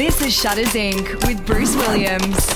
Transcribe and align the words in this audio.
This 0.00 0.22
is 0.22 0.32
Shutters 0.34 0.68
Inc. 0.68 1.26
with 1.26 1.44
Bruce 1.44 1.76
Williams. 1.76 2.48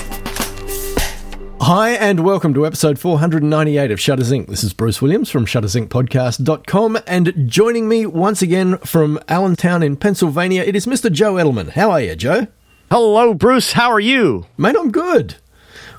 Hi, 1.61 1.91
and 1.91 2.21
welcome 2.21 2.55
to 2.55 2.65
episode 2.65 2.97
498 2.97 3.91
of 3.91 3.99
Shutters 3.99 4.31
Inc. 4.31 4.47
This 4.47 4.63
is 4.63 4.73
Bruce 4.73 4.99
Williams 4.99 5.29
from 5.29 5.45
shuttersincpodcast.com, 5.45 6.97
and 7.05 7.47
joining 7.47 7.87
me 7.87 8.07
once 8.07 8.41
again 8.41 8.79
from 8.79 9.19
Allentown 9.29 9.83
in 9.83 9.95
Pennsylvania, 9.95 10.63
it 10.63 10.75
is 10.75 10.87
Mr. 10.87 11.11
Joe 11.11 11.35
Edelman. 11.35 11.69
How 11.69 11.91
are 11.91 12.01
you, 12.01 12.15
Joe? 12.15 12.47
Hello, 12.89 13.35
Bruce. 13.35 13.73
How 13.73 13.91
are 13.91 13.99
you? 13.99 14.47
Mate, 14.57 14.75
I'm 14.75 14.91
good. 14.91 15.35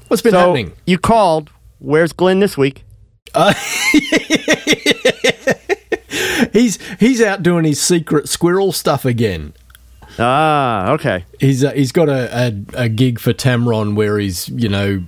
What's 0.09 0.23
been 0.23 0.33
so, 0.33 0.41
happening? 0.41 0.73
You 0.85 0.99
called. 0.99 1.51
Where's 1.79 2.13
Glynn 2.13 2.41
this 2.41 2.59
week? 2.59 2.83
Uh, 3.35 3.55
he's 6.53 6.81
he's 6.99 7.23
out 7.23 7.45
doing 7.45 7.65
his 7.65 7.81
secret 7.81 8.29
squirrel 8.29 8.73
stuff 8.73 9.05
again. 9.05 9.55
Ah, 10.19 10.93
okay. 10.93 11.25
He's 11.41 11.65
uh, 11.65 11.73
he's 11.73 11.93
got 11.93 12.09
a, 12.09 12.55
a, 12.75 12.85
a 12.85 12.89
gig 12.89 13.19
for 13.19 13.33
Tamron 13.33 13.95
where 13.95 14.19
he's 14.19 14.49
you 14.49 14.69
know 14.69 14.99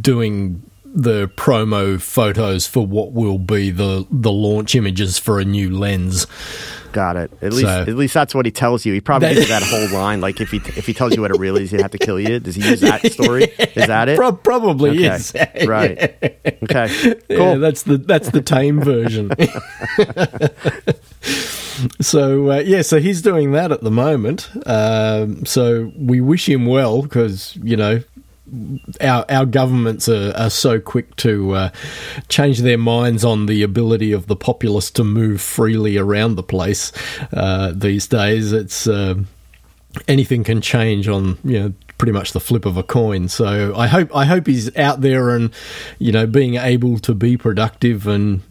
doing 0.00 0.62
the 0.84 1.28
promo 1.28 2.00
photos 2.00 2.66
for 2.66 2.86
what 2.86 3.12
will 3.12 3.38
be 3.38 3.70
the 3.70 4.06
the 4.10 4.32
launch 4.32 4.74
images 4.74 5.18
for 5.18 5.38
a 5.38 5.44
new 5.44 5.70
lens. 5.70 6.26
Got 6.92 7.16
it. 7.16 7.30
At 7.42 7.52
least, 7.52 7.68
so, 7.68 7.82
at 7.82 7.88
least 7.88 8.14
that's 8.14 8.34
what 8.34 8.46
he 8.46 8.50
tells 8.50 8.86
you. 8.86 8.94
He 8.94 9.00
probably 9.00 9.34
gives 9.34 9.48
that 9.48 9.62
whole 9.62 9.88
line. 9.90 10.20
Like 10.20 10.40
if 10.40 10.50
he 10.50 10.56
if 10.56 10.86
he 10.86 10.94
tells 10.94 11.14
you 11.14 11.22
what 11.22 11.30
it 11.30 11.38
really 11.38 11.64
is, 11.64 11.70
he'd 11.70 11.82
have 11.82 11.90
to 11.90 11.98
kill 11.98 12.18
you. 12.18 12.40
Does 12.40 12.54
he 12.54 12.66
use 12.66 12.80
that 12.80 13.12
story? 13.12 13.44
Is 13.44 13.86
that 13.86 14.08
it? 14.08 14.16
Pro- 14.16 14.32
probably 14.32 14.90
okay. 14.90 15.14
is. 15.14 15.34
right. 15.66 15.98
Okay. 16.64 17.14
Cool. 17.28 17.38
Yeah, 17.38 17.54
that's 17.56 17.82
the 17.82 17.98
that's 17.98 18.30
the 18.30 18.40
tame 18.40 18.80
version. 18.80 19.30
so 22.00 22.52
uh, 22.52 22.58
yeah, 22.58 22.82
so 22.82 23.00
he's 23.00 23.22
doing 23.22 23.52
that 23.52 23.72
at 23.72 23.82
the 23.82 23.90
moment. 23.90 24.50
Um, 24.66 25.44
so 25.46 25.92
we 25.96 26.20
wish 26.20 26.48
him 26.48 26.66
well 26.66 27.02
because 27.02 27.56
you 27.56 27.76
know 27.76 28.02
our 29.00 29.24
our 29.28 29.46
governments 29.46 30.08
are, 30.08 30.32
are 30.36 30.50
so 30.50 30.80
quick 30.80 31.14
to 31.16 31.52
uh, 31.52 31.70
change 32.28 32.60
their 32.60 32.78
minds 32.78 33.24
on 33.24 33.46
the 33.46 33.62
ability 33.62 34.12
of 34.12 34.26
the 34.26 34.36
populace 34.36 34.90
to 34.92 35.04
move 35.04 35.40
freely 35.40 35.96
around 35.96 36.34
the 36.34 36.42
place 36.42 36.92
uh, 37.32 37.72
these 37.74 38.06
days. 38.06 38.52
It's 38.52 38.86
uh, 38.86 39.16
anything 40.06 40.44
can 40.44 40.60
change 40.60 41.08
on 41.08 41.38
you 41.44 41.60
know 41.60 41.72
pretty 41.98 42.12
much 42.12 42.32
the 42.32 42.40
flip 42.40 42.64
of 42.64 42.76
a 42.76 42.82
coin. 42.82 43.28
So 43.28 43.74
I 43.76 43.86
hope 43.88 44.14
I 44.14 44.24
hope 44.24 44.46
he's 44.46 44.74
out 44.76 45.00
there 45.00 45.30
and 45.30 45.52
you 45.98 46.12
know 46.12 46.26
being 46.26 46.54
able 46.54 46.98
to 47.00 47.14
be 47.14 47.36
productive 47.36 48.06
and 48.06 48.42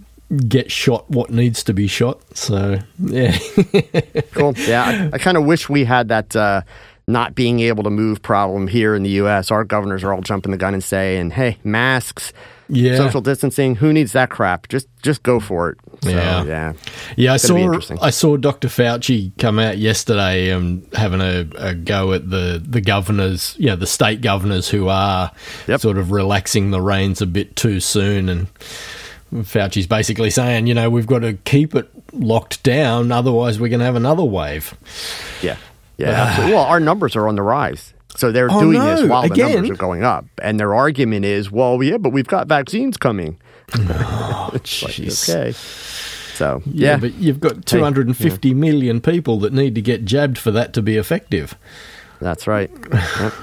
get 0.47 0.71
shot 0.71 1.09
what 1.09 1.29
needs 1.29 1.63
to 1.63 1.73
be 1.73 1.87
shot. 1.87 2.21
So 2.35 2.79
yeah, 2.99 3.37
cool. 4.31 4.53
Yeah, 4.57 5.09
I, 5.11 5.15
I 5.15 5.17
kind 5.17 5.37
of 5.37 5.45
wish 5.45 5.69
we 5.69 5.85
had 5.85 6.09
that 6.09 6.35
uh, 6.35 6.61
not 7.07 7.35
being 7.35 7.59
able 7.61 7.83
to 7.83 7.89
move 7.89 8.21
problem 8.21 8.67
here 8.67 8.95
in 8.95 9.03
the 9.03 9.09
U.S. 9.11 9.51
Our 9.51 9.63
governors 9.63 10.03
are 10.03 10.13
all 10.13 10.21
jumping 10.21 10.51
the 10.51 10.57
gun 10.57 10.73
and 10.73 10.83
saying, 10.83 11.31
"Hey, 11.31 11.57
masks." 11.63 12.33
Yeah. 12.69 12.97
social 12.97 13.21
distancing. 13.21 13.75
Who 13.75 13.93
needs 13.93 14.11
that 14.11 14.29
crap? 14.29 14.67
Just 14.67 14.89
just 15.01 15.23
go 15.23 15.39
for 15.39 15.69
it. 15.69 15.77
So, 16.03 16.09
yeah, 16.09 16.43
yeah, 16.43 16.73
yeah. 17.15 17.33
I 17.33 17.37
saw 17.37 17.79
I 18.01 18.09
saw 18.09 18.35
Dr. 18.35 18.67
Fauci 18.67 19.31
come 19.37 19.57
out 19.57 19.77
yesterday 19.77 20.49
and 20.49 20.85
having 20.93 21.21
a, 21.21 21.47
a, 21.55 21.73
go 21.73 22.11
at 22.11 22.29
the 22.29 22.61
the 22.63 22.81
governors, 22.81 23.55
you 23.57 23.67
know, 23.67 23.77
the 23.77 23.87
state 23.87 24.19
governors 24.19 24.67
who 24.67 24.89
are 24.89 25.31
yep. 25.67 25.79
sort 25.79 25.97
of 25.97 26.11
relaxing 26.11 26.71
the 26.71 26.81
reins 26.81 27.21
a 27.21 27.25
bit 27.25 27.55
too 27.55 27.79
soon, 27.79 28.27
and 28.27 28.47
Fauci's 29.33 29.87
basically 29.87 30.29
saying, 30.29 30.67
you 30.67 30.73
know, 30.73 30.89
we've 30.89 31.07
got 31.07 31.19
to 31.19 31.33
keep 31.33 31.75
it 31.75 31.89
locked 32.13 32.63
down, 32.63 33.11
otherwise 33.11 33.59
we're 33.59 33.69
going 33.69 33.79
to 33.79 33.85
have 33.85 33.95
another 33.95 34.23
wave. 34.23 34.77
Yeah. 35.41 35.57
Yeah, 35.97 36.35
ah. 36.37 36.47
well, 36.49 36.63
our 36.63 36.79
numbers 36.79 37.15
are 37.15 37.27
on 37.27 37.35
the 37.35 37.41
rise. 37.41 37.93
So 38.15 38.31
they're 38.31 38.49
oh, 38.51 38.59
doing 38.59 38.79
no. 38.79 38.95
this 38.95 39.09
while 39.09 39.23
Again? 39.23 39.47
the 39.47 39.53
numbers 39.55 39.71
are 39.71 39.75
going 39.75 40.03
up. 40.03 40.25
And 40.41 40.59
their 40.59 40.73
argument 40.73 41.25
is, 41.25 41.51
well, 41.51 41.81
yeah, 41.83 41.97
but 41.97 42.11
we've 42.11 42.27
got 42.27 42.47
vaccines 42.47 42.97
coming. 42.97 43.39
Oh, 43.75 44.49
like, 44.53 44.99
okay. 44.99 45.51
So, 45.51 46.61
yeah. 46.65 46.91
yeah. 46.91 46.97
but 46.97 47.15
you've 47.15 47.39
got 47.39 47.65
two 47.65 47.83
hundred 47.83 48.07
and 48.07 48.15
fifty 48.15 48.49
hey, 48.49 48.55
yeah. 48.55 48.61
million 48.61 49.01
people 49.01 49.39
that 49.39 49.53
need 49.53 49.75
to 49.75 49.81
get 49.81 50.05
jabbed 50.05 50.37
for 50.37 50.51
that 50.51 50.73
to 50.73 50.81
be 50.81 50.95
effective. 50.95 51.55
That's 52.19 52.47
right. 52.47 52.71
Yep. 53.19 53.33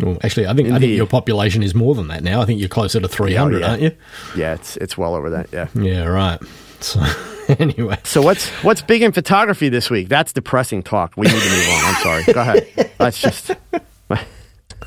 Well, 0.00 0.18
actually, 0.22 0.46
I 0.46 0.54
think. 0.54 0.70
I 0.70 0.78
think 0.78 0.96
your 0.96 1.06
population 1.06 1.62
is 1.62 1.74
more 1.74 1.94
than 1.94 2.08
that 2.08 2.22
now. 2.22 2.40
I 2.40 2.44
think 2.44 2.60
you're 2.60 2.68
closer 2.68 3.00
to 3.00 3.08
300, 3.08 3.56
oh, 3.56 3.58
yeah. 3.58 3.70
aren't 3.70 3.82
you? 3.82 3.92
Yeah, 4.36 4.54
it's 4.54 4.76
it's 4.78 4.98
well 4.98 5.14
over 5.14 5.30
that. 5.30 5.48
Yeah. 5.52 5.68
Yeah, 5.74 6.04
right. 6.06 6.40
So 6.80 7.00
anyway, 7.58 7.98
so 8.04 8.22
what's 8.22 8.48
what's 8.62 8.82
big 8.82 9.02
in 9.02 9.12
photography 9.12 9.68
this 9.68 9.90
week? 9.90 10.08
That's 10.08 10.32
depressing 10.32 10.82
talk. 10.82 11.16
We 11.16 11.26
need 11.26 11.40
to 11.40 11.50
move 11.50 11.68
on. 11.68 11.84
I'm 11.84 12.02
sorry. 12.02 12.24
Go 12.32 12.40
ahead. 12.40 12.90
That's 12.98 13.20
just. 13.20 13.52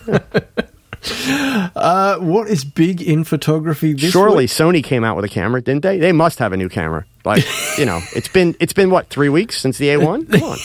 uh, 1.75 2.17
what 2.19 2.49
is 2.49 2.63
big 2.63 3.01
in 3.01 3.23
photography 3.23 3.93
this 3.93 4.11
Surely 4.11 4.43
week? 4.43 4.49
Sony 4.49 4.83
came 4.83 5.03
out 5.03 5.15
with 5.15 5.25
a 5.25 5.29
camera, 5.29 5.61
didn't 5.61 5.83
they? 5.83 5.99
They 5.99 6.11
must 6.11 6.39
have 6.39 6.53
a 6.53 6.57
new 6.57 6.69
camera. 6.69 7.05
Like 7.25 7.45
you 7.77 7.85
know, 7.85 8.01
it's 8.15 8.27
been 8.27 8.55
it's 8.59 8.73
been 8.73 8.89
what 8.89 9.09
three 9.09 9.29
weeks 9.29 9.59
since 9.59 9.77
the 9.77 9.87
A1. 9.87 10.31
Come 10.31 10.43
on. 10.43 10.57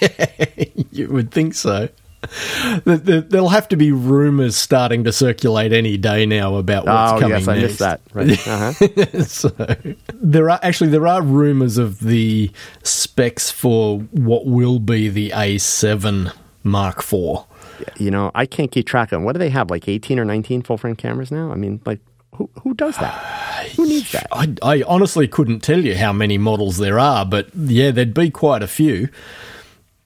yeah, 0.00 0.64
you 0.90 1.08
would 1.08 1.30
think 1.30 1.54
so. 1.54 1.88
There'll 2.84 3.48
have 3.48 3.68
to 3.68 3.76
be 3.76 3.92
rumors 3.92 4.56
starting 4.56 5.04
to 5.04 5.12
circulate 5.12 5.72
any 5.72 5.96
day 5.96 6.26
now 6.26 6.56
about 6.56 6.86
what's 6.86 7.12
oh, 7.12 7.20
coming 7.20 7.38
yes, 7.38 7.48
I 7.48 7.54
next. 7.54 7.62
missed 7.62 7.78
that. 7.80 8.00
Right. 8.14 8.46
Uh-huh. 8.46 9.22
so 9.24 9.50
there 10.14 10.50
are 10.50 10.60
actually 10.62 10.90
there 10.90 11.06
are 11.06 11.22
rumors 11.22 11.78
of 11.78 12.00
the 12.00 12.50
specs 12.82 13.50
for 13.50 13.98
what 14.10 14.46
will 14.46 14.78
be 14.78 15.08
the 15.08 15.30
A7 15.30 16.32
Mark 16.62 16.98
IV. 16.98 17.44
You 17.96 18.10
know, 18.10 18.30
I 18.34 18.46
can't 18.46 18.70
keep 18.70 18.86
track 18.86 19.10
of 19.10 19.16
them. 19.16 19.24
What 19.24 19.32
do 19.32 19.38
they 19.40 19.50
have? 19.50 19.70
Like 19.70 19.88
18 19.88 20.18
or 20.18 20.24
19 20.24 20.62
full 20.62 20.76
frame 20.76 20.94
cameras 20.94 21.32
now? 21.32 21.50
I 21.50 21.56
mean, 21.56 21.80
like 21.84 21.98
who, 22.34 22.48
who 22.62 22.74
does 22.74 22.96
that? 22.98 23.14
Who 23.76 23.86
needs 23.86 24.10
that? 24.12 24.26
I, 24.32 24.54
I 24.60 24.82
honestly 24.82 25.28
couldn't 25.28 25.60
tell 25.60 25.84
you 25.84 25.96
how 25.96 26.12
many 26.12 26.36
models 26.36 26.78
there 26.78 26.98
are, 26.98 27.24
but 27.24 27.54
yeah, 27.54 27.92
there'd 27.92 28.12
be 28.12 28.28
quite 28.28 28.62
a 28.62 28.66
few. 28.66 29.08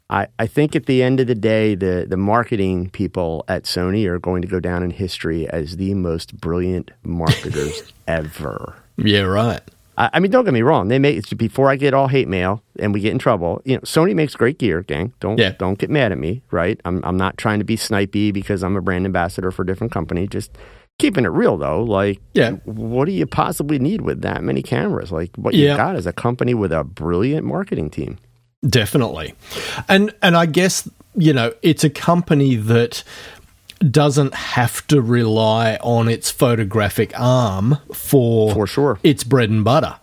I, 0.09 0.29
I 0.39 0.47
think 0.47 0.77
at 0.77 0.87
the 0.87 1.03
end 1.03 1.19
of 1.19 1.27
the 1.27 1.35
day, 1.35 1.75
the, 1.75 2.07
the 2.09 2.17
marketing 2.17 2.91
people 2.91 3.45
at 3.49 3.65
Sony 3.65 4.07
are 4.07 4.19
going 4.19 4.43
to 4.43 4.49
go 4.49 4.61
down 4.61 4.83
in 4.83 4.91
history 4.91 5.49
as 5.49 5.77
the 5.77 5.95
most 5.95 6.37
brilliant 6.41 6.93
marketers 7.03 7.93
ever. 8.07 8.77
Yeah, 8.97 9.23
right. 9.23 9.61
I, 9.99 10.11
I, 10.15 10.21
mean, 10.21 10.31
don't 10.31 10.45
get 10.45 10.55
me 10.55 10.63
wrong. 10.63 10.89
They 10.89 10.99
make 10.99 11.37
before 11.37 11.71
I 11.71 11.77
get 11.77 11.95
all 11.95 12.07
hate 12.07 12.29
mail 12.29 12.63
and 12.79 12.95
we 12.95 13.01
get 13.01 13.13
in 13.13 13.19
trouble. 13.19 13.63
You 13.65 13.77
know, 13.77 13.81
Sony 13.81 14.15
makes 14.15 14.35
great 14.35 14.59
gear, 14.59 14.83
gang. 14.83 15.13
Don't 15.21 15.39
yeah. 15.39 15.53
don't 15.59 15.79
get 15.79 15.91
mad 15.91 16.13
at 16.13 16.19
me, 16.19 16.43
right? 16.51 16.81
I'm 16.85 17.05
I'm 17.05 17.17
not 17.17 17.37
trying 17.39 17.59
to 17.59 17.65
be 17.65 17.77
snipey 17.77 18.33
because 18.33 18.63
I'm 18.63 18.77
a 18.77 18.83
brand 18.83 19.07
ambassador 19.07 19.51
for 19.51 19.63
a 19.63 19.67
different 19.67 19.93
company. 19.93 20.27
Just 20.27 20.53
keeping 20.99 21.25
it 21.25 21.29
real 21.29 21.57
though. 21.57 21.83
Like, 21.83 22.21
yeah, 22.35 22.53
what 22.65 23.07
do 23.07 23.13
you 23.13 23.27
possibly 23.27 23.79
need 23.79 24.03
with 24.03 24.23
that 24.23 24.43
many 24.43 24.63
cameras? 24.63 25.13
Like, 25.13 25.35
what 25.37 25.55
yeah. 25.55 25.73
you 25.73 25.77
got 25.77 25.97
is 25.97 26.07
a 26.07 26.13
company 26.13 26.55
with 26.55 26.73
a 26.73 26.85
brilliant 26.85 27.47
marketing 27.47 27.91
team. 27.91 28.19
Definitely. 28.69 29.35
And 29.89 30.15
and 30.23 30.37
I 30.37 30.47
guess, 30.47 30.89
you 31.15 31.33
know, 31.33 31.53
it's 31.63 31.85
a 31.85 31.91
company 31.91 32.57
that 32.57 33.05
doesn't 33.91 34.35
have 34.35 34.87
to 34.87 35.03
rely 35.03 35.77
on 35.83 36.09
its 36.09 36.31
photographic 36.31 37.13
arm 37.19 37.79
for 37.93 38.53
for 38.53 38.67
sure 38.67 38.99
its 39.03 39.23
bread 39.23 39.51
and 39.51 39.65
butter. 39.65 39.97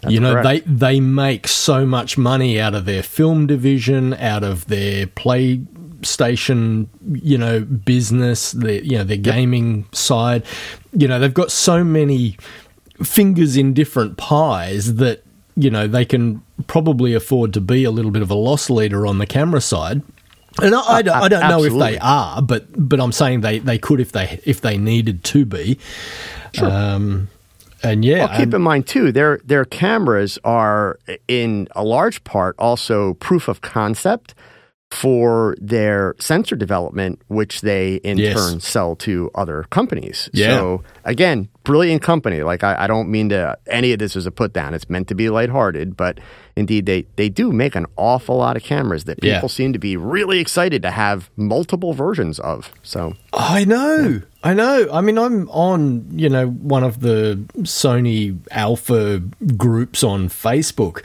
That's 0.00 0.12
you 0.12 0.20
know 0.20 0.34
correct. 0.34 0.66
they 0.66 0.72
they 0.72 1.00
make 1.00 1.48
so 1.48 1.86
much 1.86 2.18
money 2.18 2.60
out 2.60 2.74
of 2.74 2.84
their 2.84 3.02
film 3.02 3.46
division, 3.46 4.14
out 4.14 4.42
of 4.42 4.66
their 4.66 5.06
PlayStation, 5.06 6.88
you 7.12 7.38
know, 7.38 7.60
business, 7.60 8.52
their 8.52 8.82
you 8.82 8.98
know 8.98 9.04
their 9.04 9.16
gaming 9.16 9.78
yep. 9.78 9.94
side. 9.94 10.42
You 10.92 11.08
know 11.08 11.18
they've 11.18 11.32
got 11.32 11.50
so 11.50 11.84
many 11.84 12.36
fingers 13.02 13.56
in 13.56 13.74
different 13.74 14.16
pies 14.16 14.96
that 14.96 15.25
you 15.56 15.70
know, 15.70 15.86
they 15.86 16.04
can 16.04 16.42
probably 16.66 17.14
afford 17.14 17.54
to 17.54 17.60
be 17.60 17.84
a 17.84 17.90
little 17.90 18.10
bit 18.10 18.22
of 18.22 18.30
a 18.30 18.34
loss 18.34 18.70
leader 18.70 19.06
on 19.06 19.18
the 19.18 19.26
camera 19.26 19.60
side. 19.60 20.02
And 20.62 20.74
I, 20.74 20.80
I, 20.80 21.02
don't, 21.02 21.16
I 21.16 21.28
don't 21.28 21.48
know 21.48 21.64
if 21.64 21.74
they 21.74 21.98
are, 21.98 22.40
but 22.40 22.66
but 22.76 23.00
I'm 23.00 23.12
saying 23.12 23.42
they, 23.42 23.58
they 23.58 23.78
could 23.78 24.00
if 24.00 24.12
they 24.12 24.40
if 24.44 24.60
they 24.60 24.78
needed 24.78 25.22
to 25.24 25.44
be. 25.44 25.78
Sure. 26.54 26.70
Um, 26.70 27.28
and 27.82 28.04
yeah, 28.04 28.26
well, 28.26 28.38
keep 28.38 28.54
in 28.54 28.62
mind 28.62 28.86
too, 28.86 29.12
their 29.12 29.38
their 29.44 29.64
cameras 29.66 30.38
are 30.44 30.98
in 31.28 31.68
a 31.72 31.84
large 31.84 32.24
part 32.24 32.56
also 32.58 33.14
proof 33.14 33.48
of 33.48 33.60
concept 33.60 34.34
for 34.90 35.56
their 35.60 36.14
sensor 36.18 36.56
development, 36.56 37.20
which 37.28 37.60
they 37.60 37.96
in 37.96 38.16
yes. 38.18 38.34
turn 38.34 38.60
sell 38.60 38.96
to 38.96 39.30
other 39.34 39.64
companies. 39.64 40.30
Yeah. 40.32 40.56
So 40.56 40.84
again, 41.04 41.48
brilliant 41.66 42.00
company. 42.00 42.42
Like 42.42 42.62
I, 42.62 42.84
I, 42.84 42.86
don't 42.86 43.10
mean 43.10 43.28
to 43.30 43.58
any 43.66 43.92
of 43.92 43.98
this 43.98 44.14
is 44.14 44.24
a 44.24 44.30
put 44.30 44.52
down. 44.52 44.72
It's 44.72 44.88
meant 44.88 45.08
to 45.08 45.14
be 45.14 45.28
lighthearted, 45.28 45.96
but 45.96 46.18
indeed 46.54 46.86
they 46.86 47.06
they 47.16 47.28
do 47.28 47.52
make 47.52 47.74
an 47.74 47.86
awful 47.96 48.36
lot 48.36 48.56
of 48.56 48.62
cameras 48.62 49.04
that 49.04 49.20
people 49.20 49.40
yeah. 49.42 49.46
seem 49.48 49.72
to 49.72 49.78
be 49.78 49.96
really 49.96 50.38
excited 50.38 50.80
to 50.82 50.92
have 50.92 51.28
multiple 51.36 51.92
versions 51.92 52.38
of. 52.38 52.70
So 52.82 53.14
I 53.32 53.64
know. 53.64 53.96
Yeah. 53.96 54.18
I 54.44 54.54
know. 54.54 54.88
I 54.92 55.00
mean, 55.00 55.18
I'm 55.18 55.50
on, 55.50 56.06
you 56.16 56.28
know, 56.28 56.46
one 56.46 56.84
of 56.84 57.00
the 57.00 57.44
Sony 57.62 58.38
Alpha 58.52 59.18
groups 59.56 60.04
on 60.04 60.28
Facebook, 60.28 61.04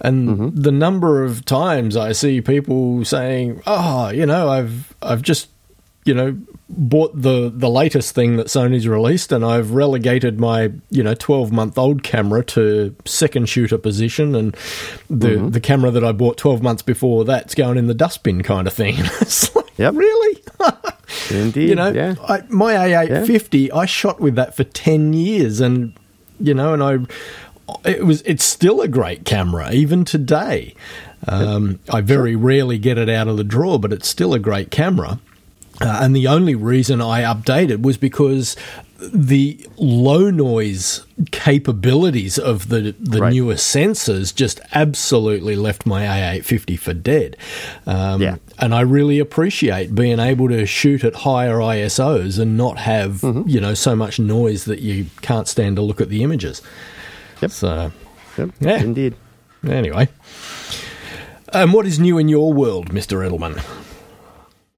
and 0.00 0.28
mm-hmm. 0.28 0.60
the 0.60 0.72
number 0.72 1.24
of 1.24 1.46
times 1.46 1.96
I 1.96 2.12
see 2.12 2.42
people 2.42 3.02
saying, 3.06 3.62
"Oh, 3.66 4.10
you 4.10 4.26
know, 4.26 4.50
I've 4.50 4.94
I've 5.00 5.22
just 5.22 5.48
you 6.04 6.12
know 6.12 6.36
bought 6.74 7.12
the 7.14 7.52
the 7.54 7.68
latest 7.68 8.14
thing 8.14 8.36
that 8.36 8.46
Sony's 8.46 8.88
released 8.88 9.30
and 9.30 9.44
I've 9.44 9.72
relegated 9.72 10.40
my 10.40 10.72
you 10.90 11.02
know 11.02 11.14
12 11.14 11.52
month 11.52 11.76
old 11.76 12.02
camera 12.02 12.42
to 12.46 12.96
second 13.04 13.48
shooter 13.48 13.76
position 13.76 14.34
and 14.34 14.56
the 15.10 15.28
mm-hmm. 15.28 15.48
the 15.50 15.60
camera 15.60 15.90
that 15.90 16.02
I 16.02 16.12
bought 16.12 16.38
12 16.38 16.62
months 16.62 16.82
before 16.82 17.24
that's 17.24 17.54
going 17.54 17.76
in 17.76 17.88
the 17.88 17.94
dustbin 17.94 18.42
kind 18.42 18.66
of 18.66 18.72
thing. 18.72 18.96
like, 19.54 19.78
yep. 19.78 19.94
Really? 19.94 20.42
Indeed. 21.30 21.68
You 21.68 21.74
know, 21.74 21.92
yeah. 21.92 22.14
I, 22.26 22.42
my 22.48 22.74
A850. 22.74 23.72
I 23.72 23.84
shot 23.84 24.20
with 24.20 24.34
that 24.36 24.56
for 24.56 24.64
10 24.64 25.12
years 25.12 25.60
and 25.60 25.92
you 26.40 26.54
know 26.54 26.72
and 26.72 26.82
I 26.82 26.98
it 27.84 28.04
was 28.04 28.22
it's 28.22 28.44
still 28.44 28.80
a 28.80 28.88
great 28.88 29.24
camera 29.24 29.72
even 29.72 30.04
today. 30.04 30.74
Um, 31.28 31.78
I 31.88 32.00
very 32.00 32.34
rarely 32.34 32.78
get 32.78 32.98
it 32.98 33.08
out 33.08 33.28
of 33.28 33.36
the 33.36 33.44
drawer, 33.44 33.78
but 33.78 33.92
it's 33.92 34.08
still 34.08 34.34
a 34.34 34.40
great 34.40 34.72
camera. 34.72 35.20
Uh, 35.82 36.00
and 36.02 36.14
the 36.14 36.28
only 36.28 36.54
reason 36.54 37.00
I 37.00 37.22
updated 37.22 37.82
was 37.82 37.96
because 37.96 38.56
the 39.12 39.58
low 39.76 40.30
noise 40.30 41.04
capabilities 41.30 42.38
of 42.38 42.68
the 42.68 42.94
the 42.98 43.20
right. 43.20 43.32
newer 43.32 43.54
sensors 43.54 44.34
just 44.34 44.60
absolutely 44.72 45.56
left 45.56 45.86
my 45.86 46.04
A850 46.04 46.78
for 46.78 46.94
dead. 46.94 47.36
Um, 47.86 48.22
yeah. 48.22 48.36
And 48.58 48.74
I 48.74 48.82
really 48.82 49.18
appreciate 49.18 49.94
being 49.94 50.20
able 50.20 50.48
to 50.48 50.66
shoot 50.66 51.04
at 51.04 51.14
higher 51.16 51.56
ISOs 51.56 52.38
and 52.38 52.56
not 52.56 52.78
have 52.78 53.22
mm-hmm. 53.22 53.48
you 53.48 53.60
know 53.60 53.74
so 53.74 53.96
much 53.96 54.18
noise 54.18 54.64
that 54.66 54.80
you 54.80 55.06
can't 55.20 55.48
stand 55.48 55.76
to 55.76 55.82
look 55.82 56.00
at 56.00 56.08
the 56.08 56.22
images. 56.22 56.62
Yep. 57.40 57.50
So, 57.50 57.92
yep. 58.38 58.50
yeah, 58.60 58.80
indeed. 58.80 59.14
Anyway, 59.66 60.08
um, 61.52 61.72
what 61.72 61.86
is 61.86 61.98
new 61.98 62.18
in 62.18 62.28
your 62.28 62.52
world, 62.52 62.92
Mister 62.92 63.18
Edelman? 63.18 63.62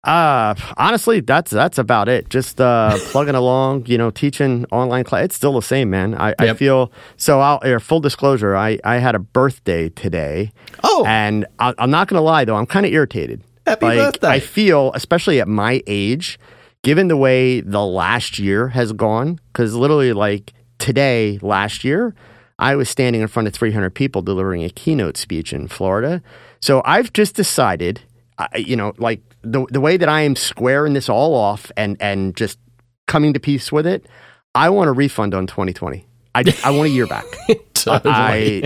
Uh, 0.05 0.55
honestly, 0.77 1.21
that's 1.21 1.51
that's 1.51 1.79
about 1.79 2.09
it. 2.09 2.29
Just 2.29 2.61
uh, 2.61 2.97
plugging 3.06 3.35
along, 3.35 3.87
you 3.87 3.97
know, 3.97 4.11
teaching 4.11 4.67
online 4.71 5.05
class. 5.05 5.25
It's 5.25 5.37
still 5.37 5.55
the 5.55 5.62
same, 5.62 5.91
man. 5.91 6.15
I, 6.15 6.29
yep. 6.29 6.41
I 6.41 6.55
feel 6.55 6.93
so. 7.17 7.41
I'll 7.41 7.81
full 7.81 8.01
disclosure. 8.01 8.55
I, 8.55 8.79
I 8.85 8.97
had 8.97 9.15
a 9.15 9.19
birthday 9.19 9.89
today. 9.89 10.53
Oh, 10.83 11.05
and 11.06 11.47
I, 11.59 11.75
am 11.79 11.91
not 11.91 12.09
gonna 12.09 12.23
lie 12.23 12.45
though, 12.45 12.56
I'm 12.56 12.67
kind 12.67 12.85
of 12.85 12.93
irritated. 12.93 13.43
Happy 13.67 13.87
like, 13.87 13.99
birthday! 13.99 14.29
I 14.29 14.41
feel, 14.41 14.93
especially 14.93 15.41
at 15.41 15.49
my 15.49 15.83
age, 15.87 16.39
given 16.83 17.09
the 17.09 17.17
way 17.17 17.62
the 17.62 17.85
last 17.85 18.39
year 18.39 18.69
has 18.69 18.93
gone, 18.93 19.41
because 19.53 19.75
literally, 19.75 20.12
like 20.12 20.53
today, 20.79 21.39
last 21.41 21.83
year, 21.83 22.15
I 22.59 22.77
was 22.77 22.91
standing 22.91 23.23
in 23.23 23.29
front 23.29 23.49
of 23.49 23.55
300 23.55 23.91
people 23.91 24.21
delivering 24.21 24.62
a 24.62 24.69
keynote 24.69 25.17
speech 25.17 25.55
in 25.55 25.67
Florida. 25.67 26.23
So 26.61 26.83
I've 26.85 27.12
just 27.12 27.35
decided, 27.35 28.03
you 28.55 28.77
know, 28.77 28.93
like 28.99 29.23
the 29.44 29.67
the 29.70 29.81
way 29.81 29.96
that 29.96 30.08
I 30.08 30.23
am 30.23 30.37
squaring 30.37 30.94
this 30.94 31.08
all 31.08 31.35
off 31.35 31.70
and 31.76 31.96
and 32.00 32.37
just 32.37 32.58
coming 33.06 33.32
to 33.35 33.41
peace 33.41 33.70
with 33.70 33.87
it, 33.87 34.06
I 34.55 34.70
want 34.70 34.88
a 34.88 34.93
refund 34.93 35.35
on 35.35 35.46
2020. 35.46 36.06
I 36.35 36.44
I 36.64 36.70
want 36.70 36.88
a 36.88 36.91
year 36.91 37.06
back. 37.06 37.25
totally. 37.75 38.14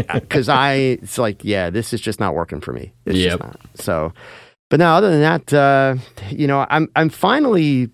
I 0.08 0.20
because 0.20 0.48
I 0.48 0.72
it's 0.72 1.19
like 1.19 1.44
yeah, 1.44 1.70
this 1.70 1.92
is 1.92 2.00
just 2.00 2.20
not 2.20 2.34
working 2.34 2.60
for 2.60 2.72
me. 2.72 2.92
It's 3.04 3.19
yep. 3.19 3.38
just 3.38 3.42
not. 3.42 3.60
So, 3.75 4.12
but 4.70 4.78
now 4.78 4.96
other 4.96 5.10
than 5.10 5.20
that, 5.20 5.52
uh, 5.52 5.96
you 6.30 6.46
know, 6.46 6.66
I'm 6.70 6.88
I'm 6.96 7.08
finally. 7.08 7.90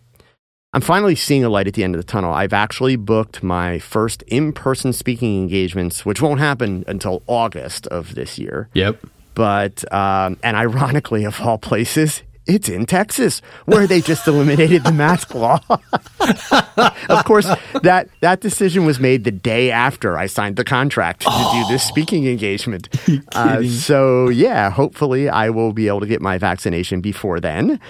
I'm 0.72 0.80
finally 0.80 1.14
seeing 1.14 1.44
a 1.44 1.48
light 1.48 1.68
at 1.68 1.74
the 1.74 1.84
end 1.84 1.94
of 1.94 2.00
the 2.00 2.06
tunnel. 2.06 2.34
I've 2.34 2.52
actually 2.52 2.96
booked 2.96 3.44
my 3.44 3.78
first 3.78 4.22
in 4.22 4.52
person 4.52 4.92
speaking 4.92 5.40
engagements, 5.40 6.04
which 6.04 6.20
won't 6.20 6.40
happen 6.40 6.82
until 6.88 7.22
August 7.28 7.86
of 7.86 8.16
this 8.16 8.40
year. 8.40 8.68
Yep. 8.74 8.98
But, 9.34 9.92
um, 9.92 10.36
and 10.42 10.56
ironically, 10.56 11.22
of 11.22 11.40
all 11.40 11.58
places, 11.58 12.24
it's 12.46 12.68
in 12.68 12.86
Texas, 12.86 13.40
where 13.64 13.86
they 13.86 14.00
just 14.00 14.26
eliminated 14.28 14.84
the 14.84 14.92
mask 14.92 15.34
law. 15.34 15.60
of 17.08 17.24
course, 17.24 17.46
that 17.82 18.08
that 18.20 18.40
decision 18.40 18.84
was 18.84 19.00
made 19.00 19.24
the 19.24 19.30
day 19.30 19.70
after 19.70 20.18
I 20.18 20.26
signed 20.26 20.56
the 20.56 20.64
contract 20.64 21.22
to 21.22 21.28
oh. 21.30 21.62
do 21.62 21.72
this 21.72 21.82
speaking 21.82 22.26
engagement. 22.26 22.88
Uh, 23.34 23.64
so 23.64 24.28
yeah, 24.28 24.70
hopefully 24.70 25.28
I 25.28 25.50
will 25.50 25.72
be 25.72 25.88
able 25.88 26.00
to 26.00 26.06
get 26.06 26.20
my 26.20 26.38
vaccination 26.38 27.00
before 27.00 27.40
then. 27.40 27.80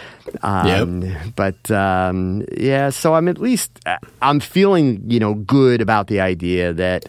Um, 0.42 1.02
yep. 1.02 1.18
But 1.36 1.70
um, 1.70 2.44
yeah, 2.56 2.90
so 2.90 3.14
I'm 3.14 3.28
at 3.28 3.38
least 3.38 3.80
uh, 3.84 3.98
I'm 4.22 4.40
feeling 4.40 5.02
you 5.06 5.20
know 5.20 5.34
good 5.34 5.80
about 5.80 6.06
the 6.06 6.20
idea 6.20 6.72
that 6.72 7.08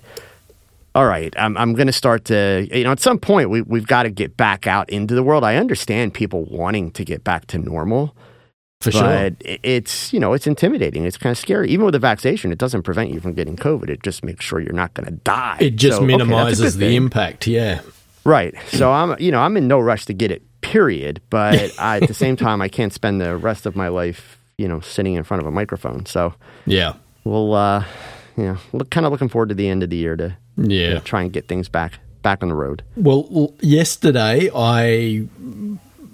all 0.96 1.06
right, 1.06 1.34
I'm, 1.38 1.58
I'm 1.58 1.74
going 1.74 1.88
to 1.88 1.94
start 1.94 2.26
to, 2.26 2.68
you 2.72 2.86
know, 2.86 2.92
at 2.94 3.02
some 3.02 3.20
point 3.20 3.50
we, 3.50 3.62
we've 3.62 3.86
got 3.86 4.04
to 4.04 4.10
get 4.10 4.38
back 4.38 4.66
out 4.66 4.90
into 4.90 5.14
the 5.14 5.24
world. 5.24 5.44
I 5.44 5.58
understand 5.58 6.14
people 6.14 6.46
wanting 6.46 6.92
to 6.92 7.04
get 7.04 7.24
back 7.24 7.48
to 7.48 7.58
normal. 7.58 8.16
For 8.80 8.92
but 8.92 9.44
sure. 9.44 9.58
it's, 9.64 10.14
you 10.14 10.22
know, 10.22 10.32
it's 10.32 10.48
intimidating. 10.48 11.06
It's 11.06 11.18
kind 11.18 11.32
of 11.32 11.38
scary. 11.38 11.70
Even 11.70 11.86
with 11.86 11.96
a 11.96 12.00
vaccination, 12.00 12.52
it 12.54 12.58
doesn't 12.58 12.84
prevent 12.84 13.10
you 13.10 13.20
from 13.20 13.34
getting 13.34 13.58
COVID. 13.58 13.90
It 13.90 14.04
just 14.04 14.24
makes 14.24 14.46
sure 14.46 14.62
you're 14.62 14.74
not 14.74 14.94
going 14.94 15.06
to 15.06 15.12
die. 15.12 15.58
It 15.60 15.76
just 15.76 15.98
so, 15.98 16.06
minimizes 16.06 16.78
okay, 16.78 16.88
the 16.88 16.96
impact. 16.96 17.46
Yeah. 17.46 17.82
Right. 18.24 18.56
So 18.68 18.92
I'm, 18.92 19.20
you 19.20 19.32
know, 19.32 19.42
I'm 19.42 19.58
in 19.58 19.68
no 19.68 19.80
rush 19.80 20.06
to 20.06 20.14
get 20.14 20.32
it, 20.32 20.44
period. 20.62 21.22
But 21.30 21.74
I, 21.80 21.98
at 21.98 22.08
the 22.08 22.14
same 22.14 22.38
time, 22.38 22.62
I 22.62 22.70
can't 22.70 22.94
spend 22.94 23.20
the 23.20 23.36
rest 23.36 23.66
of 23.66 23.76
my 23.76 23.90
life, 23.90 24.38
you 24.58 24.68
know, 24.68 24.80
sitting 24.80 25.16
in 25.16 25.24
front 25.24 25.42
of 25.42 25.48
a 25.48 25.52
microphone. 25.52 26.06
So 26.06 26.34
yeah, 26.66 26.94
we'll, 27.26 27.54
uh, 27.54 27.84
you 28.38 28.44
know, 28.44 28.58
look, 28.74 28.90
kind 28.90 29.06
of 29.06 29.12
looking 29.12 29.30
forward 29.30 29.50
to 29.50 29.56
the 29.56 29.68
end 29.70 29.84
of 29.84 29.90
the 29.90 29.98
year 29.98 30.16
to 30.16 30.38
yeah. 30.58 30.88
You 30.88 30.94
know, 30.96 31.00
try 31.02 31.22
and 31.22 31.34
get 31.34 31.48
things 31.48 31.68
back 31.68 32.00
back 32.22 32.42
on 32.42 32.50
the 32.50 32.56
road. 32.56 32.84
Well, 32.96 33.54
yesterday 33.62 34.50
I 34.56 35.28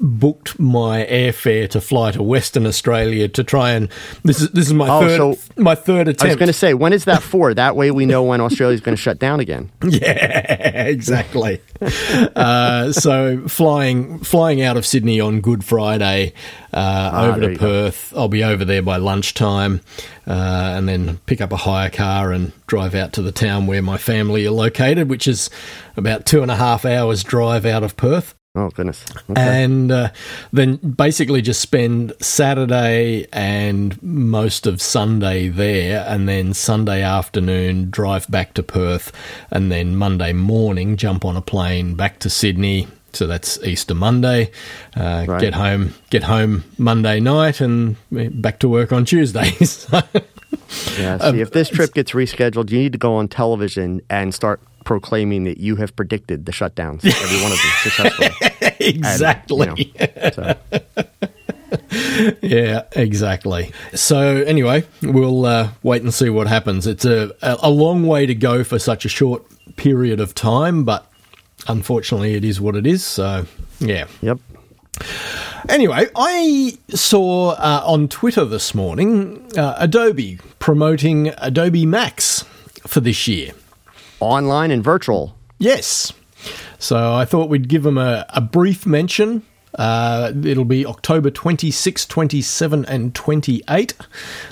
booked 0.01 0.59
my 0.59 1.05
airfare 1.05 1.69
to 1.69 1.79
fly 1.79 2.11
to 2.11 2.23
Western 2.23 2.65
Australia 2.65 3.27
to 3.27 3.43
try 3.43 3.71
and 3.71 3.87
this 4.23 4.41
is 4.41 4.49
this 4.49 4.65
is 4.65 4.73
my 4.73 4.89
oh, 4.89 5.01
third 5.01 5.17
so 5.37 5.61
my 5.61 5.75
third 5.75 6.07
attempt. 6.07 6.23
I 6.23 6.27
was 6.27 6.35
going 6.37 6.47
to 6.47 6.53
say 6.53 6.73
when 6.73 6.91
is 6.91 7.05
that 7.05 7.21
for? 7.21 7.53
that 7.53 7.75
way 7.75 7.91
we 7.91 8.05
know 8.05 8.23
when 8.23 8.41
Australia's 8.51 8.81
going 8.81 8.95
to 8.95 9.01
shut 9.01 9.19
down 9.19 9.39
again. 9.39 9.71
Yeah, 9.91 10.85
exactly. 10.85 11.61
uh, 11.81 12.91
so 12.93 13.47
flying 13.47 14.19
flying 14.19 14.61
out 14.61 14.77
of 14.77 14.85
Sydney 14.85 15.19
on 15.19 15.41
Good 15.41 15.63
Friday 15.63 16.33
uh, 16.73 17.09
ah, 17.13 17.25
over 17.27 17.41
to 17.41 17.59
Perth. 17.59 18.11
Go. 18.11 18.21
I'll 18.21 18.27
be 18.29 18.43
over 18.43 18.63
there 18.63 18.81
by 18.81 18.97
lunchtime, 18.97 19.81
uh, 20.25 20.31
and 20.75 20.87
then 20.87 21.17
pick 21.25 21.41
up 21.41 21.51
a 21.51 21.57
hire 21.57 21.89
car 21.89 22.31
and 22.31 22.53
drive 22.67 22.95
out 22.95 23.13
to 23.13 23.21
the 23.21 23.33
town 23.33 23.67
where 23.67 23.81
my 23.81 23.97
family 23.97 24.45
are 24.47 24.51
located, 24.51 25.09
which 25.09 25.27
is 25.27 25.49
about 25.97 26.25
two 26.25 26.41
and 26.41 26.49
a 26.49 26.55
half 26.55 26.85
hours 26.85 27.23
drive 27.23 27.65
out 27.65 27.83
of 27.83 27.97
Perth. 27.97 28.33
Oh 28.53 28.69
goodness! 28.69 29.05
Okay. 29.29 29.63
And 29.63 29.89
uh, 29.93 30.09
then 30.51 30.75
basically 30.75 31.41
just 31.41 31.61
spend 31.61 32.11
Saturday 32.19 33.25
and 33.31 34.01
most 34.03 34.67
of 34.67 34.81
Sunday 34.81 35.47
there, 35.47 36.05
and 36.05 36.27
then 36.27 36.53
Sunday 36.53 37.01
afternoon 37.01 37.89
drive 37.89 38.29
back 38.29 38.53
to 38.55 38.63
Perth, 38.63 39.13
and 39.51 39.71
then 39.71 39.95
Monday 39.95 40.33
morning 40.33 40.97
jump 40.97 41.23
on 41.23 41.37
a 41.37 41.41
plane 41.41 41.95
back 41.95 42.19
to 42.19 42.29
Sydney. 42.29 42.89
So 43.13 43.25
that's 43.25 43.57
Easter 43.63 43.95
Monday. 43.95 44.51
Uh, 44.97 45.25
right. 45.29 45.39
Get 45.39 45.53
home, 45.53 45.93
get 46.09 46.23
home 46.23 46.65
Monday 46.77 47.21
night, 47.21 47.61
and 47.61 47.95
back 48.11 48.59
to 48.59 48.67
work 48.67 48.91
on 48.91 49.05
Tuesday. 49.05 49.51
yeah. 50.99 51.17
See, 51.17 51.21
um, 51.21 51.39
if 51.39 51.51
this 51.51 51.69
trip 51.69 51.93
gets 51.93 52.11
rescheduled, 52.11 52.69
you 52.69 52.79
need 52.79 52.91
to 52.91 52.97
go 52.97 53.15
on 53.15 53.29
television 53.29 54.01
and 54.09 54.33
start 54.33 54.59
proclaiming 54.83 55.43
that 55.45 55.57
you 55.57 55.75
have 55.77 55.95
predicted 55.95 56.45
the 56.45 56.51
shutdowns, 56.51 57.05
every 57.05 57.41
one 57.41 57.51
of 57.51 57.57
them 57.57 57.71
successfully. 57.83 58.77
exactly. 58.79 59.67
And, 59.71 59.79
you 59.79 59.91
know, 59.97 60.31
so. 60.31 60.81
yeah, 62.41 62.83
exactly. 62.93 63.71
So 63.93 64.19
anyway, 64.19 64.83
we'll 65.01 65.45
uh, 65.45 65.69
wait 65.83 66.01
and 66.01 66.13
see 66.13 66.29
what 66.29 66.47
happens. 66.47 66.87
It's 66.87 67.05
a 67.05 67.35
a 67.41 67.69
long 67.69 68.07
way 68.07 68.25
to 68.25 68.35
go 68.35 68.63
for 68.63 68.79
such 68.79 69.05
a 69.05 69.09
short 69.09 69.43
period 69.75 70.19
of 70.19 70.33
time, 70.35 70.83
but 70.83 71.05
unfortunately, 71.67 72.35
it 72.35 72.43
is 72.43 72.59
what 72.59 72.75
it 72.75 72.85
is. 72.85 73.03
So 73.03 73.45
yeah. 73.79 74.07
Yep. 74.21 74.39
Anyway, 75.69 76.07
I 76.15 76.77
saw 76.89 77.51
uh, 77.51 77.83
on 77.85 78.07
Twitter 78.07 78.45
this 78.45 78.75
morning 78.75 79.49
uh, 79.57 79.75
Adobe 79.77 80.39
promoting 80.59 81.33
Adobe 81.37 81.85
Max 81.85 82.43
for 82.87 82.99
this 82.99 83.27
year 83.27 83.53
online 84.21 84.71
and 84.71 84.83
virtual. 84.83 85.35
Yes. 85.57 86.13
So 86.79 87.13
I 87.13 87.25
thought 87.25 87.49
we'd 87.49 87.67
give 87.67 87.83
them 87.83 87.97
a, 87.97 88.25
a 88.29 88.41
brief 88.41 88.85
mention. 88.85 89.43
Uh, 89.75 90.31
it'll 90.43 90.65
be 90.65 90.85
October 90.85 91.29
26, 91.29 92.05
27, 92.05 92.85
and 92.85 93.15
28 93.15 93.93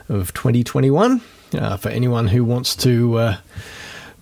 of 0.07 0.33
2021 0.33 1.21
uh, 1.53 1.77
for 1.77 1.89
anyone 1.89 2.27
who 2.27 2.43
wants 2.43 2.75
to 2.77 3.17
uh, 3.17 3.37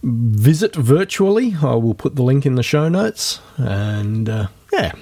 visit 0.04 0.76
virtually. 0.76 1.56
I 1.62 1.76
will 1.76 1.94
put 1.94 2.16
the 2.16 2.24
link 2.24 2.46
in 2.46 2.56
the 2.56 2.64
show 2.64 2.88
notes. 2.90 3.40
And 3.58 4.30
uh, 4.30 4.48
yeah. 4.72 4.94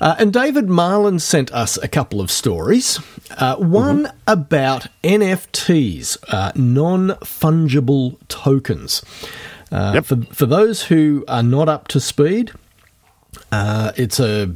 Uh, 0.00 0.16
and 0.18 0.32
David 0.32 0.68
Marlin 0.68 1.18
sent 1.18 1.52
us 1.52 1.76
a 1.76 1.86
couple 1.86 2.20
of 2.20 2.30
stories. 2.30 2.98
Uh, 3.30 3.56
one 3.56 4.04
mm-hmm. 4.04 4.16
about 4.26 4.88
NFTs, 5.04 6.16
uh, 6.28 6.52
non 6.56 7.10
fungible 7.20 8.18
tokens. 8.28 9.02
Uh, 9.74 9.92
yep. 9.94 10.04
For 10.04 10.22
for 10.32 10.46
those 10.46 10.84
who 10.84 11.24
are 11.26 11.42
not 11.42 11.68
up 11.68 11.88
to 11.88 12.00
speed, 12.00 12.52
uh, 13.50 13.90
it's 13.96 14.20
a 14.20 14.54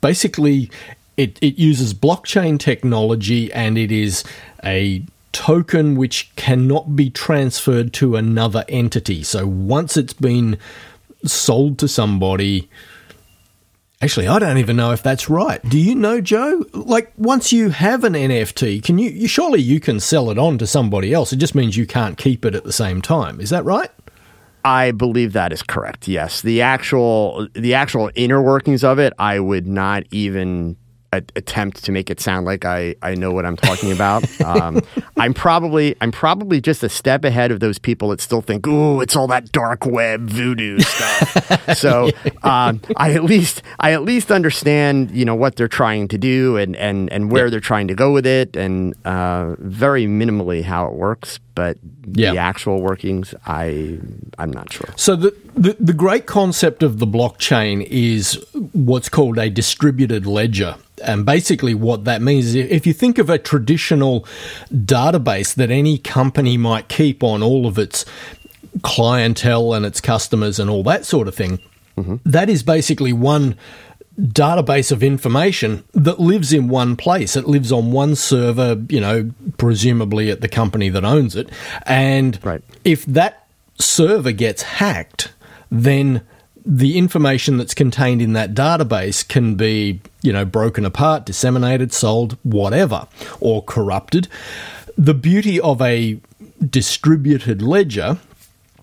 basically 0.00 0.70
it, 1.16 1.38
it 1.42 1.58
uses 1.58 1.92
blockchain 1.92 2.58
technology 2.58 3.52
and 3.52 3.76
it 3.76 3.90
is 3.90 4.24
a 4.64 5.04
token 5.32 5.96
which 5.96 6.30
cannot 6.36 6.94
be 6.94 7.10
transferred 7.10 7.92
to 7.94 8.14
another 8.14 8.64
entity. 8.68 9.24
So 9.24 9.46
once 9.46 9.96
it's 9.96 10.12
been 10.12 10.56
sold 11.24 11.78
to 11.80 11.88
somebody, 11.88 12.68
Actually, 14.02 14.28
I 14.28 14.38
don't 14.38 14.56
even 14.56 14.76
know 14.76 14.92
if 14.92 15.02
that's 15.02 15.28
right. 15.28 15.62
Do 15.68 15.78
you 15.78 15.94
know, 15.94 16.22
Joe? 16.22 16.64
Like, 16.72 17.12
once 17.18 17.52
you 17.52 17.68
have 17.68 18.02
an 18.02 18.14
NFT, 18.14 18.82
can 18.82 18.96
you, 18.96 19.10
you 19.10 19.28
surely 19.28 19.60
you 19.60 19.78
can 19.78 20.00
sell 20.00 20.30
it 20.30 20.38
on 20.38 20.56
to 20.56 20.66
somebody 20.66 21.12
else? 21.12 21.34
It 21.34 21.36
just 21.36 21.54
means 21.54 21.76
you 21.76 21.86
can't 21.86 22.16
keep 22.16 22.46
it 22.46 22.54
at 22.54 22.64
the 22.64 22.72
same 22.72 23.02
time. 23.02 23.42
Is 23.42 23.50
that 23.50 23.62
right? 23.66 23.90
I 24.64 24.90
believe 24.92 25.32
that 25.32 25.52
is 25.52 25.62
correct. 25.62 26.08
Yes, 26.08 26.42
the 26.42 26.62
actual 26.62 27.48
the 27.54 27.74
actual 27.74 28.10
inner 28.14 28.42
workings 28.42 28.84
of 28.84 28.98
it, 28.98 29.12
I 29.18 29.38
would 29.38 29.66
not 29.66 30.04
even 30.10 30.76
attempt 31.12 31.84
to 31.84 31.92
make 31.92 32.08
it 32.08 32.20
sound 32.20 32.46
like 32.46 32.64
I, 32.64 32.94
I 33.02 33.14
know 33.14 33.32
what 33.32 33.44
I'm 33.44 33.56
talking 33.56 33.92
about. 33.92 34.24
Um, 34.50 34.80
I'm 35.16 35.32
probably 35.32 35.94
I'm 36.00 36.10
probably 36.10 36.60
just 36.60 36.82
a 36.82 36.88
step 36.88 37.24
ahead 37.24 37.52
of 37.52 37.60
those 37.60 37.78
people 37.78 38.08
that 38.08 38.20
still 38.20 38.40
think, 38.40 38.66
"Ooh, 38.66 39.00
it's 39.00 39.14
all 39.14 39.28
that 39.28 39.52
dark 39.52 39.86
web 39.86 40.28
voodoo 40.28 40.78
stuff." 40.80 41.76
so 41.76 42.10
um, 42.42 42.80
I 42.96 43.12
at 43.12 43.22
least 43.22 43.62
I 43.78 43.92
at 43.92 44.02
least 44.02 44.32
understand 44.32 45.12
you 45.12 45.24
know 45.24 45.36
what 45.36 45.54
they're 45.56 45.68
trying 45.68 46.08
to 46.08 46.18
do 46.18 46.56
and 46.56 46.74
and 46.76 47.12
and 47.12 47.30
where 47.30 47.48
they're 47.48 47.60
trying 47.60 47.86
to 47.88 47.94
go 47.94 48.12
with 48.12 48.26
it, 48.26 48.56
and 48.56 48.94
uh, 49.06 49.54
very 49.58 50.06
minimally 50.06 50.64
how 50.64 50.86
it 50.86 50.94
works. 50.94 51.38
But 51.60 51.76
the 52.06 52.38
actual 52.38 52.80
workings, 52.80 53.34
I 53.44 53.98
I'm 54.38 54.50
not 54.50 54.72
sure. 54.72 54.88
So 54.96 55.14
the, 55.14 55.36
the 55.54 55.76
the 55.78 55.92
great 55.92 56.24
concept 56.24 56.82
of 56.82 57.00
the 57.00 57.06
blockchain 57.06 57.86
is 57.90 58.42
what's 58.72 59.10
called 59.10 59.36
a 59.36 59.50
distributed 59.50 60.24
ledger. 60.24 60.76
And 61.04 61.26
basically, 61.26 61.74
what 61.74 62.06
that 62.06 62.22
means 62.22 62.46
is 62.46 62.54
if 62.54 62.86
you 62.86 62.94
think 62.94 63.18
of 63.18 63.28
a 63.28 63.36
traditional 63.36 64.26
database 64.72 65.54
that 65.56 65.70
any 65.70 65.98
company 65.98 66.56
might 66.56 66.88
keep 66.88 67.22
on 67.22 67.42
all 67.42 67.66
of 67.66 67.76
its 67.76 68.06
clientele 68.80 69.74
and 69.74 69.84
its 69.84 70.00
customers 70.00 70.58
and 70.58 70.70
all 70.70 70.82
that 70.84 71.04
sort 71.04 71.28
of 71.28 71.34
thing, 71.34 71.58
mm-hmm. 71.98 72.16
that 72.24 72.48
is 72.48 72.62
basically 72.62 73.12
one 73.12 73.54
database 74.20 74.92
of 74.92 75.02
information 75.02 75.84
that 75.92 76.20
lives 76.20 76.52
in 76.52 76.68
one 76.68 76.96
place. 76.96 77.36
It 77.36 77.46
lives 77.46 77.72
on 77.72 77.92
one 77.92 78.14
server, 78.14 78.82
you 78.88 79.00
know, 79.00 79.30
presumably 79.58 80.30
at 80.30 80.40
the 80.40 80.48
company 80.48 80.88
that 80.90 81.04
owns 81.04 81.36
it. 81.36 81.48
And 81.84 82.38
right. 82.44 82.62
if 82.84 83.04
that 83.06 83.46
server 83.78 84.32
gets 84.32 84.62
hacked, 84.62 85.32
then 85.70 86.22
the 86.66 86.98
information 86.98 87.56
that's 87.56 87.74
contained 87.74 88.20
in 88.20 88.34
that 88.34 88.54
database 88.54 89.26
can 89.26 89.54
be, 89.54 90.00
you 90.22 90.32
know, 90.32 90.44
broken 90.44 90.84
apart, 90.84 91.24
disseminated, 91.24 91.92
sold, 91.92 92.36
whatever, 92.42 93.06
or 93.40 93.62
corrupted. 93.64 94.28
The 94.98 95.14
beauty 95.14 95.58
of 95.58 95.80
a 95.80 96.20
distributed 96.68 97.62
ledger 97.62 98.18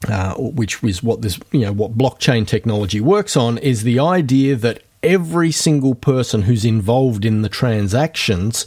uh, 0.08 0.36
which 0.36 0.84
is 0.84 1.02
what 1.02 1.22
this 1.22 1.40
you 1.52 1.62
know 1.62 1.74
what 1.74 1.98
blockchain 1.98 2.46
technology 2.46 3.02
works 3.02 3.36
on 3.36 3.58
is 3.58 3.82
the 3.82 4.00
idea 4.00 4.56
that 4.56 4.84
every 5.04 5.52
single 5.52 5.96
person 5.96 6.44
who's 6.44 6.66
involved 6.66 7.26
in 7.26 7.42
the 7.42 7.50
transactions 7.50 8.66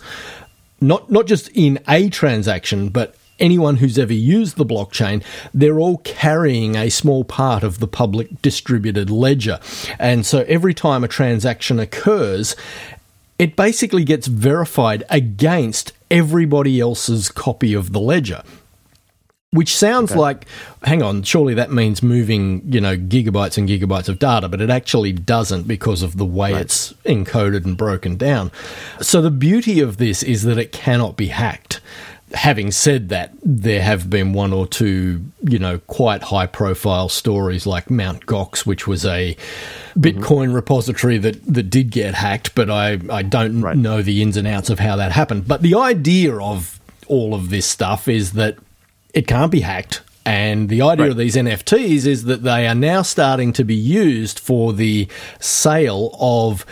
not 0.80 1.10
not 1.10 1.26
just 1.26 1.48
in 1.48 1.78
a 1.88 2.08
transaction 2.08 2.88
but 2.88 3.14
anyone 3.40 3.76
who's 3.76 3.98
ever 3.98 4.12
used 4.12 4.56
the 4.56 4.66
blockchain, 4.66 5.24
they're 5.52 5.80
all 5.80 5.98
carrying 5.98 6.76
a 6.76 6.90
small 6.90 7.24
part 7.24 7.62
of 7.62 7.80
the 7.80 7.88
public 7.88 8.42
distributed 8.42 9.10
ledger. 9.10 9.58
And 9.98 10.24
so 10.24 10.44
every 10.46 10.74
time 10.74 11.02
a 11.02 11.08
transaction 11.08 11.80
occurs, 11.80 12.54
it 13.38 13.56
basically 13.56 14.04
gets 14.04 14.26
verified 14.26 15.02
against 15.08 15.92
everybody 16.10 16.78
else's 16.80 17.30
copy 17.30 17.72
of 17.72 17.92
the 17.92 18.00
ledger. 18.00 18.42
Which 19.52 19.76
sounds 19.76 20.12
okay. 20.12 20.20
like, 20.20 20.46
hang 20.84 21.02
on, 21.02 21.24
surely 21.24 21.54
that 21.54 21.72
means 21.72 22.04
moving, 22.04 22.62
you 22.72 22.80
know, 22.80 22.96
gigabytes 22.96 23.58
and 23.58 23.68
gigabytes 23.68 24.08
of 24.08 24.20
data, 24.20 24.48
but 24.48 24.60
it 24.60 24.70
actually 24.70 25.12
doesn't 25.12 25.66
because 25.66 26.04
of 26.04 26.16
the 26.18 26.24
way 26.24 26.52
right. 26.52 26.62
it's 26.62 26.92
encoded 27.04 27.64
and 27.64 27.76
broken 27.76 28.16
down. 28.16 28.52
So 29.00 29.20
the 29.20 29.30
beauty 29.30 29.80
of 29.80 29.96
this 29.96 30.22
is 30.22 30.44
that 30.44 30.56
it 30.56 30.70
cannot 30.70 31.16
be 31.16 31.26
hacked 31.28 31.80
having 32.32 32.70
said 32.70 33.08
that, 33.08 33.32
there 33.42 33.82
have 33.82 34.08
been 34.08 34.32
one 34.32 34.52
or 34.52 34.66
two, 34.66 35.24
you 35.42 35.58
know, 35.58 35.78
quite 35.78 36.22
high 36.22 36.46
profile 36.46 37.08
stories 37.08 37.66
like 37.66 37.90
Mount 37.90 38.26
Gox, 38.26 38.64
which 38.64 38.86
was 38.86 39.04
a 39.04 39.36
Bitcoin 39.98 40.46
mm-hmm. 40.46 40.54
repository 40.54 41.18
that, 41.18 41.44
that 41.52 41.64
did 41.64 41.90
get 41.90 42.14
hacked, 42.14 42.54
but 42.54 42.70
I, 42.70 42.98
I 43.10 43.22
don't 43.22 43.60
right. 43.60 43.76
know 43.76 44.02
the 44.02 44.22
ins 44.22 44.36
and 44.36 44.46
outs 44.46 44.70
of 44.70 44.78
how 44.78 44.96
that 44.96 45.12
happened. 45.12 45.48
But 45.48 45.62
the 45.62 45.74
idea 45.74 46.36
of 46.36 46.80
all 47.08 47.34
of 47.34 47.50
this 47.50 47.66
stuff 47.66 48.06
is 48.06 48.32
that 48.32 48.56
it 49.14 49.26
can't 49.26 49.52
be 49.52 49.60
hacked. 49.60 50.02
And 50.26 50.68
the 50.68 50.82
idea 50.82 51.06
right. 51.06 51.10
of 51.10 51.16
these 51.16 51.34
NFTs 51.34 52.06
is 52.06 52.24
that 52.24 52.42
they 52.42 52.66
are 52.66 52.74
now 52.74 53.00
starting 53.02 53.52
to 53.54 53.64
be 53.64 53.74
used 53.74 54.38
for 54.38 54.72
the 54.72 55.08
sale 55.38 56.14
of 56.20 56.66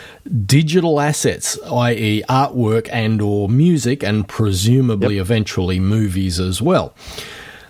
digital 0.45 1.00
assets, 1.00 1.59
i.e., 1.62 2.23
artwork 2.28 2.88
and 2.92 3.23
or 3.23 3.49
music, 3.49 4.02
and 4.02 4.28
presumably 4.28 5.16
yep. 5.16 5.23
eventually 5.23 5.80
movies 5.80 6.38
as 6.38 6.61
well. 6.61 6.95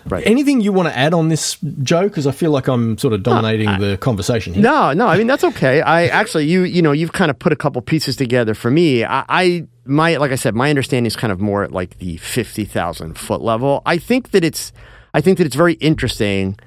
Right. 0.05 0.25
Anything 0.25 0.61
you 0.61 0.71
want 0.71 0.87
to 0.87 0.97
add 0.97 1.13
on 1.13 1.29
this, 1.29 1.57
Joe? 1.83 2.03
Because 2.03 2.27
I 2.27 2.31
feel 2.31 2.51
like 2.51 2.67
I'm 2.67 2.97
sort 2.97 3.13
of 3.13 3.23
dominating 3.23 3.67
no, 3.67 3.73
I, 3.73 3.79
the 3.79 3.97
conversation 3.97 4.53
here. 4.53 4.63
No, 4.63 4.93
no. 4.93 5.07
I 5.07 5.17
mean 5.17 5.27
that's 5.27 5.43
okay. 5.43 5.81
I 5.81 6.07
actually, 6.07 6.45
you, 6.45 6.63
you 6.63 6.81
know, 6.81 6.91
you've 6.91 7.13
kind 7.13 7.29
of 7.29 7.37
put 7.37 7.51
a 7.51 7.55
couple 7.55 7.81
pieces 7.81 8.15
together 8.15 8.53
for 8.53 8.71
me. 8.71 9.03
I, 9.03 9.25
I 9.29 9.67
my, 9.85 10.17
like 10.17 10.31
I 10.31 10.35
said, 10.35 10.55
my 10.55 10.69
understanding 10.69 11.07
is 11.07 11.15
kind 11.15 11.33
of 11.33 11.39
more 11.39 11.63
at 11.63 11.71
like 11.71 11.97
the 11.99 12.17
fifty 12.17 12.65
thousand 12.65 13.17
foot 13.17 13.41
level. 13.41 13.81
I 13.85 13.97
think 13.97 14.31
that 14.31 14.43
it's 14.43 14.71
I 15.13 15.21
think 15.21 15.37
that 15.37 15.47
it's 15.47 15.55
very 15.55 15.73
interesting 15.73 16.57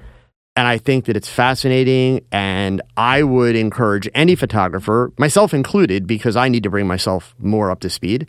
and 0.55 0.67
I 0.67 0.77
think 0.77 1.05
that 1.05 1.17
it's 1.17 1.29
fascinating. 1.29 2.25
And 2.31 2.81
I 2.95 3.23
would 3.23 3.55
encourage 3.55 4.07
any 4.13 4.35
photographer, 4.35 5.11
myself 5.17 5.53
included, 5.53 6.05
because 6.05 6.35
I 6.35 6.49
need 6.49 6.63
to 6.63 6.69
bring 6.69 6.87
myself 6.87 7.33
more 7.39 7.71
up 7.71 7.79
to 7.81 7.89
speed. 7.89 8.27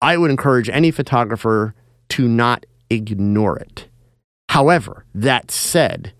I 0.00 0.16
would 0.16 0.30
encourage 0.30 0.70
any 0.70 0.90
photographer 0.90 1.74
to 2.10 2.26
not 2.26 2.64
ignore 2.88 3.58
it. 3.58 3.86
However, 4.60 5.04
that 5.14 5.50
said, 5.50 6.12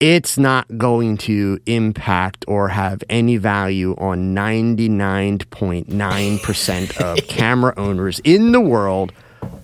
it's 0.00 0.36
not 0.36 0.66
going 0.76 1.16
to 1.18 1.60
impact 1.64 2.44
or 2.48 2.70
have 2.70 3.04
any 3.08 3.36
value 3.36 3.94
on 3.98 4.34
99.9% 4.34 6.96
of 7.00 7.18
camera 7.28 7.72
owners 7.76 8.20
in 8.24 8.50
the 8.50 8.60
world 8.60 9.12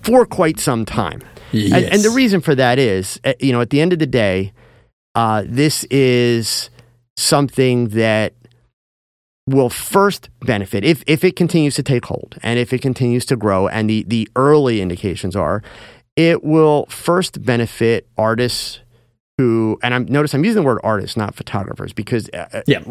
for 0.01 0.25
quite 0.25 0.61
some 0.61 0.85
time. 0.85 1.21
Yes. 1.51 1.73
And, 1.73 1.93
and, 1.93 2.01
the 2.03 2.11
reason 2.11 2.39
for 2.39 2.55
that 2.55 2.79
is, 2.79 3.19
eh, 3.25 3.33
you 3.41 3.51
know, 3.51 3.59
at 3.59 3.69
the 3.69 3.81
end 3.81 3.91
of 3.91 3.99
the 3.99 4.07
day, 4.07 4.53
uh, 5.15 5.43
this 5.45 5.83
is 5.91 6.69
something 7.17 7.89
that 7.89 8.31
will 9.45 9.69
first 9.69 10.29
benefit 10.39 10.85
if, 10.85 11.03
if 11.05 11.25
it 11.25 11.35
continues 11.35 11.75
to 11.75 11.83
take 11.83 12.05
hold 12.05 12.37
and 12.43 12.57
if 12.57 12.71
it 12.71 12.81
continues 12.81 13.25
to 13.25 13.35
grow. 13.35 13.67
And 13.67 13.89
the, 13.89 14.05
the 14.07 14.29
early 14.37 14.79
indications 14.79 15.35
are 15.35 15.61
it 16.21 16.43
will 16.43 16.85
first 16.85 17.43
benefit 17.43 18.07
artists 18.15 18.79
who, 19.39 19.79
and 19.81 19.93
I'm 19.93 20.05
notice 20.05 20.35
I'm 20.35 20.45
using 20.45 20.61
the 20.61 20.67
word 20.67 20.79
artists, 20.83 21.17
not 21.17 21.33
photographers, 21.33 21.93
because 21.93 22.29
uh, 22.29 22.47
uh 22.53 22.61
yeah. 22.67 22.83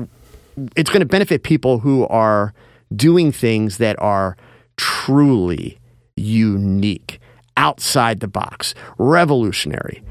it's 0.74 0.90
going 0.90 1.00
to 1.00 1.06
benefit 1.06 1.44
people 1.44 1.78
who 1.78 2.06
are 2.08 2.52
doing 2.94 3.30
things 3.30 3.78
that 3.78 3.96
are 4.00 4.36
truly 4.76 5.78
unique 6.16 7.20
outside 7.56 8.18
the 8.18 8.26
box, 8.26 8.74
revolutionary. 8.98 10.02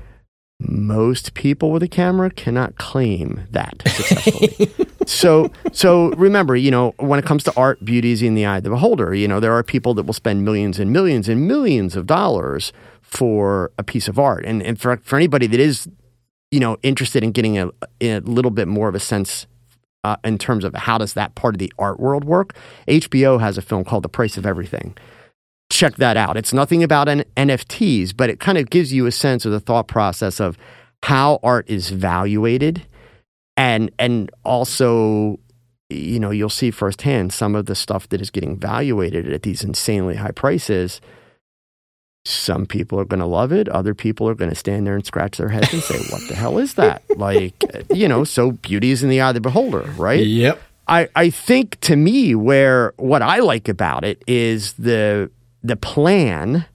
Most 0.62 1.34
people 1.34 1.72
with 1.72 1.84
a 1.84 1.88
camera 1.88 2.30
cannot 2.30 2.78
claim 2.78 3.48
that 3.52 3.82
successfully. 3.88 4.88
so, 5.06 5.52
so 5.72 6.10
remember, 6.12 6.56
you 6.56 6.72
know, 6.72 6.94
when 7.00 7.20
it 7.20 7.26
comes 7.26 7.44
to 7.46 7.54
art, 7.58 7.84
beauty 7.84 8.12
is 8.12 8.22
in 8.22 8.36
the 8.36 8.46
eye 8.46 8.58
of 8.58 8.64
the 8.64 8.70
beholder. 8.70 9.14
You 9.14 9.28
know, 9.28 9.40
there 9.40 9.54
are 9.54 9.64
people 9.64 9.94
that 9.96 10.04
will 10.04 10.14
spend 10.14 10.46
millions 10.46 10.80
and 10.80 10.92
millions 10.92 11.28
and 11.28 11.48
millions 11.48 11.96
of 11.96 12.06
dollars 12.08 12.72
for 13.10 13.72
a 13.78 13.84
piece 13.84 14.08
of 14.08 14.20
art, 14.20 14.46
and 14.46 14.62
and 14.62 14.80
for 14.80 14.98
for 14.98 15.16
anybody 15.16 15.48
that 15.48 15.60
is, 15.60 15.88
you 16.52 16.60
know, 16.60 16.78
interested 16.84 17.24
in 17.24 17.32
getting 17.32 17.58
a, 17.58 17.70
a 18.02 18.20
little 18.20 18.52
bit 18.52 18.68
more 18.68 18.88
of 18.88 18.96
a 18.96 19.00
sense 19.00 19.48
uh, 20.04 20.18
in 20.24 20.38
terms 20.38 20.64
of 20.64 20.74
how 20.74 20.98
does 20.98 21.14
that 21.14 21.36
part 21.36 21.56
of 21.56 21.60
the 21.60 21.72
art 21.78 22.00
world 22.00 22.24
work. 22.24 22.56
HBO 22.88 23.40
has 23.40 23.58
a 23.58 23.62
film 23.62 23.84
called 23.84 24.04
The 24.04 24.10
Price 24.10 24.38
of 24.38 24.46
Everything 24.46 24.96
check 25.72 25.96
that 25.98 26.18
out. 26.18 26.36
It's 26.36 26.52
nothing 26.52 26.84
about 26.84 27.08
an 27.08 27.24
NFTs, 27.38 28.18
but 28.18 28.30
it 28.30 28.40
kind 28.40 28.58
of 28.58 28.70
gives 28.70 28.92
you 28.92 29.06
a 29.06 29.12
sense 29.12 29.46
of 29.46 29.52
the 29.52 29.60
thought 29.60 29.88
process 29.88 30.40
of 30.40 30.58
how 31.04 31.40
art 31.44 31.70
is 31.70 31.90
valuated 31.92 32.86
and 33.56 33.92
and 33.98 34.30
also 34.44 35.40
you 35.90 36.20
know 36.20 36.30
you'll 36.30 36.50
see 36.50 36.72
firsthand 36.72 37.32
some 37.32 37.56
of 37.56 37.66
the 37.68 37.76
stuff 37.76 38.10
that 38.10 38.22
is 38.22 38.30
getting 38.30 38.58
valuated 38.58 39.32
at 39.32 39.44
these 39.44 39.64
insanely 39.64 40.16
high 40.16 40.32
prices 40.32 41.00
some 42.30 42.66
people 42.66 43.00
are 43.00 43.06
going 43.06 43.20
to 43.20 43.26
love 43.26 43.52
it 43.52 43.68
other 43.70 43.94
people 43.94 44.28
are 44.30 44.36
going 44.36 44.50
to 44.50 44.56
stand 44.56 44.86
there 44.86 44.96
and 44.96 45.06
scratch 45.06 45.38
their 45.38 45.50
heads 45.50 45.74
and 45.74 45.82
say 45.82 45.98
what 46.12 46.28
the 46.28 46.36
hell 46.36 46.58
is 46.58 46.76
that? 46.76 47.04
Like 47.18 47.64
you 47.94 48.08
know 48.08 48.24
so 48.24 48.52
beauty 48.52 48.92
is 48.92 49.04
in 49.04 49.10
the 49.10 49.22
eye 49.22 49.30
of 49.30 49.34
the 49.36 49.42
beholder 49.42 49.82
right? 49.98 50.26
Yep. 50.26 50.62
I, 50.88 51.08
I 51.16 51.30
think 51.30 51.80
to 51.82 51.96
me 51.96 52.34
where 52.34 52.94
what 52.98 53.22
I 53.22 53.40
like 53.40 53.70
about 53.70 54.04
it 54.04 54.24
is 54.26 54.74
the 54.74 55.30
the 55.64 55.76
plan 55.76 56.66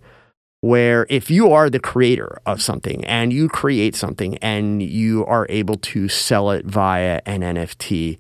where 0.60 1.06
if 1.10 1.30
you 1.30 1.52
are 1.52 1.68
the 1.68 1.80
creator 1.80 2.40
of 2.46 2.62
something 2.62 3.04
and 3.04 3.32
you 3.32 3.48
create 3.48 3.94
something 3.94 4.38
and 4.38 4.82
you 4.82 5.26
are 5.26 5.46
able 5.50 5.76
to 5.76 6.08
sell 6.08 6.50
it 6.52 6.64
via 6.64 7.20
an 7.26 7.42
NFT, 7.42 8.16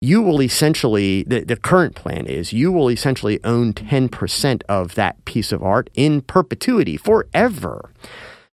you 0.00 0.22
will 0.22 0.40
essentially, 0.40 1.24
the, 1.24 1.44
the 1.44 1.56
current 1.56 1.94
plan 1.94 2.26
is 2.26 2.52
you 2.52 2.70
will 2.70 2.88
essentially 2.90 3.40
own 3.44 3.72
10% 3.72 4.62
of 4.68 4.94
that 4.94 5.24
piece 5.24 5.50
of 5.50 5.62
art 5.62 5.90
in 5.94 6.20
perpetuity 6.20 6.96
forever. 6.96 7.90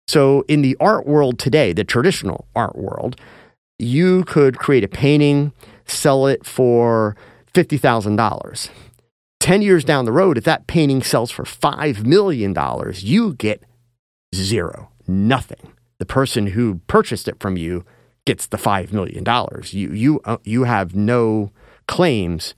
So 0.07 0.45
in 0.49 0.63
the 0.63 0.77
art 0.81 1.07
world 1.07 1.39
today, 1.39 1.73
the 1.73 1.85
traditional 1.85 2.47
art 2.55 2.77
world, 2.77 3.21
you 3.79 4.25
could 4.25 4.59
create 4.59 4.85
a 4.85 4.89
painting, 4.89 5.53
sell 5.87 6.27
it 6.27 6.47
for 6.47 7.17
$50,000. 7.53 8.71
10 9.41 9.63
years 9.63 9.85
down 9.85 10.07
the 10.07 10.13
road, 10.13 10.39
if 10.39 10.45
that 10.45 10.67
painting 10.67 11.03
sells 11.03 11.31
for 11.31 11.45
$5 11.45 12.05
million, 12.07 12.55
you 12.97 13.35
get 13.35 13.63
zero, 14.35 14.91
nothing. 15.07 15.73
The 15.99 16.07
person 16.07 16.49
who 16.49 16.81
purchased 16.87 17.29
it 17.29 17.39
from 17.41 17.59
you 17.59 17.85
gets 18.25 18.47
the 18.47 18.57
$5 18.57 18.93
million. 18.93 19.25
You, 19.71 19.93
you, 19.93 20.21
uh, 20.25 20.39
you 20.45 20.65
have 20.65 20.95
no 20.95 21.51
claims 21.87 22.55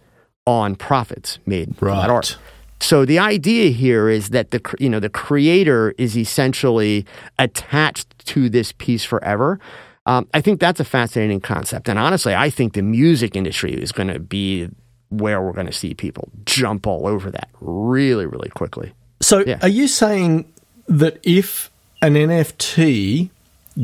on 0.47 0.77
profits 0.77 1.39
made 1.47 1.69
right. 1.69 1.79
from 1.79 1.97
that 1.97 2.11
art. 2.11 2.39
So 2.81 3.05
the 3.05 3.19
idea 3.19 3.71
here 3.71 4.09
is 4.09 4.31
that 4.31 4.51
the 4.51 4.61
you 4.79 4.89
know 4.91 5.01
the 5.01 5.09
creator 5.09 5.95
is 5.97 6.17
essentially 6.17 7.07
attached 7.39 8.27
to 8.27 8.49
this 8.49 8.73
piece 8.73 9.03
forever. 9.03 9.59
Um, 10.05 10.29
I 10.35 10.41
think 10.41 10.61
that's 10.61 10.79
a 10.79 10.85
fascinating 10.85 11.41
concept, 11.41 11.89
and 11.89 11.99
honestly, 11.99 12.35
I 12.35 12.51
think 12.51 12.75
the 12.75 12.83
music 12.83 13.35
industry 13.35 13.73
is 13.73 13.93
going 13.93 14.09
to 14.09 14.21
be 14.21 14.69
where 15.09 15.41
we're 15.41 15.53
going 15.53 15.67
to 15.67 15.73
see 15.73 15.95
people 15.95 16.29
jump 16.45 16.87
all 16.87 17.07
over 17.07 17.31
that 17.31 17.49
really, 17.61 18.27
really 18.27 18.51
quickly. 18.51 18.93
So, 19.21 19.43
yeah. 19.47 19.59
are 19.63 19.69
you 19.69 19.89
saying 19.89 20.53
that 20.89 21.19
if 21.23 21.71
an 22.03 22.15
NFT 22.15 23.31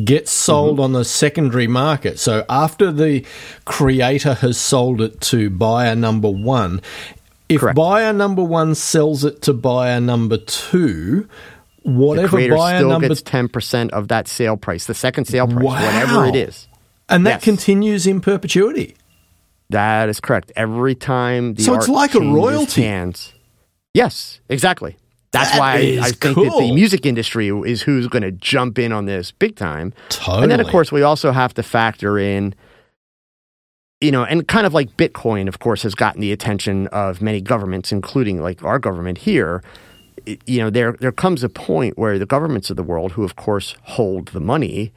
gets 0.05 0.31
sold 0.31 0.75
mm-hmm. 0.75 0.85
on 0.85 0.93
the 0.93 1.05
secondary 1.05 1.67
market, 1.67 2.19
so 2.19 2.45
after 2.49 2.91
the 2.91 3.25
creator 3.65 4.35
has 4.35 4.57
sold 4.57 5.01
it 5.03 5.21
to 5.21 5.51
buyer 5.51 5.95
number 5.95 6.31
one, 6.31 6.81
if 7.49 7.61
Correct. 7.61 7.77
buyer 7.77 8.13
number 8.13 8.43
one 8.43 8.75
sells 8.75 9.25
it 9.25 9.43
to 9.43 9.53
buyer 9.53 10.01
number 10.01 10.39
two, 10.39 11.29
whatever 11.83 12.39
the 12.39 12.49
buyer 12.49 12.79
still 12.79 12.89
number 12.89 13.09
gets 13.09 13.21
ten 13.21 13.49
percent 13.49 13.93
of 13.93 14.09
that 14.09 14.29
sale 14.29 14.57
price, 14.57 14.87
the 14.87 14.95
second 14.95 15.27
sale 15.27 15.47
price, 15.47 15.63
wow. 15.63 15.75
whatever 15.75 16.25
it 16.25 16.37
is, 16.37 16.69
and 17.09 17.27
that 17.27 17.37
yes. 17.37 17.45
continues 17.45 18.07
in 18.07 18.21
perpetuity. 18.23 18.97
That 19.69 20.09
is 20.09 20.21
correct. 20.21 20.53
Every 20.57 20.95
time 20.95 21.55
the 21.55 21.65
so 21.65 21.75
it's 21.75 21.89
like 21.89 22.15
a 22.15 22.21
royalty. 22.21 22.83
Hands, 22.83 23.33
yes, 23.93 24.41
exactly. 24.49 24.97
That's 25.33 25.51
that 25.53 25.59
why 25.59 25.73
I, 25.73 25.99
I, 26.03 26.11
think 26.11 26.35
cool. 26.35 26.45
that 26.45 26.59
the 26.59 26.75
music 26.75 27.07
industry 27.07 27.49
is 27.49 27.81
who's 27.83 28.07
going 28.07 28.23
to 28.23 28.33
jump 28.33 28.79
in 28.79 28.93
on 28.93 29.07
this 29.07 29.33
big 29.33 29.57
time. 29.57 29.95
Totally. 30.11 30.43
And 30.43 30.53
then, 30.53 30.61
of 30.61 30.67
course, 30.69 30.93
we 30.93 31.03
also 31.03 31.33
have 31.33 31.55
to 31.55 31.63
factor 31.63 32.19
in, 32.19 32.55
you 34.03 34.13
know, 34.13 34.25
and 34.25 34.47
kind 34.47 34.67
of 34.67 34.75
like 34.75 34.95
Bitcoin, 34.99 35.49
of 35.49 35.59
course, 35.59 35.83
has 35.85 35.95
gotten 35.95 36.21
the 36.21 36.33
attention 36.33 36.87
of 36.89 37.23
many 37.23 37.41
governments, 37.41 37.93
including 37.93 38.43
like 38.43 38.63
our 38.63 38.79
government 38.79 39.19
here. 39.19 39.63
You 40.27 40.61
know, 40.61 40.71
there 40.71 40.93
there 41.01 41.13
comes 41.13 41.43
a 41.43 41.49
point 41.49 41.97
where 41.97 42.19
the 42.19 42.27
governments 42.27 42.69
of 42.69 42.77
the 42.77 42.83
world, 42.83 43.13
who 43.13 43.25
of 43.25 43.35
course 43.35 43.75
hold 43.83 44.29
the 44.29 44.41
money, 44.41 44.93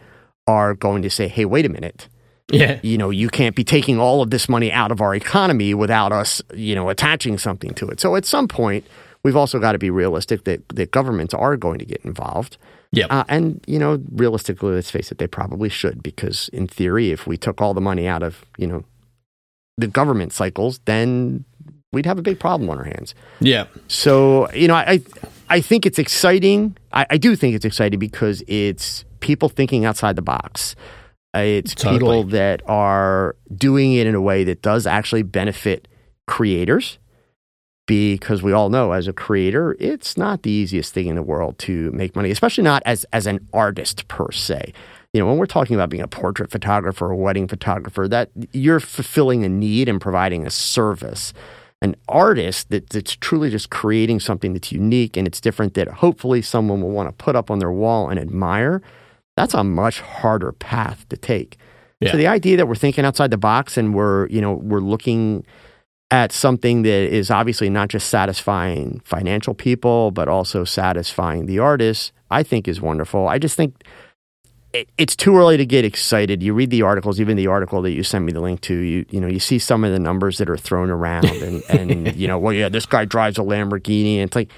are 0.48 0.76
going 0.76 1.02
to 1.02 1.10
say, 1.10 1.30
"Hey, 1.30 1.46
wait 1.46 1.66
a 1.66 1.70
minute." 1.70 2.10
Yeah. 2.52 2.80
You 2.84 2.98
know, 2.98 3.10
you 3.10 3.30
can't 3.30 3.56
be 3.56 3.64
taking 3.64 4.00
all 4.00 4.22
of 4.22 4.30
this 4.30 4.48
money 4.48 4.72
out 4.72 4.92
of 4.92 5.02
our 5.02 5.16
economy 5.16 5.74
without 5.74 6.12
us, 6.12 6.42
you 6.54 6.76
know, 6.76 6.90
attaching 6.90 7.38
something 7.40 7.74
to 7.76 7.88
it. 7.88 8.00
So 8.00 8.16
at 8.16 8.26
some 8.26 8.48
point, 8.48 8.86
we've 9.26 9.36
also 9.36 9.58
got 9.58 9.72
to 9.72 9.80
be 9.80 9.90
realistic 9.90 10.44
that, 10.44 10.62
that 10.70 10.92
governments 10.92 11.34
are 11.34 11.58
going 11.58 11.80
to 11.80 11.86
get 11.86 12.00
involved. 12.06 12.58
Yeah. 12.92 13.08
Uh, 13.08 13.24
and, 13.28 13.60
you 13.66 13.80
know, 13.80 14.00
realistically, 14.12 14.76
let's 14.76 14.92
face 14.92 15.12
it, 15.12 15.18
they 15.18 15.26
probably 15.26 15.68
should 15.68 16.04
because 16.04 16.48
in 16.50 16.68
theory, 16.68 17.10
if 17.10 17.26
we 17.26 17.36
took 17.36 17.60
all 17.60 17.74
the 17.74 17.82
money 17.82 18.08
out 18.08 18.22
of, 18.22 18.46
you 18.60 18.68
know, 18.68 18.84
the 19.78 19.88
government 19.88 20.32
cycles, 20.32 20.80
then 20.86 21.44
we'd 21.92 22.06
have 22.06 22.20
a 22.20 22.22
big 22.22 22.40
problem 22.40 22.70
on 22.70 22.78
our 22.78 22.84
hands. 22.84 23.16
Yeah. 23.40 23.66
So, 23.88 24.50
you 24.52 24.68
know, 24.68 24.76
I 24.76 25.02
I 25.50 25.60
think 25.60 25.88
it's 25.88 25.98
exciting. 25.98 26.78
I, 26.94 27.08
I 27.10 27.18
do 27.18 27.36
think 27.36 27.56
it's 27.56 27.66
exciting 27.66 27.98
because 27.98 28.44
it's 28.48 29.06
people 29.22 29.50
thinking 29.50 29.86
outside 29.86 30.16
the 30.16 30.22
box. 30.22 30.76
It's 31.34 31.74
totally. 31.74 31.98
people 31.98 32.24
that 32.26 32.62
are 32.68 33.36
doing 33.54 33.94
it 33.94 34.06
in 34.06 34.14
a 34.14 34.22
way 34.22 34.44
that 34.44 34.62
does 34.62 34.86
actually 34.86 35.24
benefit 35.24 35.88
creators 36.28 37.00
because 37.86 38.42
we 38.42 38.52
all 38.52 38.70
know 38.70 38.92
as 38.92 39.08
a 39.08 39.14
creator, 39.14 39.76
it's 39.80 40.18
not 40.18 40.44
the 40.44 40.52
easiest 40.52 40.94
thing 40.94 41.08
in 41.08 41.16
the 41.16 41.24
world 41.24 41.58
to 41.60 41.92
make 41.92 42.16
money, 42.16 42.32
especially 42.32 42.64
not 42.64 42.82
as, 42.86 43.06
as 43.14 43.28
an 43.28 43.48
artist 43.54 44.08
per 44.08 44.32
se. 44.32 44.74
You 45.14 45.22
know, 45.22 45.28
when 45.28 45.38
we're 45.38 45.46
talking 45.46 45.76
about 45.76 45.90
being 45.90 46.04
a 46.04 46.08
portrait 46.08 46.52
photographer 46.52 47.08
or 47.08 47.12
a 47.12 47.16
wedding 47.16 47.48
photographer, 47.48 48.08
that 48.08 48.30
you're 48.52 48.80
fulfilling 48.80 49.46
a 49.46 49.50
need 49.50 49.88
and 49.88 50.02
providing 50.02 50.46
a 50.46 50.50
service. 50.50 51.34
An 51.82 51.96
artist 52.08 52.70
that, 52.70 52.90
that's 52.90 53.16
truly 53.16 53.50
just 53.50 53.70
creating 53.70 54.20
something 54.20 54.54
that's 54.54 54.72
unique 54.72 55.16
and 55.16 55.28
it's 55.28 55.40
different 55.40 55.76
that 55.76 55.88
hopefully 55.88 56.42
someone 56.42 56.82
will 56.82 56.90
want 56.90 57.08
to 57.08 57.24
put 57.24 57.36
up 57.36 57.52
on 57.52 57.60
their 57.60 57.72
wall 57.72 58.10
and 58.10 58.20
admire 58.20 58.82
that's 59.36 59.54
a 59.54 59.64
much 59.64 60.00
harder 60.00 60.52
path 60.54 61.08
to 61.10 61.18
take. 61.18 61.58
Yeah. 62.00 62.12
So 62.12 62.18
the 62.18 62.28
idea 62.28 62.58
that 62.58 62.68
we're 62.68 62.76
thinking 62.76 63.06
outside 63.06 63.32
the 63.32 63.38
box 63.38 63.78
and 63.78 63.94
we're, 63.94 64.28
you 64.28 64.42
know, 64.42 64.54
we're 64.54 64.80
looking 64.80 65.46
at 66.12 66.32
something 66.32 66.84
that 66.84 67.14
is 67.14 67.32
obviously 67.32 67.70
not 67.70 67.90
just 67.90 68.10
satisfying 68.10 69.02
financial 69.06 69.54
people, 69.54 70.12
but 70.12 70.28
also 70.28 70.64
satisfying 70.64 71.46
the 71.46 71.60
artists, 71.60 72.12
I 72.30 72.44
think 72.44 72.68
is 72.68 72.80
wonderful. 72.80 73.28
I 73.28 73.40
just 73.40 73.56
think 73.56 73.84
it, 74.76 74.90
it's 74.98 75.16
too 75.16 75.36
early 75.38 75.58
to 75.58 75.66
get 75.66 75.84
excited. 75.84 76.44
You 76.44 76.54
read 76.54 76.70
the 76.70 76.84
articles, 76.84 77.20
even 77.20 77.38
the 77.38 77.48
article 77.48 77.82
that 77.82 77.92
you 77.92 78.04
sent 78.04 78.26
me 78.26 78.34
the 78.34 78.42
link 78.42 78.62
to, 78.62 78.76
you 78.76 79.06
you 79.10 79.20
know, 79.20 79.28
you 79.28 79.40
see 79.40 79.58
some 79.58 79.84
of 79.84 79.92
the 79.92 80.00
numbers 80.00 80.38
that 80.38 80.50
are 80.50 80.58
thrown 80.58 80.90
around 80.90 81.26
and, 81.26 81.64
and 81.70 82.16
you 82.16 82.28
know, 82.28 82.38
well, 82.38 82.54
yeah, 82.54 82.70
this 82.70 82.86
guy 82.86 83.06
drives 83.06 83.38
a 83.38 83.42
Lamborghini. 83.42 84.16
And 84.16 84.24
it's 84.24 84.36
like, 84.36 84.52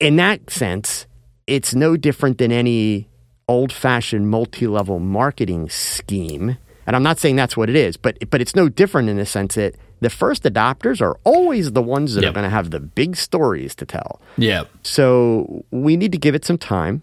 in 0.00 0.16
that 0.16 0.48
sense, 0.48 1.06
it's 1.46 1.74
no 1.74 1.96
different 1.96 2.38
than 2.38 2.50
any 2.50 3.08
old 3.46 3.72
fashioned 3.72 4.30
multi 4.30 4.66
level 4.66 4.98
marketing 5.00 5.68
scheme. 5.68 6.56
And 6.86 6.96
I'm 6.96 7.02
not 7.02 7.18
saying 7.18 7.36
that's 7.36 7.56
what 7.56 7.68
it 7.68 7.76
is, 7.76 7.96
but 7.96 8.18
but 8.30 8.40
it's 8.40 8.54
no 8.54 8.68
different 8.68 9.08
in 9.08 9.16
the 9.16 9.26
sense 9.26 9.56
that 9.56 9.74
the 10.04 10.10
first 10.10 10.42
adopters 10.42 11.00
are 11.00 11.16
always 11.24 11.72
the 11.72 11.80
ones 11.80 12.14
that 12.14 12.20
yep. 12.20 12.30
are 12.30 12.34
going 12.34 12.44
to 12.44 12.50
have 12.50 12.70
the 12.70 12.78
big 12.78 13.16
stories 13.16 13.74
to 13.74 13.86
tell. 13.86 14.20
Yeah. 14.36 14.64
So 14.82 15.64
we 15.70 15.96
need 15.96 16.12
to 16.12 16.18
give 16.18 16.34
it 16.34 16.44
some 16.44 16.58
time. 16.58 17.00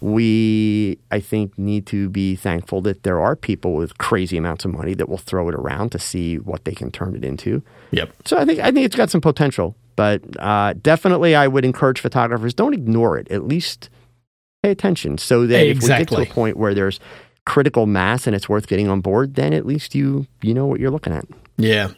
We, 0.00 0.98
I 1.10 1.20
think, 1.20 1.58
need 1.58 1.84
to 1.88 2.08
be 2.08 2.34
thankful 2.34 2.80
that 2.82 3.02
there 3.02 3.20
are 3.20 3.36
people 3.36 3.74
with 3.74 3.98
crazy 3.98 4.38
amounts 4.38 4.64
of 4.64 4.72
money 4.72 4.94
that 4.94 5.10
will 5.10 5.18
throw 5.18 5.46
it 5.50 5.54
around 5.54 5.90
to 5.90 5.98
see 5.98 6.38
what 6.38 6.64
they 6.64 6.72
can 6.72 6.90
turn 6.90 7.14
it 7.14 7.22
into. 7.22 7.62
Yep. 7.90 8.10
So 8.24 8.38
I 8.38 8.46
think 8.46 8.60
I 8.60 8.72
think 8.72 8.86
it's 8.86 8.96
got 8.96 9.10
some 9.10 9.20
potential, 9.20 9.76
but 9.94 10.22
uh, 10.38 10.72
definitely 10.80 11.36
I 11.36 11.46
would 11.48 11.66
encourage 11.66 12.00
photographers 12.00 12.54
don't 12.54 12.72
ignore 12.72 13.18
it. 13.18 13.30
At 13.30 13.46
least 13.46 13.90
pay 14.62 14.70
attention 14.70 15.18
so 15.18 15.46
that 15.46 15.66
exactly. 15.66 16.04
if 16.04 16.10
we 16.10 16.16
get 16.16 16.24
to 16.24 16.30
a 16.30 16.34
point 16.34 16.56
where 16.56 16.72
there's 16.72 16.98
critical 17.44 17.86
mass 17.86 18.26
and 18.26 18.34
it's 18.34 18.48
worth 18.48 18.68
getting 18.68 18.88
on 18.88 19.02
board, 19.02 19.34
then 19.34 19.52
at 19.52 19.66
least 19.66 19.94
you 19.94 20.26
you 20.40 20.54
know 20.54 20.66
what 20.66 20.80
you're 20.80 20.90
looking 20.90 21.12
at. 21.12 21.26
Yeah, 21.58 21.90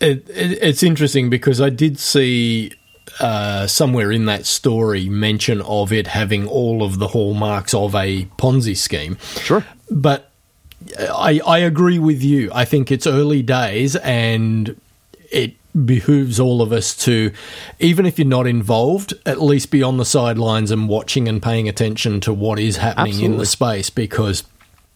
it, 0.00 0.28
it, 0.28 0.58
it's 0.62 0.82
interesting 0.82 1.30
because 1.30 1.60
I 1.60 1.70
did 1.70 1.98
see 1.98 2.72
uh, 3.20 3.66
somewhere 3.66 4.10
in 4.10 4.26
that 4.26 4.46
story 4.46 5.08
mention 5.08 5.60
of 5.62 5.92
it 5.92 6.08
having 6.08 6.46
all 6.46 6.82
of 6.82 6.98
the 6.98 7.08
hallmarks 7.08 7.74
of 7.74 7.94
a 7.94 8.24
Ponzi 8.38 8.76
scheme. 8.76 9.16
Sure, 9.40 9.64
but 9.90 10.30
I 10.98 11.40
I 11.46 11.58
agree 11.58 11.98
with 11.98 12.22
you. 12.22 12.50
I 12.52 12.64
think 12.64 12.90
it's 12.90 13.06
early 13.06 13.42
days 13.42 13.96
and 13.96 14.80
it 15.30 15.54
behooves 15.86 16.38
all 16.38 16.60
of 16.60 16.72
us 16.72 16.94
to, 16.94 17.32
even 17.80 18.04
if 18.04 18.18
you're 18.18 18.28
not 18.28 18.46
involved, 18.46 19.14
at 19.24 19.40
least 19.40 19.70
be 19.70 19.82
on 19.82 19.96
the 19.96 20.04
sidelines 20.04 20.70
and 20.70 20.88
watching 20.88 21.28
and 21.28 21.42
paying 21.42 21.68
attention 21.68 22.20
to 22.20 22.32
what 22.32 22.58
is 22.58 22.76
happening 22.76 23.14
Absolutely. 23.14 23.34
in 23.34 23.38
the 23.38 23.46
space 23.46 23.90
because. 23.90 24.44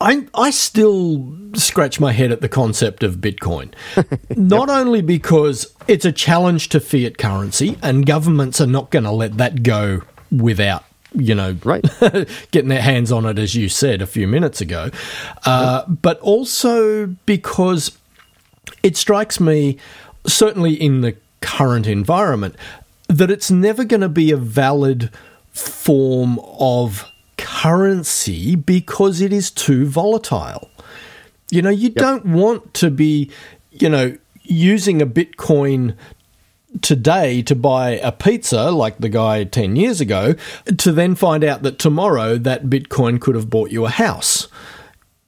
I, 0.00 0.26
I 0.34 0.50
still 0.50 1.34
scratch 1.54 1.98
my 1.98 2.12
head 2.12 2.30
at 2.30 2.42
the 2.42 2.48
concept 2.48 3.02
of 3.02 3.16
Bitcoin. 3.16 3.72
not 4.36 4.68
only 4.68 5.00
because 5.00 5.74
it's 5.88 6.04
a 6.04 6.12
challenge 6.12 6.68
to 6.70 6.80
fiat 6.80 7.16
currency 7.18 7.78
and 7.82 8.04
governments 8.04 8.60
are 8.60 8.66
not 8.66 8.90
going 8.90 9.04
to 9.04 9.10
let 9.10 9.38
that 9.38 9.62
go 9.62 10.02
without 10.30 10.84
you 11.18 11.34
know, 11.34 11.56
right. 11.64 11.82
getting 12.50 12.68
their 12.68 12.82
hands 12.82 13.10
on 13.10 13.24
it, 13.24 13.38
as 13.38 13.54
you 13.54 13.68
said 13.68 14.02
a 14.02 14.06
few 14.06 14.26
minutes 14.26 14.60
ago, 14.60 14.90
uh, 15.46 15.86
but 15.86 16.18
also 16.20 17.06
because 17.24 17.96
it 18.82 18.96
strikes 18.96 19.40
me, 19.40 19.78
certainly 20.26 20.74
in 20.74 21.00
the 21.00 21.16
current 21.40 21.86
environment, 21.86 22.54
that 23.08 23.30
it's 23.30 23.50
never 23.50 23.84
going 23.84 24.00
to 24.00 24.08
be 24.08 24.30
a 24.30 24.36
valid 24.36 25.10
form 25.52 26.38
of 26.58 27.10
currency 27.46 28.56
because 28.56 29.20
it 29.20 29.32
is 29.32 29.52
too 29.52 29.86
volatile. 29.86 30.68
You 31.48 31.62
know, 31.62 31.70
you 31.70 31.90
yep. 31.90 31.94
don't 31.94 32.26
want 32.26 32.74
to 32.74 32.90
be, 32.90 33.30
you 33.70 33.88
know, 33.88 34.16
using 34.42 35.00
a 35.00 35.06
Bitcoin 35.06 35.94
today 36.82 37.42
to 37.42 37.54
buy 37.54 37.90
a 37.90 38.10
pizza 38.10 38.72
like 38.72 38.98
the 38.98 39.08
guy 39.08 39.44
10 39.44 39.76
years 39.76 40.00
ago 40.00 40.34
to 40.76 40.90
then 40.90 41.14
find 41.14 41.44
out 41.44 41.62
that 41.62 41.78
tomorrow 41.78 42.36
that 42.36 42.64
Bitcoin 42.64 43.20
could 43.20 43.36
have 43.36 43.48
bought 43.48 43.70
you 43.70 43.86
a 43.86 43.90
house. 43.90 44.48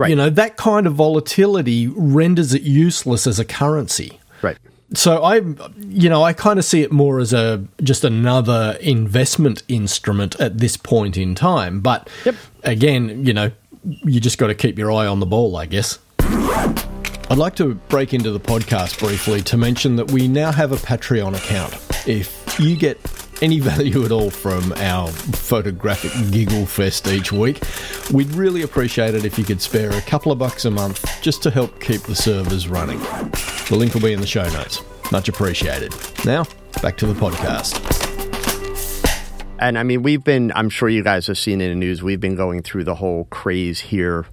Right. 0.00 0.10
You 0.10 0.16
know, 0.16 0.28
that 0.28 0.56
kind 0.56 0.88
of 0.88 0.94
volatility 0.94 1.86
renders 1.86 2.52
it 2.52 2.62
useless 2.62 3.28
as 3.28 3.38
a 3.38 3.44
currency. 3.44 4.18
Right. 4.42 4.58
So 4.94 5.22
I 5.22 5.42
you 5.78 6.08
know, 6.08 6.22
I 6.22 6.32
kind 6.32 6.58
of 6.58 6.64
see 6.64 6.82
it 6.82 6.90
more 6.90 7.20
as 7.20 7.32
a 7.32 7.64
just 7.82 8.04
another 8.04 8.78
investment 8.80 9.62
instrument 9.68 10.38
at 10.40 10.58
this 10.58 10.76
point 10.76 11.16
in 11.16 11.34
time, 11.34 11.80
but 11.80 12.08
yep. 12.24 12.34
again, 12.64 13.24
you 13.26 13.34
know, 13.34 13.50
you 13.84 14.20
just 14.20 14.38
got 14.38 14.46
to 14.46 14.54
keep 14.54 14.78
your 14.78 14.90
eye 14.90 15.06
on 15.06 15.20
the 15.20 15.26
ball, 15.26 15.56
I 15.56 15.66
guess. 15.66 15.98
I'd 17.30 17.36
like 17.36 17.56
to 17.56 17.74
break 17.74 18.14
into 18.14 18.30
the 18.30 18.40
podcast 18.40 18.98
briefly 18.98 19.42
to 19.42 19.58
mention 19.58 19.96
that 19.96 20.10
we 20.10 20.28
now 20.28 20.50
have 20.50 20.72
a 20.72 20.76
Patreon 20.76 21.36
account. 21.36 21.74
If 22.08 22.58
you 22.58 22.74
get 22.74 22.98
any 23.42 23.60
value 23.72 24.04
at 24.04 24.12
all 24.12 24.30
from 24.30 24.72
our 24.76 25.08
photographic 25.08 26.12
giggle 26.30 26.66
fest 26.66 27.06
each 27.08 27.32
week, 27.32 27.60
we'd 28.12 28.30
really 28.32 28.62
appreciate 28.62 29.14
it 29.14 29.24
if 29.24 29.38
you 29.38 29.44
could 29.44 29.60
spare 29.60 29.90
a 29.90 30.02
couple 30.02 30.32
of 30.32 30.38
bucks 30.38 30.64
a 30.64 30.70
month 30.70 31.04
just 31.22 31.42
to 31.42 31.50
help 31.50 31.80
keep 31.80 32.02
the 32.02 32.14
servers 32.14 32.68
running. 32.68 32.98
The 32.98 33.76
link 33.76 33.94
will 33.94 34.00
be 34.00 34.12
in 34.12 34.20
the 34.20 34.26
show 34.26 34.48
notes. 34.50 34.82
Much 35.10 35.28
appreciated. 35.28 35.94
Now, 36.24 36.44
back 36.82 36.96
to 36.98 37.06
the 37.06 37.14
podcast. 37.14 37.84
And 39.60 39.78
I 39.78 39.82
mean, 39.82 40.02
we've 40.02 40.22
been, 40.22 40.52
I'm 40.54 40.70
sure 40.70 40.88
you 40.88 41.02
guys 41.02 41.26
have 41.26 41.38
seen 41.38 41.60
in 41.60 41.70
the 41.70 41.74
news, 41.74 42.02
we've 42.02 42.20
been 42.20 42.36
going 42.36 42.62
through 42.62 42.84
the 42.84 42.96
whole 42.96 43.24
craze 43.24 43.80
here 43.80 44.26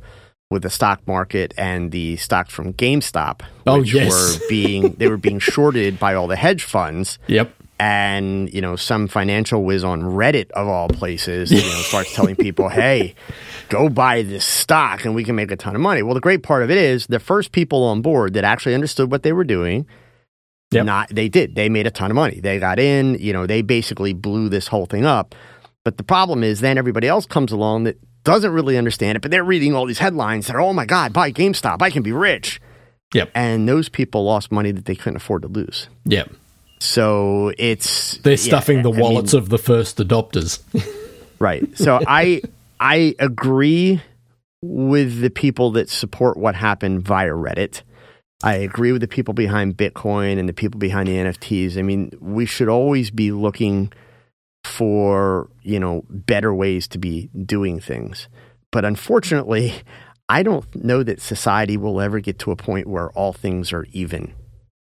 with 0.51 0.61
the 0.61 0.69
stock 0.69 1.05
market 1.07 1.53
and 1.57 1.91
the 1.91 2.15
stocks 2.17 2.53
from 2.53 2.73
GameStop, 2.73 3.41
oh, 3.65 3.79
which 3.79 3.93
yes. 3.93 4.11
were 4.11 4.47
being 4.47 4.93
they 4.93 5.07
were 5.07 5.17
being 5.17 5.39
shorted 5.53 5.99
by 5.99 6.13
all 6.13 6.27
the 6.27 6.35
hedge 6.35 6.63
funds. 6.63 7.17
Yep. 7.27 7.51
And 7.77 8.53
you 8.53 8.61
know, 8.61 8.75
some 8.75 9.07
financial 9.07 9.63
whiz 9.63 9.83
on 9.83 10.01
Reddit 10.01 10.49
of 10.51 10.67
all 10.67 10.87
places, 10.87 11.51
you 11.51 11.57
know, 11.57 11.81
starts 11.81 12.13
telling 12.13 12.35
people, 12.35 12.69
"Hey, 12.81 13.15
go 13.69 13.89
buy 13.89 14.21
this 14.21 14.45
stock, 14.45 15.03
and 15.03 15.13
we 15.13 15.23
can 15.23 15.35
make 15.35 15.51
a 15.51 15.57
ton 15.57 15.75
of 15.75 15.81
money." 15.81 16.01
Well, 16.01 16.13
the 16.13 16.21
great 16.21 16.41
part 16.41 16.63
of 16.63 16.71
it 16.71 16.77
is 16.77 17.07
the 17.07 17.19
first 17.19 17.51
people 17.51 17.83
on 17.83 18.01
board 18.01 18.33
that 18.35 18.43
actually 18.45 18.75
understood 18.75 19.11
what 19.11 19.23
they 19.23 19.33
were 19.33 19.43
doing. 19.43 19.85
Yep. 20.71 20.85
Not 20.85 21.09
they 21.09 21.27
did. 21.29 21.55
They 21.55 21.69
made 21.69 21.85
a 21.85 21.91
ton 21.91 22.11
of 22.11 22.15
money. 22.15 22.39
They 22.39 22.59
got 22.59 22.79
in. 22.79 23.15
You 23.19 23.33
know, 23.33 23.45
they 23.45 23.61
basically 23.61 24.13
blew 24.13 24.47
this 24.49 24.67
whole 24.67 24.85
thing 24.85 25.05
up. 25.05 25.35
But 25.83 25.97
the 25.97 26.03
problem 26.03 26.43
is, 26.43 26.61
then 26.61 26.77
everybody 26.77 27.07
else 27.07 27.25
comes 27.25 27.51
along 27.51 27.83
that 27.83 27.97
doesn't 28.25 28.51
really 28.51 28.77
understand 28.77 29.15
it, 29.15 29.21
but 29.21 29.31
they're 29.31 29.43
reading 29.43 29.73
all 29.73 29.85
these 29.85 29.99
headlines 29.99 30.47
that 30.47 30.55
are, 30.55 30.61
oh 30.61 30.73
my 30.73 30.85
God, 30.85 31.13
buy 31.13 31.31
GameStop, 31.31 31.81
I 31.81 31.91
can 31.91 32.03
be 32.03 32.11
rich. 32.11 32.59
Yep. 33.13 33.31
And 33.35 33.69
those 33.69 33.87
people 33.87 34.25
lost 34.25 34.51
money 34.51 34.71
that 34.71 34.85
they 34.85 34.95
couldn't 34.95 35.17
afford 35.17 35.43
to 35.43 35.47
lose. 35.47 35.87
Yep. 36.05 36.31
So 36.79 37.53
it's 37.57 38.17
they're 38.17 38.37
stuffing 38.37 38.77
yeah, 38.77 38.83
the 38.83 38.89
wallets 38.91 39.33
I 39.33 39.37
mean, 39.37 39.43
of 39.43 39.49
the 39.49 39.57
first 39.57 39.97
adopters. 39.97 40.61
right. 41.39 41.65
So 41.77 41.99
I 42.07 42.41
I 42.79 43.15
agree 43.19 44.01
with 44.61 45.21
the 45.21 45.29
people 45.29 45.71
that 45.71 45.89
support 45.89 46.37
what 46.37 46.55
happened 46.55 47.03
via 47.03 47.31
Reddit. 47.31 47.81
I 48.43 48.55
agree 48.55 48.91
with 48.91 49.01
the 49.01 49.07
people 49.07 49.33
behind 49.33 49.77
Bitcoin 49.77 50.37
and 50.37 50.49
the 50.49 50.53
people 50.53 50.79
behind 50.79 51.07
the 51.07 51.15
NFTs. 51.15 51.77
I 51.77 51.81
mean, 51.81 52.11
we 52.19 52.45
should 52.45 52.67
always 52.67 53.09
be 53.09 53.31
looking 53.31 53.91
for, 54.63 55.49
you 55.61 55.79
know, 55.79 56.03
better 56.09 56.53
ways 56.53 56.87
to 56.89 56.97
be 56.97 57.29
doing 57.45 57.79
things. 57.79 58.27
But 58.71 58.83
unfortunately, 58.83 59.81
I 60.27 60.43
don't 60.43 60.75
know 60.75 61.03
that 61.03 61.21
society 61.21 61.77
will 61.77 62.01
ever 62.01 62.19
get 62.19 62.39
to 62.39 62.51
a 62.51 62.55
point 62.55 62.87
where 62.87 63.09
all 63.11 63.31
things 63.31 63.71
are 63.71 63.85
even. 63.91 64.33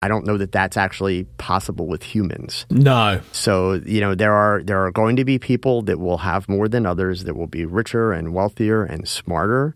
I 0.01 0.07
don't 0.07 0.25
know 0.25 0.37
that 0.37 0.51
that's 0.51 0.77
actually 0.77 1.23
possible 1.37 1.87
with 1.87 2.03
humans. 2.03 2.65
No. 2.69 3.19
So, 3.31 3.81
you 3.85 3.99
know, 3.99 4.13
there 4.13 4.33
are 4.33 4.61
there 4.63 4.85
are 4.85 4.91
going 4.91 5.15
to 5.15 5.25
be 5.25 5.39
people 5.39 5.81
that 5.83 5.99
will 5.99 6.19
have 6.19 6.47
more 6.47 6.67
than 6.67 6.85
others 6.85 7.23
that 7.23 7.35
will 7.35 7.47
be 7.47 7.65
richer 7.65 8.11
and 8.11 8.33
wealthier 8.33 8.83
and 8.83 9.07
smarter, 9.07 9.75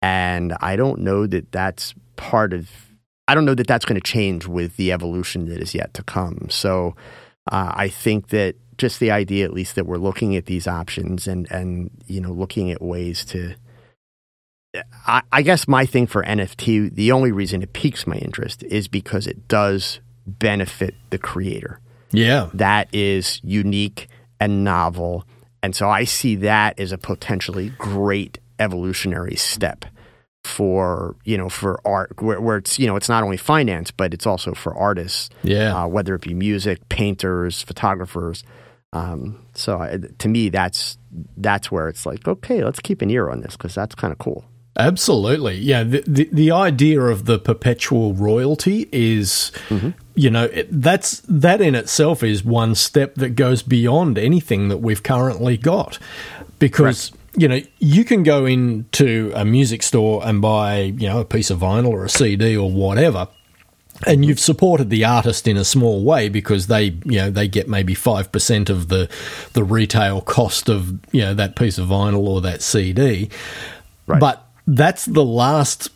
and 0.00 0.54
I 0.60 0.76
don't 0.76 1.00
know 1.00 1.26
that 1.26 1.50
that's 1.50 1.94
part 2.14 2.52
of 2.52 2.70
I 3.26 3.34
don't 3.34 3.44
know 3.44 3.56
that 3.56 3.66
that's 3.66 3.84
going 3.84 4.00
to 4.00 4.12
change 4.12 4.46
with 4.46 4.76
the 4.76 4.92
evolution 4.92 5.46
that 5.46 5.60
is 5.60 5.74
yet 5.74 5.92
to 5.94 6.04
come. 6.04 6.46
So, 6.50 6.94
uh, 7.50 7.72
I 7.74 7.88
think 7.88 8.28
that 8.28 8.54
just 8.78 9.00
the 9.00 9.10
idea, 9.10 9.44
at 9.44 9.52
least, 9.52 9.74
that 9.74 9.86
we're 9.86 9.96
looking 9.96 10.36
at 10.36 10.46
these 10.46 10.68
options 10.68 11.26
and 11.26 11.50
and 11.50 11.90
you 12.06 12.20
know 12.20 12.32
looking 12.32 12.70
at 12.70 12.80
ways 12.80 13.24
to. 13.26 13.56
I, 15.06 15.22
I 15.32 15.42
guess 15.42 15.68
my 15.68 15.86
thing 15.86 16.06
for 16.06 16.22
NFT, 16.22 16.94
the 16.94 17.12
only 17.12 17.32
reason 17.32 17.62
it 17.62 17.72
piques 17.72 18.06
my 18.06 18.16
interest 18.16 18.62
is 18.64 18.88
because 18.88 19.26
it 19.26 19.48
does 19.48 20.00
benefit 20.26 20.94
the 21.10 21.18
creator. 21.18 21.80
Yeah, 22.10 22.48
that 22.54 22.88
is 22.92 23.40
unique 23.44 24.08
and 24.40 24.64
novel, 24.64 25.24
and 25.62 25.76
so 25.76 25.90
I 25.90 26.04
see 26.04 26.36
that 26.36 26.80
as 26.80 26.92
a 26.92 26.98
potentially 26.98 27.70
great 27.76 28.38
evolutionary 28.58 29.36
step 29.36 29.84
for 30.44 31.16
you 31.24 31.36
know 31.36 31.48
for 31.50 31.80
art 31.86 32.22
where, 32.22 32.40
where, 32.40 32.56
it's 32.56 32.78
you 32.78 32.86
know 32.86 32.96
it's 32.96 33.08
not 33.08 33.22
only 33.22 33.36
finance 33.36 33.90
but 33.90 34.14
it's 34.14 34.26
also 34.26 34.54
for 34.54 34.74
artists 34.74 35.28
yeah 35.42 35.82
uh, 35.82 35.86
whether 35.86 36.14
it 36.14 36.22
be 36.22 36.32
music 36.32 36.88
painters 36.88 37.60
photographers 37.62 38.44
um, 38.92 39.44
so 39.54 39.78
I, 39.78 39.98
to 40.18 40.28
me, 40.28 40.48
that's 40.48 40.98
that's 41.36 41.70
where 41.70 41.88
it's 41.88 42.06
like, 42.06 42.26
okay, 42.26 42.64
let's 42.64 42.80
keep 42.80 43.02
an 43.02 43.10
ear 43.10 43.28
on 43.30 43.40
this 43.40 43.56
because 43.56 43.74
that's 43.74 43.94
kind 43.94 44.12
of 44.12 44.18
cool. 44.18 44.44
Absolutely, 44.78 45.56
yeah. 45.56 45.82
The, 45.82 46.04
the, 46.06 46.28
the 46.32 46.50
idea 46.52 47.00
of 47.00 47.24
the 47.24 47.38
perpetual 47.38 48.14
royalty 48.14 48.88
is, 48.92 49.50
mm-hmm. 49.68 49.90
you 50.14 50.30
know, 50.30 50.44
it, 50.44 50.68
that's 50.70 51.20
that 51.28 51.60
in 51.60 51.74
itself 51.74 52.22
is 52.22 52.44
one 52.44 52.76
step 52.76 53.16
that 53.16 53.30
goes 53.30 53.62
beyond 53.62 54.18
anything 54.18 54.68
that 54.68 54.78
we've 54.78 55.02
currently 55.02 55.56
got, 55.56 55.98
because. 56.58 57.10
Correct 57.10 57.14
you 57.36 57.46
know, 57.46 57.60
you 57.78 58.04
can 58.04 58.24
go 58.24 58.46
into 58.46 59.30
a 59.32 59.44
music 59.44 59.84
store 59.84 60.26
and 60.26 60.42
buy, 60.42 60.80
you 60.80 61.06
know, 61.06 61.20
a 61.20 61.24
piece 61.24 61.50
of 61.50 61.60
vinyl 61.60 61.90
or 61.90 62.04
a 62.04 62.08
CD 62.08 62.56
or 62.56 62.68
whatever, 62.68 63.28
and 64.06 64.24
you've 64.24 64.40
supported 64.40 64.90
the 64.90 65.04
artist 65.04 65.46
in 65.46 65.56
a 65.56 65.64
small 65.64 66.04
way 66.04 66.28
because 66.28 66.66
they 66.68 66.96
you 67.04 67.18
know 67.18 67.30
they 67.30 67.48
get 67.48 67.68
maybe 67.68 67.94
5% 67.94 68.70
of 68.70 68.88
the 68.88 69.08
the 69.52 69.64
retail 69.64 70.20
cost 70.20 70.68
of 70.68 70.98
you 71.12 71.22
know 71.22 71.34
that 71.34 71.56
piece 71.56 71.78
of 71.78 71.88
vinyl 71.88 72.26
or 72.26 72.40
that 72.40 72.62
CD 72.62 73.28
right. 74.06 74.20
but 74.20 74.47
that's 74.68 75.06
the 75.06 75.24
last 75.24 75.90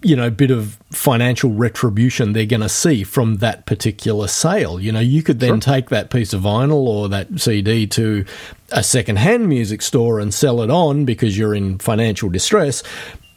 you 0.00 0.14
know 0.14 0.30
bit 0.30 0.52
of 0.52 0.78
financial 0.92 1.50
retribution 1.50 2.32
they're 2.32 2.46
going 2.46 2.60
to 2.60 2.68
see 2.68 3.02
from 3.02 3.38
that 3.38 3.66
particular 3.66 4.28
sale 4.28 4.80
you 4.80 4.92
know 4.92 5.00
you 5.00 5.22
could 5.22 5.40
then 5.40 5.60
sure. 5.60 5.74
take 5.74 5.88
that 5.90 6.08
piece 6.08 6.32
of 6.32 6.42
vinyl 6.42 6.86
or 6.86 7.08
that 7.08 7.26
CD 7.38 7.86
to 7.88 8.24
a 8.70 8.82
second-hand 8.82 9.48
music 9.48 9.82
store 9.82 10.20
and 10.20 10.32
sell 10.32 10.62
it 10.62 10.70
on 10.70 11.04
because 11.04 11.36
you're 11.36 11.54
in 11.54 11.78
financial 11.78 12.30
distress 12.30 12.84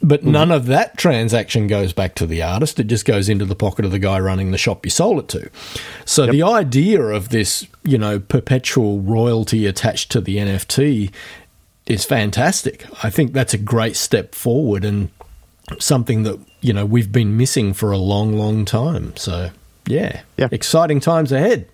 but 0.01 0.21
mm-hmm. 0.21 0.31
none 0.31 0.51
of 0.51 0.67
that 0.67 0.97
transaction 0.97 1.67
goes 1.67 1.91
back 1.91 2.15
to 2.15 2.25
the 2.25 2.41
artist. 2.41 2.79
It 2.79 2.85
just 2.87 3.05
goes 3.05 3.27
into 3.27 3.43
the 3.43 3.55
pocket 3.55 3.83
of 3.83 3.91
the 3.91 3.99
guy 3.99 4.17
running 4.19 4.51
the 4.51 4.57
shop 4.57 4.85
you 4.85 4.89
sold 4.89 5.19
it 5.19 5.27
to. 5.29 5.49
So 6.05 6.23
yep. 6.23 6.31
the 6.31 6.43
idea 6.43 7.01
of 7.01 7.29
this, 7.29 7.67
you 7.83 7.97
know, 7.97 8.17
perpetual 8.17 9.01
royalty 9.01 9.65
attached 9.65 10.09
to 10.11 10.21
the 10.21 10.37
NFT 10.37 11.11
is 11.89 12.05
fantastic. 12.05 12.85
I 13.03 13.09
think 13.09 13.33
that's 13.33 13.53
a 13.53 13.57
great 13.57 13.95
step 13.97 14.35
forward 14.35 14.85
and 14.85 15.09
something 15.79 16.23
that, 16.23 16.39
you 16.61 16.71
know, 16.71 16.85
we've 16.85 17.11
been 17.11 17.35
missing 17.35 17.73
for 17.73 17.91
a 17.91 17.97
long, 17.97 18.37
long 18.37 18.63
time. 18.63 19.15
So, 19.17 19.49
yeah, 19.87 20.21
yeah. 20.37 20.47
exciting 20.51 20.99
times 20.99 21.31
ahead. 21.31 21.67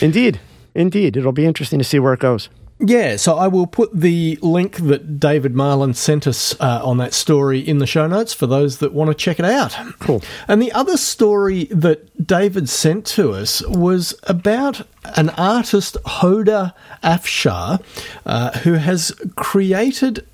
Indeed. 0.00 0.38
Indeed. 0.74 1.16
It'll 1.16 1.32
be 1.32 1.46
interesting 1.46 1.78
to 1.78 1.84
see 1.84 1.98
where 1.98 2.12
it 2.12 2.20
goes. 2.20 2.50
Yeah, 2.78 3.16
so 3.16 3.36
I 3.36 3.48
will 3.48 3.66
put 3.66 3.98
the 3.98 4.38
link 4.42 4.76
that 4.76 5.18
David 5.18 5.54
Marlin 5.54 5.94
sent 5.94 6.26
us 6.26 6.54
uh, 6.60 6.82
on 6.84 6.98
that 6.98 7.14
story 7.14 7.58
in 7.58 7.78
the 7.78 7.86
show 7.86 8.06
notes 8.06 8.34
for 8.34 8.46
those 8.46 8.78
that 8.78 8.92
want 8.92 9.08
to 9.08 9.14
check 9.14 9.38
it 9.38 9.46
out. 9.46 9.74
Cool. 9.98 10.22
And 10.46 10.60
the 10.60 10.72
other 10.72 10.98
story 10.98 11.64
that 11.64 12.26
David 12.26 12.68
sent 12.68 13.06
to 13.06 13.32
us 13.32 13.62
was 13.66 14.14
about 14.24 14.86
an 15.16 15.30
artist, 15.30 15.96
Hoda 16.04 16.74
Afshar, 17.02 17.82
uh, 18.26 18.58
who 18.58 18.74
has 18.74 19.10
created 19.36 20.26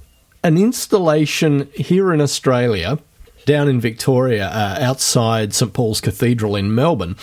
an 0.43 0.59
installation 0.59 1.71
here 1.77 2.13
in 2.13 2.21
Australia, 2.21 2.99
down 3.45 3.69
in 3.69 3.81
Victoria, 3.81 4.49
uh, 4.49 4.79
outside 4.81 5.55
St 5.55 5.73
Paul's 5.73 6.01
Cathedral 6.01 6.57
in 6.57 6.75
Melbourne, 6.75 7.15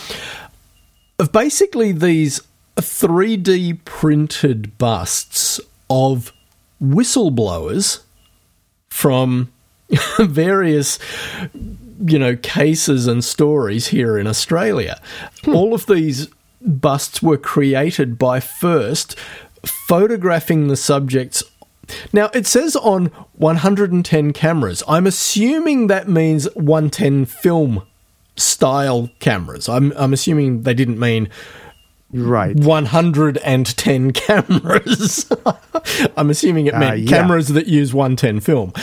of 1.18 1.34
basically 1.34 1.92
these 1.92 2.40
3D 2.82 3.84
printed 3.86 4.78
busts 4.78 5.60
of 5.90 6.34
whistleblowers 6.82 8.02
from 8.90 9.52
various 10.20 11.00
you 12.06 12.20
know 12.20 12.36
cases 12.38 13.08
and 13.08 13.24
stories 13.24 13.88
here 13.88 14.18
in 14.18 14.28
Australia. 14.28 15.02
Hmm. 15.44 15.56
All 15.56 15.74
of 15.74 15.86
these 15.88 16.28
busts 16.62 17.22
were 17.22 17.38
created 17.38 18.18
by 18.18 18.40
first 18.40 19.18
photographing 19.64 20.68
the 20.68 20.78
subjects 20.78 21.44
now 22.14 22.30
it 22.34 22.46
says 22.46 22.76
on 22.76 23.08
110 23.34 24.34
cameras. 24.34 24.84
I'm 24.88 25.08
assuming 25.08 25.88
that 25.88 26.08
means 26.08 26.46
110 26.56 27.26
film 27.26 27.84
style 28.36 29.10
cameras. 29.20 29.68
I'm 29.68 29.92
I'm 29.98 30.14
assuming 30.14 30.64
they 30.64 30.74
didn't 30.74 31.00
mean 31.00 31.30
right 32.12 32.56
110 32.56 34.12
cameras 34.14 35.32
i'm 36.18 36.30
assuming 36.30 36.66
it 36.66 36.74
meant 36.74 36.92
uh, 36.92 36.96
yeah. 36.96 37.10
cameras 37.10 37.50
that 37.50 37.68
use 37.68 37.94
110 37.94 38.40
film 38.40 38.74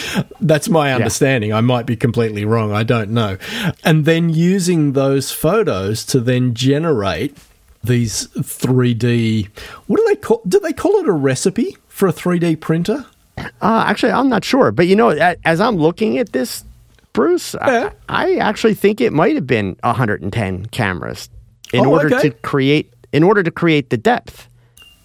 that's 0.40 0.68
my 0.68 0.92
understanding 0.92 1.50
yeah. 1.50 1.56
i 1.56 1.60
might 1.60 1.86
be 1.86 1.96
completely 1.96 2.44
wrong 2.44 2.72
i 2.72 2.84
don't 2.84 3.10
know 3.10 3.36
and 3.82 4.04
then 4.04 4.28
using 4.28 4.92
those 4.92 5.32
photos 5.32 6.04
to 6.04 6.20
then 6.20 6.54
generate 6.54 7.36
these 7.82 8.28
3d 8.28 9.48
what 9.86 9.96
do 9.96 10.04
they 10.06 10.16
call 10.16 10.40
do 10.46 10.60
they 10.60 10.72
call 10.72 10.96
it 10.96 11.08
a 11.08 11.12
recipe 11.12 11.76
for 11.88 12.06
a 12.06 12.12
3d 12.12 12.60
printer 12.60 13.06
uh, 13.38 13.84
actually 13.86 14.12
i'm 14.12 14.28
not 14.28 14.44
sure 14.44 14.70
but 14.70 14.86
you 14.86 14.94
know 14.94 15.10
as 15.44 15.60
i'm 15.60 15.76
looking 15.76 16.18
at 16.18 16.32
this 16.32 16.64
bruce 17.12 17.54
yeah. 17.54 17.90
I, 18.08 18.34
I, 18.34 18.36
actually 18.36 18.74
think 18.74 19.00
it 19.00 19.12
might 19.12 19.34
have 19.34 19.46
been 19.46 19.76
110 19.82 20.66
cameras 20.66 21.28
in 21.72 21.86
oh, 21.86 21.90
order 21.90 22.14
okay. 22.14 22.28
to 22.28 22.34
create 22.36 22.92
in 23.16 23.22
order 23.22 23.42
to 23.42 23.50
create 23.50 23.88
the 23.88 23.96
depth. 23.96 24.46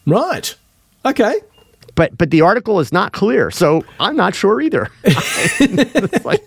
Right. 0.05 0.53
Okay. 1.05 1.39
But 1.95 2.17
but 2.17 2.29
the 2.29 2.41
article 2.41 2.81
is 2.81 2.91
not 2.91 3.13
clear, 3.13 3.51
so 3.51 3.85
I'm 3.99 4.17
not 4.17 4.35
sure 4.35 4.59
either. 4.59 4.89
like, 6.25 6.43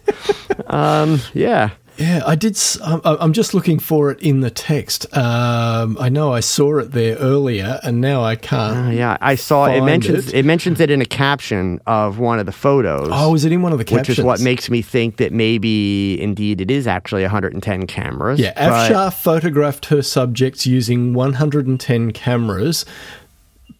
um, 0.66 1.20
yeah. 1.32 1.70
Yeah, 1.96 2.22
I 2.26 2.34
did. 2.34 2.58
I'm 2.82 3.32
just 3.32 3.54
looking 3.54 3.78
for 3.78 4.10
it 4.10 4.20
in 4.20 4.40
the 4.40 4.50
text. 4.50 5.06
Um, 5.16 5.96
I 6.00 6.08
know 6.08 6.32
I 6.32 6.40
saw 6.40 6.78
it 6.78 6.90
there 6.90 7.16
earlier, 7.16 7.78
and 7.82 8.00
now 8.00 8.24
I 8.24 8.34
can't. 8.34 8.88
Uh, 8.88 8.90
yeah, 8.90 9.16
I 9.20 9.36
saw 9.36 9.66
it 9.66 9.82
mentions 9.82 10.28
it. 10.28 10.34
it. 10.34 10.44
mentions 10.44 10.80
it 10.80 10.90
in 10.90 11.00
a 11.00 11.06
caption 11.06 11.80
of 11.86 12.18
one 12.18 12.38
of 12.38 12.46
the 12.46 12.52
photos. 12.52 13.08
Oh, 13.12 13.34
is 13.34 13.44
it 13.44 13.52
in 13.52 13.62
one 13.62 13.72
of 13.72 13.78
the 13.78 13.84
captions? 13.84 14.08
Which 14.08 14.18
is 14.18 14.24
what 14.24 14.40
makes 14.40 14.68
me 14.68 14.82
think 14.82 15.18
that 15.18 15.32
maybe 15.32 16.20
indeed 16.20 16.60
it 16.60 16.70
is 16.70 16.86
actually 16.86 17.22
110 17.22 17.86
cameras. 17.86 18.40
Yeah, 18.40 18.52
Afshar 18.54 19.12
photographed 19.14 19.86
her 19.86 20.02
subjects 20.02 20.66
using 20.66 21.14
110 21.14 22.12
cameras 22.12 22.84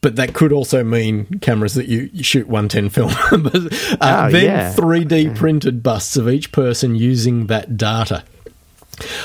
but 0.05 0.17
that 0.17 0.35
could 0.35 0.53
also 0.53 0.85
mean 0.85 1.25
cameras 1.41 1.73
that 1.73 1.87
you, 1.87 2.11
you 2.13 2.23
shoot 2.23 2.47
110 2.47 2.91
film. 2.91 3.09
uh, 4.03 4.27
oh, 4.27 4.31
then 4.31 4.45
yeah. 4.45 4.75
3D 4.75 5.35
printed 5.35 5.83
busts 5.83 6.19
of 6.19 6.29
each 6.29 6.53
person 6.53 6.95
using 6.95 7.47
that 7.47 7.79
data. 7.79 8.23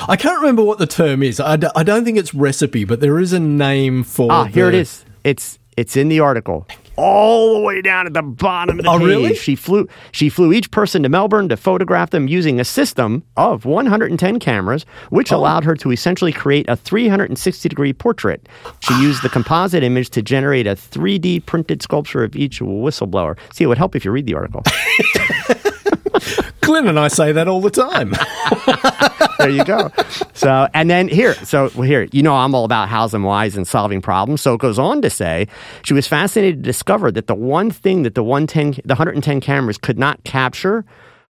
I 0.08 0.16
can't 0.16 0.38
remember 0.40 0.64
what 0.64 0.78
the 0.78 0.86
term 0.86 1.22
is. 1.22 1.38
I 1.38 1.56
d- 1.56 1.68
I 1.76 1.82
don't 1.82 2.06
think 2.06 2.16
it's 2.16 2.32
recipe, 2.32 2.86
but 2.86 3.00
there 3.00 3.18
is 3.18 3.34
a 3.34 3.38
name 3.38 4.04
for. 4.04 4.32
Ah, 4.32 4.44
the... 4.44 4.50
here 4.50 4.68
it 4.68 4.74
is. 4.74 5.04
It's 5.22 5.58
it's 5.76 5.98
in 5.98 6.08
the 6.08 6.20
article 6.20 6.66
all 6.96 7.54
the 7.54 7.60
way 7.60 7.80
down 7.80 8.06
at 8.06 8.14
the 8.14 8.22
bottom 8.22 8.78
of 8.78 8.84
the 8.84 8.90
oh, 8.90 8.98
page. 8.98 9.06
Really? 9.06 9.34
She 9.34 9.56
flew 9.56 9.88
she 10.12 10.28
flew 10.28 10.52
each 10.52 10.70
person 10.70 11.02
to 11.02 11.08
Melbourne 11.08 11.48
to 11.48 11.56
photograph 11.56 12.10
them 12.10 12.28
using 12.28 12.60
a 12.60 12.64
system 12.64 13.22
of 13.36 13.64
110 13.64 14.38
cameras, 14.38 14.84
which 15.10 15.32
oh. 15.32 15.36
allowed 15.36 15.64
her 15.64 15.74
to 15.76 15.90
essentially 15.90 16.32
create 16.32 16.68
a 16.68 16.76
360 16.76 17.68
degree 17.68 17.92
portrait. 17.92 18.48
She 18.80 18.94
ah. 18.94 19.00
used 19.02 19.22
the 19.22 19.28
composite 19.28 19.82
image 19.82 20.10
to 20.10 20.22
generate 20.22 20.66
a 20.66 20.74
3D 20.74 21.46
printed 21.46 21.82
sculpture 21.82 22.24
of 22.24 22.36
each 22.36 22.60
whistleblower. 22.60 23.36
See, 23.52 23.64
it 23.64 23.66
would 23.66 23.78
help 23.78 23.96
if 23.96 24.04
you 24.04 24.10
read 24.10 24.26
the 24.26 24.34
article. 24.34 24.62
Clint 26.60 26.86
and 26.86 26.98
I 26.98 27.08
say 27.08 27.32
that 27.32 27.48
all 27.48 27.60
the 27.60 27.70
time. 27.70 28.12
there 29.40 29.50
you 29.50 29.64
go. 29.64 29.90
So, 30.34 30.68
and 30.74 30.88
then 30.88 31.08
here, 31.08 31.34
so 31.34 31.68
here, 31.68 32.08
you 32.12 32.22
know, 32.22 32.36
I'm 32.36 32.54
all 32.54 32.64
about 32.64 32.88
hows 32.88 33.14
and 33.14 33.24
whys 33.24 33.56
and 33.56 33.66
solving 33.66 34.00
problems. 34.00 34.40
So 34.40 34.54
it 34.54 34.60
goes 34.60 34.78
on 34.78 35.02
to 35.02 35.10
say 35.10 35.48
she 35.82 35.94
was 35.94 36.06
fascinated 36.06 36.56
to 36.56 36.62
discover 36.62 37.10
that 37.12 37.26
the 37.26 37.34
one 37.34 37.70
thing 37.70 38.02
that 38.04 38.14
the 38.14 38.22
110, 38.22 38.82
the 38.84 38.94
110 38.94 39.40
cameras 39.40 39.78
could 39.78 39.98
not 39.98 40.22
capture 40.24 40.84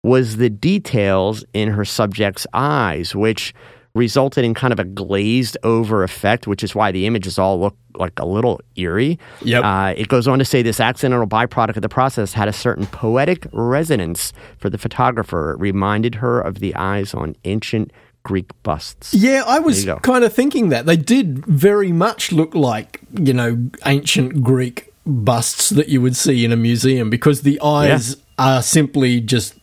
was 0.03 0.37
the 0.37 0.49
details 0.49 1.45
in 1.53 1.69
her 1.69 1.85
subject's 1.85 2.47
eyes, 2.53 3.15
which 3.15 3.53
resulted 3.93 4.45
in 4.45 4.53
kind 4.53 4.71
of 4.71 4.79
a 4.79 4.83
glazed 4.83 5.57
over 5.63 6.03
effect, 6.03 6.47
which 6.47 6.63
is 6.63 6.73
why 6.73 6.91
the 6.91 7.05
images 7.05 7.37
all 7.37 7.59
look 7.59 7.75
like 7.95 8.17
a 8.19 8.25
little 8.25 8.61
eerie. 8.75 9.19
Yep. 9.43 9.63
Uh, 9.63 9.93
it 9.97 10.07
goes 10.07 10.27
on 10.27 10.39
to 10.39 10.45
say 10.45 10.61
this 10.61 10.79
accidental 10.79 11.27
byproduct 11.27 11.75
of 11.75 11.81
the 11.81 11.89
process 11.89 12.33
had 12.33 12.47
a 12.47 12.53
certain 12.53 12.85
poetic 12.87 13.47
resonance 13.51 14.31
for 14.57 14.69
the 14.69 14.77
photographer. 14.77 15.53
It 15.53 15.59
reminded 15.59 16.15
her 16.15 16.39
of 16.39 16.59
the 16.59 16.73
eyes 16.75 17.13
on 17.13 17.35
ancient 17.43 17.91
Greek 18.23 18.51
busts. 18.63 19.13
Yeah, 19.13 19.43
I 19.45 19.59
was 19.59 19.85
kind 20.03 20.23
of 20.23 20.31
thinking 20.31 20.69
that. 20.69 20.85
They 20.85 20.97
did 20.97 21.45
very 21.45 21.91
much 21.91 22.31
look 22.31 22.53
like, 22.53 23.01
you 23.13 23.33
know, 23.33 23.69
ancient 23.85 24.43
Greek 24.43 24.93
busts 25.05 25.69
that 25.69 25.89
you 25.89 26.01
would 26.01 26.15
see 26.15 26.45
in 26.45 26.51
a 26.51 26.55
museum 26.55 27.09
because 27.09 27.41
the 27.41 27.59
eyes 27.61 28.15
yeah. 28.15 28.57
are 28.57 28.61
simply 28.61 29.19
just 29.19 29.55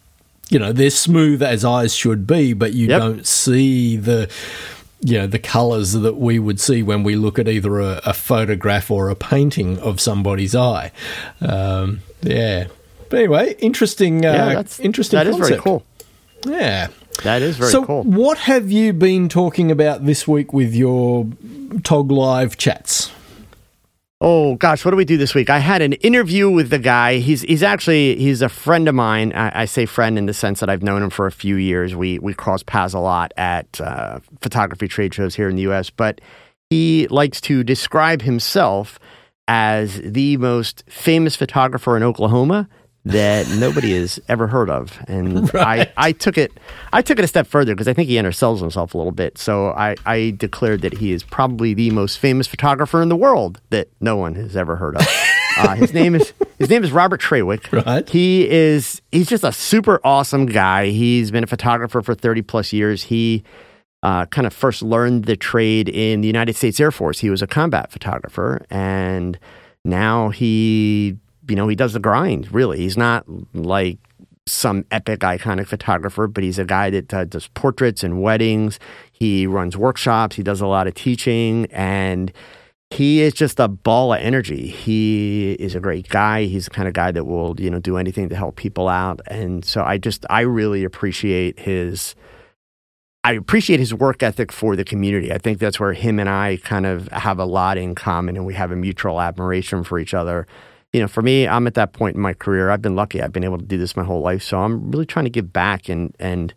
you 0.50 0.58
know 0.58 0.72
they're 0.72 0.90
smooth 0.90 1.42
as 1.42 1.64
eyes 1.64 1.94
should 1.94 2.26
be, 2.26 2.52
but 2.52 2.72
you 2.72 2.88
yep. 2.88 3.00
don't 3.00 3.26
see 3.26 3.96
the 3.96 4.30
you 5.00 5.18
know 5.18 5.26
the 5.26 5.38
colors 5.38 5.92
that 5.92 6.16
we 6.16 6.38
would 6.38 6.60
see 6.60 6.82
when 6.82 7.02
we 7.02 7.16
look 7.16 7.38
at 7.38 7.48
either 7.48 7.78
a, 7.80 8.00
a 8.04 8.12
photograph 8.12 8.90
or 8.90 9.08
a 9.08 9.14
painting 9.14 9.78
of 9.78 10.00
somebody's 10.00 10.54
eye. 10.54 10.90
Um, 11.40 12.00
yeah, 12.22 12.68
but 13.08 13.18
anyway, 13.18 13.54
interesting. 13.58 14.24
Uh, 14.24 14.32
yeah, 14.32 14.54
that's, 14.54 14.80
interesting. 14.80 15.18
That 15.18 15.26
concept. 15.26 15.42
is 15.42 15.48
very 15.48 15.60
cool. 15.60 15.84
Yeah, 16.46 16.88
that 17.22 17.42
is 17.42 17.56
very 17.56 17.70
so 17.70 17.84
cool. 17.84 18.02
what 18.04 18.38
have 18.38 18.70
you 18.70 18.92
been 18.92 19.28
talking 19.28 19.70
about 19.70 20.06
this 20.06 20.26
week 20.26 20.52
with 20.52 20.74
your 20.74 21.26
Tog 21.82 22.10
Live 22.10 22.56
chats? 22.56 23.10
Oh 24.20 24.56
gosh, 24.56 24.84
what 24.84 24.90
do 24.90 24.96
we 24.96 25.04
do 25.04 25.16
this 25.16 25.32
week? 25.32 25.48
I 25.48 25.60
had 25.60 25.80
an 25.80 25.92
interview 25.94 26.50
with 26.50 26.70
the 26.70 26.78
guy. 26.80 27.18
He's 27.18 27.42
he's 27.42 27.62
actually 27.62 28.16
he's 28.16 28.42
a 28.42 28.48
friend 28.48 28.88
of 28.88 28.94
mine. 28.96 29.32
I, 29.32 29.62
I 29.62 29.64
say 29.64 29.86
friend 29.86 30.18
in 30.18 30.26
the 30.26 30.34
sense 30.34 30.58
that 30.58 30.68
I've 30.68 30.82
known 30.82 31.04
him 31.04 31.10
for 31.10 31.26
a 31.26 31.32
few 31.32 31.54
years. 31.54 31.94
We 31.94 32.18
we 32.18 32.34
cross 32.34 32.64
paths 32.64 32.94
a 32.94 32.98
lot 32.98 33.32
at 33.36 33.80
uh, 33.80 34.18
photography 34.40 34.88
trade 34.88 35.14
shows 35.14 35.36
here 35.36 35.48
in 35.48 35.54
the 35.54 35.62
U.S. 35.62 35.88
But 35.90 36.20
he 36.68 37.06
likes 37.08 37.40
to 37.42 37.62
describe 37.62 38.22
himself 38.22 38.98
as 39.46 40.00
the 40.02 40.36
most 40.38 40.82
famous 40.88 41.36
photographer 41.36 41.96
in 41.96 42.02
Oklahoma 42.02 42.68
that 43.04 43.48
nobody 43.58 43.98
has 43.98 44.20
ever 44.28 44.46
heard 44.46 44.68
of. 44.68 44.98
And 45.08 45.52
right. 45.54 45.88
I, 45.96 46.08
I 46.08 46.12
took 46.12 46.36
it 46.36 46.52
I 46.92 47.02
took 47.02 47.18
it 47.18 47.24
a 47.24 47.28
step 47.28 47.46
further 47.46 47.74
because 47.74 47.88
I 47.88 47.92
think 47.92 48.08
he 48.08 48.16
undersells 48.16 48.60
himself 48.60 48.94
a 48.94 48.98
little 48.98 49.12
bit. 49.12 49.38
So 49.38 49.70
I, 49.70 49.96
I 50.04 50.34
declared 50.36 50.82
that 50.82 50.98
he 50.98 51.12
is 51.12 51.22
probably 51.22 51.74
the 51.74 51.90
most 51.90 52.18
famous 52.18 52.46
photographer 52.46 53.00
in 53.02 53.08
the 53.08 53.16
world 53.16 53.60
that 53.70 53.88
no 54.00 54.16
one 54.16 54.34
has 54.34 54.56
ever 54.56 54.76
heard 54.76 54.96
of. 54.96 55.06
Uh, 55.56 55.74
his 55.74 55.92
name 55.92 56.14
is 56.14 56.32
his 56.60 56.70
name 56.70 56.84
is 56.84 56.92
Robert 56.92 57.20
Trawick. 57.20 57.84
Right. 57.84 58.08
He 58.08 58.48
is 58.48 59.02
he's 59.10 59.26
just 59.26 59.42
a 59.42 59.50
super 59.50 60.00
awesome 60.04 60.46
guy. 60.46 60.90
He's 60.90 61.32
been 61.32 61.42
a 61.42 61.48
photographer 61.48 62.00
for 62.00 62.14
thirty 62.14 62.42
plus 62.42 62.72
years. 62.72 63.02
He 63.02 63.42
uh, 64.04 64.26
kind 64.26 64.46
of 64.46 64.52
first 64.52 64.82
learned 64.82 65.24
the 65.24 65.36
trade 65.36 65.88
in 65.88 66.20
the 66.20 66.28
United 66.28 66.54
States 66.54 66.78
Air 66.78 66.92
Force. 66.92 67.18
He 67.18 67.30
was 67.30 67.42
a 67.42 67.48
combat 67.48 67.90
photographer, 67.90 68.64
and 68.70 69.36
now 69.84 70.28
he 70.28 71.16
you 71.48 71.56
know, 71.56 71.68
he 71.68 71.76
does 71.76 71.92
the 71.92 72.00
grind, 72.00 72.52
really. 72.52 72.78
He's 72.78 72.96
not 72.96 73.24
like 73.54 73.98
some 74.46 74.84
epic, 74.90 75.20
iconic 75.20 75.66
photographer, 75.66 76.26
but 76.26 76.42
he's 76.42 76.58
a 76.58 76.64
guy 76.64 76.90
that 76.90 77.12
uh, 77.12 77.24
does 77.24 77.48
portraits 77.48 78.02
and 78.02 78.22
weddings. 78.22 78.78
He 79.12 79.46
runs 79.46 79.76
workshops, 79.76 80.36
he 80.36 80.42
does 80.42 80.60
a 80.60 80.66
lot 80.66 80.86
of 80.86 80.94
teaching, 80.94 81.66
and 81.70 82.32
he 82.90 83.20
is 83.20 83.34
just 83.34 83.60
a 83.60 83.68
ball 83.68 84.14
of 84.14 84.20
energy. 84.20 84.68
He 84.68 85.52
is 85.52 85.74
a 85.74 85.80
great 85.80 86.08
guy. 86.08 86.44
He's 86.44 86.64
the 86.64 86.70
kind 86.70 86.88
of 86.88 86.94
guy 86.94 87.12
that 87.12 87.24
will, 87.24 87.54
you 87.60 87.70
know, 87.70 87.80
do 87.80 87.98
anything 87.98 88.30
to 88.30 88.36
help 88.36 88.56
people 88.56 88.88
out. 88.88 89.20
And 89.26 89.64
so 89.64 89.82
I 89.82 89.98
just, 89.98 90.24
I 90.30 90.40
really 90.40 90.84
appreciate 90.84 91.58
his. 91.58 92.14
I 93.24 93.32
appreciate 93.32 93.80
his 93.80 93.92
work 93.92 94.22
ethic 94.22 94.52
for 94.52 94.74
the 94.74 94.84
community. 94.84 95.32
I 95.32 95.38
think 95.38 95.58
that's 95.58 95.78
where 95.78 95.92
him 95.92 96.18
and 96.18 96.30
I 96.30 96.58
kind 96.62 96.86
of 96.86 97.08
have 97.08 97.38
a 97.38 97.44
lot 97.44 97.76
in 97.76 97.94
common 97.94 98.36
and 98.36 98.46
we 98.46 98.54
have 98.54 98.70
a 98.70 98.76
mutual 98.76 99.20
admiration 99.20 99.84
for 99.84 99.98
each 99.98 100.14
other 100.14 100.46
you 100.92 101.00
know, 101.00 101.08
for 101.08 101.22
me, 101.22 101.46
I'm 101.46 101.66
at 101.66 101.74
that 101.74 101.92
point 101.92 102.16
in 102.16 102.22
my 102.22 102.32
career. 102.32 102.70
I've 102.70 102.82
been 102.82 102.96
lucky. 102.96 103.22
I've 103.22 103.32
been 103.32 103.44
able 103.44 103.58
to 103.58 103.64
do 103.64 103.78
this 103.78 103.96
my 103.96 104.04
whole 104.04 104.22
life. 104.22 104.42
So 104.42 104.58
I'm 104.58 104.90
really 104.90 105.06
trying 105.06 105.26
to 105.26 105.30
give 105.30 105.52
back 105.52 105.88
and, 105.88 106.14
and 106.18 106.54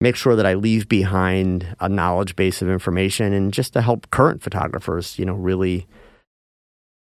make 0.00 0.16
sure 0.16 0.34
that 0.36 0.46
I 0.46 0.54
leave 0.54 0.88
behind 0.88 1.76
a 1.80 1.88
knowledge 1.88 2.36
base 2.36 2.62
of 2.62 2.70
information 2.70 3.32
and 3.32 3.52
just 3.52 3.74
to 3.74 3.82
help 3.82 4.10
current 4.10 4.42
photographers, 4.42 5.18
you 5.18 5.24
know, 5.24 5.34
really 5.34 5.86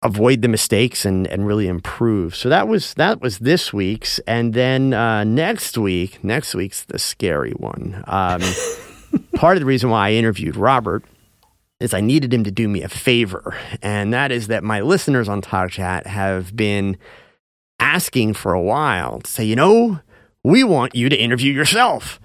avoid 0.04 0.41
the 0.41 0.47
mistakes 0.47 1.06
and, 1.06 1.28
and 1.28 1.45
really 1.45 1.67
improve. 1.67 2.36
So 2.36 2.50
that 2.50 2.67
was 2.67 2.93
that 2.95 3.21
was 3.21 3.39
this 3.39 3.74
week's. 3.74 4.19
And 4.19 4.54
then 4.54 4.93
uh, 4.93 5.24
next 5.24 5.78
week, 5.78 6.24
next 6.24 6.54
week's 6.54 6.84
the 6.86 7.00
scary 7.00 7.54
one. 7.54 8.04
Um, 8.08 8.41
part 9.36 9.58
of 9.58 9.62
the 9.62 9.65
reason 9.65 9.89
why 9.89 10.10
I 10.10 10.13
interviewed 10.13 10.56
Robert 10.56 11.04
is 11.82 11.94
I 11.94 12.02
needed 12.02 12.34
him 12.34 12.44
to 12.44 12.52
do 12.52 12.67
me 12.67 12.82
a 12.82 12.89
favor, 12.89 13.56
and 13.82 14.13
that 14.13 14.32
is 14.32 14.48
that 14.48 14.63
my 14.63 14.82
listeners 14.82 15.28
on 15.28 15.41
Talk 15.41 15.72
Chat 15.72 16.08
have 16.08 16.56
been 16.56 16.98
asking 17.80 18.34
for 18.34 18.54
a 18.54 18.62
while 18.62 19.20
to 19.22 19.30
say, 19.30 19.44
you 19.44 19.56
know, 19.56 20.00
we 20.44 20.63
want 20.63 20.96
you 20.96 21.10
to 21.10 21.15
interview 21.15 21.52
yourself. 21.52 22.20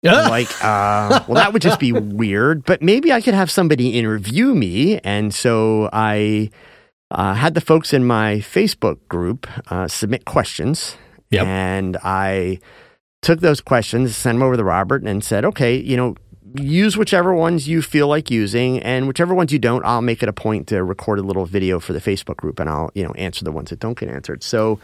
like, 0.02 0.48
uh, 0.62 1.24
well, 1.26 1.34
that 1.34 1.52
would 1.52 1.62
just 1.62 1.80
be 1.80 1.90
weird, 1.90 2.64
but 2.64 2.80
maybe 2.80 3.12
I 3.12 3.20
could 3.20 3.34
have 3.34 3.50
somebody 3.50 3.98
interview 3.98 4.54
me. 4.54 4.98
And 4.98 5.34
so 5.34 5.90
I 5.92 6.50
uh, 7.10 7.34
had 7.34 7.54
the 7.54 7.60
folks 7.60 7.92
in 7.92 8.04
my 8.04 8.36
Facebook 8.36 8.98
group 9.08 9.48
uh, 9.72 9.88
submit 9.88 10.24
questions. 10.24 10.96
Yep. 11.30 11.46
And 11.46 11.96
I 12.04 12.60
took 13.22 13.40
those 13.40 13.60
questions, 13.60 14.16
sent 14.16 14.36
them 14.36 14.42
over 14.44 14.56
to 14.56 14.62
Robert, 14.62 15.02
and 15.02 15.24
said, 15.24 15.44
okay, 15.44 15.76
you 15.76 15.96
know, 15.96 16.14
use 16.54 16.96
whichever 16.96 17.34
ones 17.34 17.68
you 17.68 17.82
feel 17.82 18.08
like 18.08 18.30
using, 18.30 18.80
and 18.80 19.06
whichever 19.08 19.34
ones 19.34 19.52
you 19.52 19.58
don't, 19.58 19.84
I'll 19.84 20.02
make 20.02 20.22
it 20.22 20.28
a 20.28 20.32
point 20.32 20.66
to 20.68 20.82
record 20.82 21.18
a 21.18 21.22
little 21.22 21.46
video 21.46 21.80
for 21.80 21.92
the 21.92 22.00
Facebook 22.00 22.36
group, 22.36 22.60
and 22.60 22.68
I'll 22.68 22.90
you 22.94 23.04
know 23.04 23.12
answer 23.12 23.44
the 23.44 23.52
ones 23.52 23.70
that 23.70 23.80
don't 23.80 23.98
get 23.98 24.08
answered. 24.08 24.42
So 24.42 24.78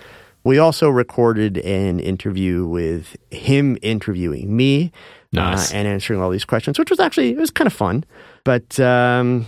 we 0.45 0.59
also 0.59 0.91
recorded 0.91 1.59
an 1.59 2.01
interview 2.01 2.67
with 2.67 3.17
him 3.31 3.79
interviewing 3.81 4.55
me 4.55 4.93
uh, 5.37 5.41
nice. 5.41 5.73
uh, 5.73 5.77
and 5.77 5.89
answering 5.89 6.21
all 6.21 6.31
these 6.31 6.45
questions, 6.45 6.79
which 6.79 6.91
was 6.91 7.01
actually 7.01 7.31
it 7.31 7.39
was 7.39 7.51
kind 7.51 7.67
of 7.67 7.73
fun. 7.73 8.05
But 8.45 8.79
um, 8.79 9.47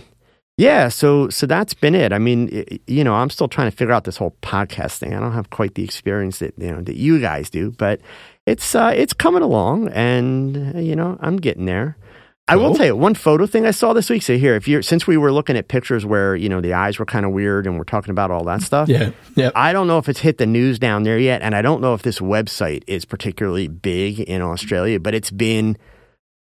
yeah, 0.57 0.89
so 0.89 1.29
so 1.29 1.45
that's 1.45 1.75
been 1.75 1.93
it. 1.93 2.11
I 2.11 2.17
mean, 2.17 2.49
it, 2.51 2.81
you 2.87 3.03
know, 3.03 3.13
I'm 3.13 3.29
still 3.29 3.47
trying 3.47 3.69
to 3.69 3.77
figure 3.77 3.93
out 3.93 4.05
this 4.05 4.17
whole 4.17 4.35
podcast 4.41 4.97
thing. 4.97 5.13
I 5.13 5.19
don't 5.19 5.33
have 5.33 5.51
quite 5.51 5.75
the 5.75 5.83
experience 5.83 6.39
that 6.39 6.55
you 6.57 6.71
know 6.71 6.81
that 6.81 6.95
you 6.95 7.19
guys 7.19 7.49
do, 7.49 7.71
but 7.71 8.01
it's 8.47 8.73
uh, 8.73 8.91
it's 8.95 9.13
coming 9.13 9.43
along, 9.43 9.89
and 9.89 10.83
you 10.83 10.95
know, 10.95 11.17
I'm 11.21 11.37
getting 11.37 11.65
there. 11.65 11.95
I 12.49 12.55
will 12.55 12.73
tell 12.75 12.85
you 12.85 12.95
one 12.95 13.13
photo 13.13 13.45
thing 13.45 13.65
I 13.65 13.71
saw 13.71 13.91
this 13.91 14.09
week. 14.09 14.21
So 14.21 14.37
here, 14.37 14.55
if 14.55 14.67
you're 14.67 14.81
since 14.81 15.05
we 15.05 15.17
were 15.17 15.33
looking 15.33 15.57
at 15.57 15.67
pictures 15.67 16.05
where 16.05 16.35
you 16.35 16.47
know 16.47 16.61
the 16.61 16.73
eyes 16.73 16.97
were 16.97 17.05
kind 17.05 17.25
of 17.25 17.33
weird, 17.33 17.67
and 17.67 17.77
we're 17.77 17.83
talking 17.83 18.11
about 18.11 18.31
all 18.31 18.45
that 18.45 18.61
stuff. 18.61 18.87
Yeah, 18.87 19.11
yeah. 19.35 19.51
I 19.53 19.73
don't 19.73 19.87
know 19.87 19.97
if 19.97 20.07
it's 20.07 20.19
hit 20.19 20.37
the 20.37 20.45
news 20.45 20.79
down 20.79 21.03
there 21.03 21.19
yet, 21.19 21.41
and 21.41 21.53
I 21.53 21.61
don't 21.61 21.81
know 21.81 21.93
if 21.93 22.03
this 22.03 22.19
website 22.19 22.83
is 22.87 23.03
particularly 23.03 23.67
big 23.67 24.21
in 24.21 24.41
Australia, 24.41 24.99
but 24.99 25.13
it's 25.13 25.31
been 25.31 25.77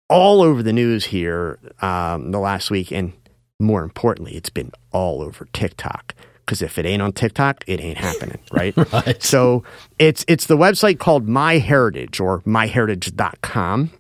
all 0.10 0.42
over 0.42 0.62
the 0.62 0.74
news 0.74 1.06
here 1.06 1.60
um, 1.82 2.32
the 2.32 2.40
last 2.40 2.70
week, 2.70 2.92
and 2.92 3.14
more 3.60 3.84
importantly, 3.84 4.36
it's 4.36 4.52
been 4.52 4.72
all 4.92 5.22
over 5.22 5.48
TikTok. 5.52 6.14
Because 6.46 6.62
if 6.62 6.78
it 6.78 6.86
ain't 6.86 7.02
on 7.02 7.12
TikTok, 7.12 7.64
it 7.68 7.82
ain't 7.82 7.98
happening, 7.98 8.40
right? 8.52 8.74
right? 8.94 9.22
So 9.22 9.64
it's 9.98 10.24
it's 10.28 10.46
the 10.46 10.58
website 10.58 11.00
called 11.00 11.28
MyHeritage 11.28 12.22
or 12.22 12.42
MyHeritage.com 12.42 13.92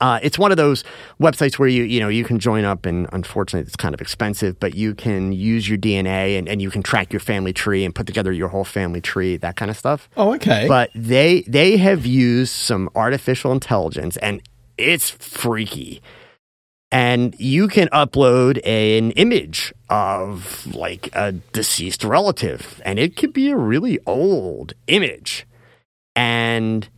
uh, 0.00 0.18
it's 0.22 0.38
one 0.38 0.50
of 0.50 0.56
those 0.56 0.84
websites 1.20 1.58
where 1.58 1.68
you 1.68 1.82
you 1.84 2.00
know 2.00 2.08
you 2.08 2.24
can 2.24 2.38
join 2.38 2.64
up 2.64 2.86
and 2.86 3.08
unfortunately 3.12 3.66
it's 3.66 3.76
kind 3.76 3.94
of 3.94 4.00
expensive 4.00 4.58
but 4.58 4.74
you 4.74 4.94
can 4.94 5.32
use 5.32 5.68
your 5.68 5.78
dna 5.78 6.38
and, 6.38 6.48
and 6.48 6.62
you 6.62 6.70
can 6.70 6.82
track 6.82 7.12
your 7.12 7.20
family 7.20 7.52
tree 7.52 7.84
and 7.84 7.94
put 7.94 8.06
together 8.06 8.32
your 8.32 8.48
whole 8.48 8.64
family 8.64 9.00
tree 9.00 9.36
that 9.36 9.56
kind 9.56 9.70
of 9.70 9.76
stuff. 9.76 10.08
Oh 10.16 10.34
okay. 10.34 10.66
But 10.66 10.90
they 10.94 11.42
they 11.42 11.76
have 11.76 12.06
used 12.06 12.52
some 12.52 12.88
artificial 12.94 13.52
intelligence 13.52 14.16
and 14.18 14.42
it's 14.78 15.10
freaky. 15.10 16.02
And 16.90 17.34
you 17.38 17.68
can 17.68 17.88
upload 17.88 18.60
an 18.66 19.12
image 19.12 19.72
of 19.88 20.66
like 20.74 21.08
a 21.14 21.32
deceased 21.32 22.04
relative 22.04 22.82
and 22.84 22.98
it 22.98 23.16
could 23.16 23.32
be 23.32 23.50
a 23.50 23.56
really 23.56 23.98
old 24.06 24.74
image. 24.88 25.46
And 26.14 26.88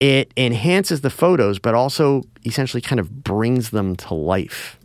it 0.00 0.32
enhances 0.36 1.00
the 1.00 1.10
photos, 1.10 1.58
but 1.58 1.74
also 1.74 2.22
essentially 2.44 2.80
kind 2.80 3.00
of 3.00 3.24
brings 3.24 3.70
them 3.70 3.96
to 3.96 4.14
life. 4.14 4.78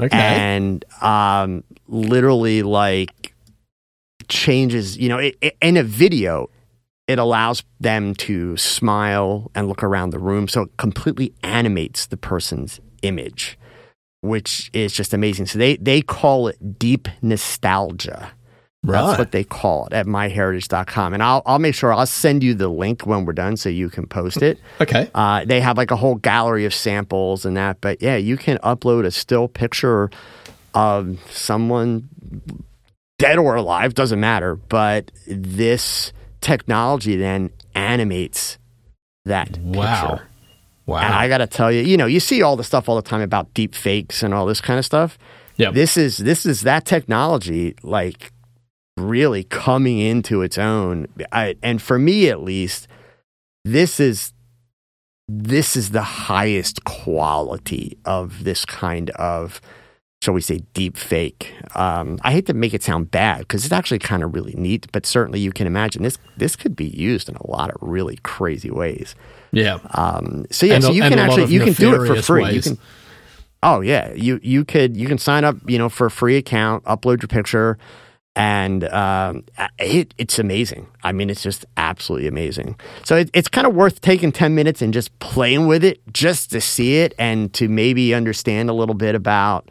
Okay. 0.00 0.16
And 0.16 0.84
um, 1.00 1.64
literally, 1.88 2.62
like, 2.62 3.34
changes, 4.28 4.98
you 4.98 5.08
know, 5.08 5.18
it, 5.18 5.36
it, 5.40 5.56
in 5.62 5.76
a 5.76 5.82
video, 5.82 6.50
it 7.06 7.18
allows 7.18 7.62
them 7.80 8.14
to 8.14 8.56
smile 8.56 9.50
and 9.54 9.68
look 9.68 9.82
around 9.82 10.10
the 10.10 10.18
room. 10.18 10.48
So 10.48 10.62
it 10.62 10.76
completely 10.76 11.32
animates 11.42 12.06
the 12.06 12.16
person's 12.16 12.80
image, 13.02 13.58
which 14.20 14.70
is 14.72 14.92
just 14.92 15.14
amazing. 15.14 15.46
So 15.46 15.58
they, 15.58 15.76
they 15.76 16.02
call 16.02 16.48
it 16.48 16.78
deep 16.78 17.08
nostalgia. 17.22 18.32
Right. 18.86 19.04
That's 19.04 19.18
what 19.18 19.32
they 19.32 19.42
call 19.42 19.86
it 19.86 19.92
at 19.92 20.06
myheritage.com. 20.06 21.14
And 21.14 21.22
I'll, 21.22 21.42
I'll 21.44 21.58
make 21.58 21.74
sure 21.74 21.92
I'll 21.92 22.06
send 22.06 22.44
you 22.44 22.54
the 22.54 22.68
link 22.68 23.04
when 23.04 23.24
we're 23.24 23.32
done 23.32 23.56
so 23.56 23.68
you 23.68 23.90
can 23.90 24.06
post 24.06 24.42
it. 24.42 24.60
Okay. 24.80 25.10
Uh, 25.14 25.44
they 25.44 25.60
have 25.60 25.76
like 25.76 25.90
a 25.90 25.96
whole 25.96 26.14
gallery 26.14 26.64
of 26.66 26.72
samples 26.72 27.44
and 27.44 27.56
that. 27.56 27.80
But 27.80 28.00
yeah, 28.00 28.16
you 28.16 28.36
can 28.36 28.58
upload 28.58 29.04
a 29.04 29.10
still 29.10 29.48
picture 29.48 30.10
of 30.72 31.18
someone 31.30 32.08
dead 33.18 33.38
or 33.38 33.56
alive, 33.56 33.94
doesn't 33.94 34.20
matter. 34.20 34.54
But 34.54 35.10
this 35.26 36.12
technology 36.40 37.16
then 37.16 37.50
animates 37.74 38.58
that 39.24 39.58
wow. 39.58 40.10
picture. 40.10 40.28
Wow. 40.86 40.98
And 40.98 41.12
I 41.12 41.26
got 41.26 41.38
to 41.38 41.48
tell 41.48 41.72
you, 41.72 41.82
you 41.82 41.96
know, 41.96 42.06
you 42.06 42.20
see 42.20 42.42
all 42.42 42.54
the 42.54 42.62
stuff 42.62 42.88
all 42.88 42.94
the 42.94 43.02
time 43.02 43.20
about 43.20 43.52
deep 43.52 43.74
fakes 43.74 44.22
and 44.22 44.32
all 44.32 44.46
this 44.46 44.60
kind 44.60 44.78
of 44.78 44.84
stuff. 44.84 45.18
Yeah. 45.56 45.70
This 45.70 45.96
is 45.96 46.18
this 46.18 46.46
is 46.46 46.62
that 46.62 46.84
technology 46.84 47.74
like 47.82 48.30
really 48.96 49.44
coming 49.44 49.98
into 49.98 50.42
its 50.42 50.58
own. 50.58 51.06
I, 51.32 51.56
and 51.62 51.80
for 51.80 51.98
me, 51.98 52.28
at 52.28 52.42
least, 52.42 52.88
this 53.64 54.00
is 54.00 54.32
this 55.28 55.76
is 55.76 55.90
the 55.90 56.02
highest 56.02 56.84
quality 56.84 57.98
of 58.04 58.44
this 58.44 58.64
kind 58.64 59.10
of 59.10 59.60
shall 60.22 60.34
we 60.34 60.40
say 60.40 60.60
deep 60.72 60.96
fake 60.96 61.52
um, 61.74 62.18
i 62.22 62.30
hate 62.30 62.46
to 62.46 62.54
make 62.54 62.72
it 62.72 62.82
sound 62.82 63.10
bad 63.10 63.40
because 63.40 63.64
it's 63.64 63.72
actually 63.72 63.98
kind 63.98 64.22
of 64.22 64.32
really 64.34 64.54
neat 64.54 64.86
but 64.92 65.04
certainly 65.04 65.40
you 65.40 65.50
can 65.50 65.66
imagine 65.66 66.02
this 66.02 66.16
this 66.36 66.54
could 66.54 66.76
be 66.76 66.86
used 66.86 67.28
in 67.28 67.34
a 67.36 67.50
lot 67.50 67.70
of 67.70 67.76
really 67.80 68.18
crazy 68.22 68.70
ways 68.70 69.14
yeah 69.50 69.78
um, 69.94 70.46
so 70.50 70.64
yeah 70.64 70.74
and 70.74 70.84
so 70.84 70.92
you 70.92 71.02
can 71.02 71.18
actually 71.18 71.46
you 71.46 71.60
can 71.60 71.72
do 71.72 72.00
it 72.00 72.06
for 72.06 72.22
free 72.22 72.42
ways. 72.44 72.54
you 72.54 72.62
can 72.62 72.78
oh 73.64 73.80
yeah 73.80 74.12
you 74.12 74.38
you 74.42 74.64
could 74.64 74.96
you 74.96 75.08
can 75.08 75.18
sign 75.18 75.44
up 75.44 75.56
you 75.66 75.76
know 75.76 75.88
for 75.88 76.06
a 76.06 76.10
free 76.10 76.36
account 76.36 76.84
upload 76.84 77.20
your 77.20 77.28
picture 77.28 77.76
and 78.36 78.84
um, 78.84 79.44
it, 79.78 80.14
it's 80.18 80.38
amazing. 80.38 80.86
I 81.02 81.12
mean, 81.12 81.30
it's 81.30 81.42
just 81.42 81.64
absolutely 81.78 82.28
amazing. 82.28 82.78
So 83.02 83.16
it, 83.16 83.30
it's 83.32 83.48
kind 83.48 83.66
of 83.66 83.74
worth 83.74 84.02
taking 84.02 84.30
ten 84.30 84.54
minutes 84.54 84.82
and 84.82 84.92
just 84.92 85.18
playing 85.18 85.66
with 85.66 85.82
it, 85.82 86.00
just 86.12 86.50
to 86.50 86.60
see 86.60 86.98
it 86.98 87.14
and 87.18 87.52
to 87.54 87.68
maybe 87.68 88.14
understand 88.14 88.68
a 88.68 88.74
little 88.74 88.94
bit 88.94 89.14
about, 89.14 89.70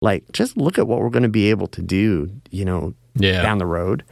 like, 0.00 0.24
just 0.32 0.56
look 0.56 0.78
at 0.78 0.88
what 0.88 1.00
we're 1.00 1.10
going 1.10 1.24
to 1.24 1.28
be 1.28 1.50
able 1.50 1.66
to 1.68 1.82
do, 1.82 2.30
you 2.50 2.64
know, 2.64 2.94
yeah. 3.14 3.42
down 3.42 3.58
the 3.58 3.66
road. 3.66 4.02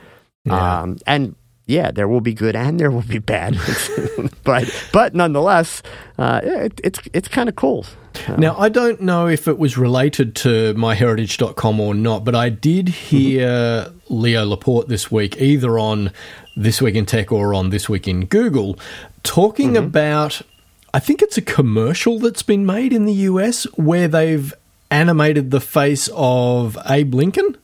Yeah. 0.44 0.82
Um, 0.82 0.98
and 1.06 1.34
yeah, 1.66 1.90
there 1.90 2.06
will 2.06 2.20
be 2.20 2.34
good 2.34 2.54
and 2.54 2.78
there 2.78 2.90
will 2.90 3.02
be 3.02 3.18
bad, 3.18 3.56
but 4.44 4.70
but 4.92 5.14
nonetheless, 5.14 5.82
uh, 6.18 6.40
it, 6.42 6.78
it's 6.84 7.00
it's 7.14 7.28
kind 7.28 7.48
of 7.48 7.56
cool. 7.56 7.86
Now, 8.38 8.56
I 8.56 8.68
don't 8.68 9.00
know 9.00 9.26
if 9.26 9.48
it 9.48 9.58
was 9.58 9.76
related 9.76 10.34
to 10.36 10.74
myheritage.com 10.74 11.80
or 11.80 11.94
not, 11.94 12.24
but 12.24 12.34
I 12.34 12.48
did 12.48 12.88
hear 12.88 13.48
mm-hmm. 13.48 14.14
Leo 14.14 14.44
Laporte 14.44 14.88
this 14.88 15.10
week, 15.10 15.40
either 15.40 15.78
on 15.78 16.12
This 16.56 16.80
Week 16.80 16.94
in 16.94 17.06
Tech 17.06 17.32
or 17.32 17.54
on 17.54 17.70
This 17.70 17.88
Week 17.88 18.06
in 18.08 18.26
Google, 18.26 18.78
talking 19.22 19.74
mm-hmm. 19.74 19.84
about, 19.84 20.42
I 20.92 21.00
think 21.00 21.22
it's 21.22 21.36
a 21.36 21.42
commercial 21.42 22.18
that's 22.18 22.42
been 22.42 22.64
made 22.64 22.92
in 22.92 23.04
the 23.04 23.12
US 23.12 23.64
where 23.76 24.08
they've 24.08 24.54
animated 24.90 25.50
the 25.50 25.60
face 25.60 26.08
of 26.14 26.78
Abe 26.88 27.14
Lincoln. 27.14 27.56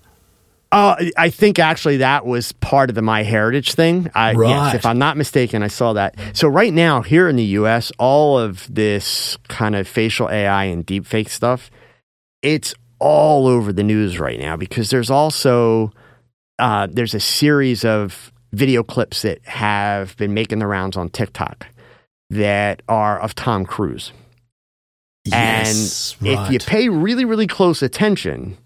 Uh, 0.72 0.94
I 1.18 1.30
think 1.30 1.58
actually 1.58 1.96
that 1.96 2.24
was 2.24 2.52
part 2.52 2.90
of 2.90 2.94
the 2.94 3.02
My 3.02 3.24
Heritage 3.24 3.74
thing. 3.74 4.08
I, 4.14 4.34
right. 4.34 4.50
Yes, 4.50 4.74
if 4.76 4.86
I'm 4.86 4.98
not 4.98 5.16
mistaken, 5.16 5.64
I 5.64 5.68
saw 5.68 5.94
that. 5.94 6.16
So 6.32 6.46
right 6.46 6.72
now 6.72 7.02
here 7.02 7.28
in 7.28 7.34
the 7.34 7.44
U.S., 7.44 7.90
all 7.98 8.38
of 8.38 8.72
this 8.72 9.36
kind 9.48 9.74
of 9.74 9.88
facial 9.88 10.30
AI 10.30 10.64
and 10.64 10.86
deepfake 10.86 11.28
stuff, 11.28 11.70
it's 12.42 12.72
all 13.00 13.48
over 13.48 13.72
the 13.72 13.82
news 13.82 14.20
right 14.20 14.38
now 14.38 14.56
because 14.56 14.90
there's 14.90 15.10
also 15.10 15.90
uh, 16.60 16.86
there's 16.90 17.14
a 17.14 17.20
series 17.20 17.84
of 17.84 18.32
video 18.52 18.82
clips 18.82 19.22
that 19.22 19.44
have 19.46 20.16
been 20.18 20.34
making 20.34 20.58
the 20.58 20.66
rounds 20.66 20.96
on 20.96 21.08
TikTok 21.08 21.66
that 22.28 22.82
are 22.88 23.18
of 23.18 23.34
Tom 23.34 23.64
Cruise. 23.64 24.12
Yes, 25.24 26.16
and 26.20 26.28
right. 26.28 26.46
if 26.46 26.52
you 26.52 26.58
pay 26.60 26.88
really, 26.88 27.24
really 27.24 27.46
close 27.46 27.82
attention, 27.82 28.56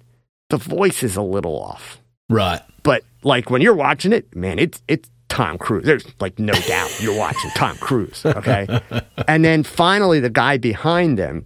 the 0.50 0.57
voice 0.57 1.02
is 1.02 1.16
a 1.16 1.22
little 1.22 1.59
off. 1.61 2.00
Right. 2.28 2.61
But 2.83 3.02
like 3.22 3.50
when 3.50 3.62
you're 3.62 3.74
watching 3.74 4.12
it, 4.12 4.35
man, 4.35 4.59
it's 4.59 4.83
it's 4.88 5.11
Tom 5.28 5.59
Cruise. 5.59 5.85
There's 5.85 6.07
like 6.20 6.38
no 6.38 6.52
doubt 6.52 7.00
you're 7.00 7.16
watching 7.18 7.50
Tom 7.54 7.76
Cruise. 7.76 8.24
Okay. 8.24 8.66
and 9.28 9.45
then 9.45 9.62
finally 9.62 10.20
the 10.20 10.30
guy 10.30 10.59
behind 10.59 11.18
them, 11.18 11.45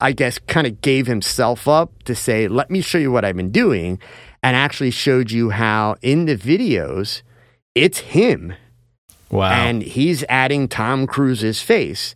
I 0.00 0.12
guess, 0.12 0.38
kind 0.38 0.66
of 0.66 0.80
gave 0.80 1.06
himself 1.06 1.68
up 1.68 2.02
to 2.04 2.14
say, 2.14 2.48
let 2.48 2.70
me 2.70 2.80
show 2.80 2.98
you 2.98 3.12
what 3.12 3.24
I've 3.24 3.36
been 3.36 3.52
doing. 3.52 3.98
And 4.42 4.56
actually 4.56 4.90
showed 4.90 5.30
you 5.30 5.50
how 5.50 5.96
in 6.02 6.24
the 6.24 6.36
videos, 6.36 7.22
it's 7.74 7.98
him. 7.98 8.54
Wow. 9.30 9.50
And 9.50 9.82
he's 9.82 10.24
adding 10.28 10.66
Tom 10.66 11.06
Cruise's 11.06 11.62
face. 11.62 12.14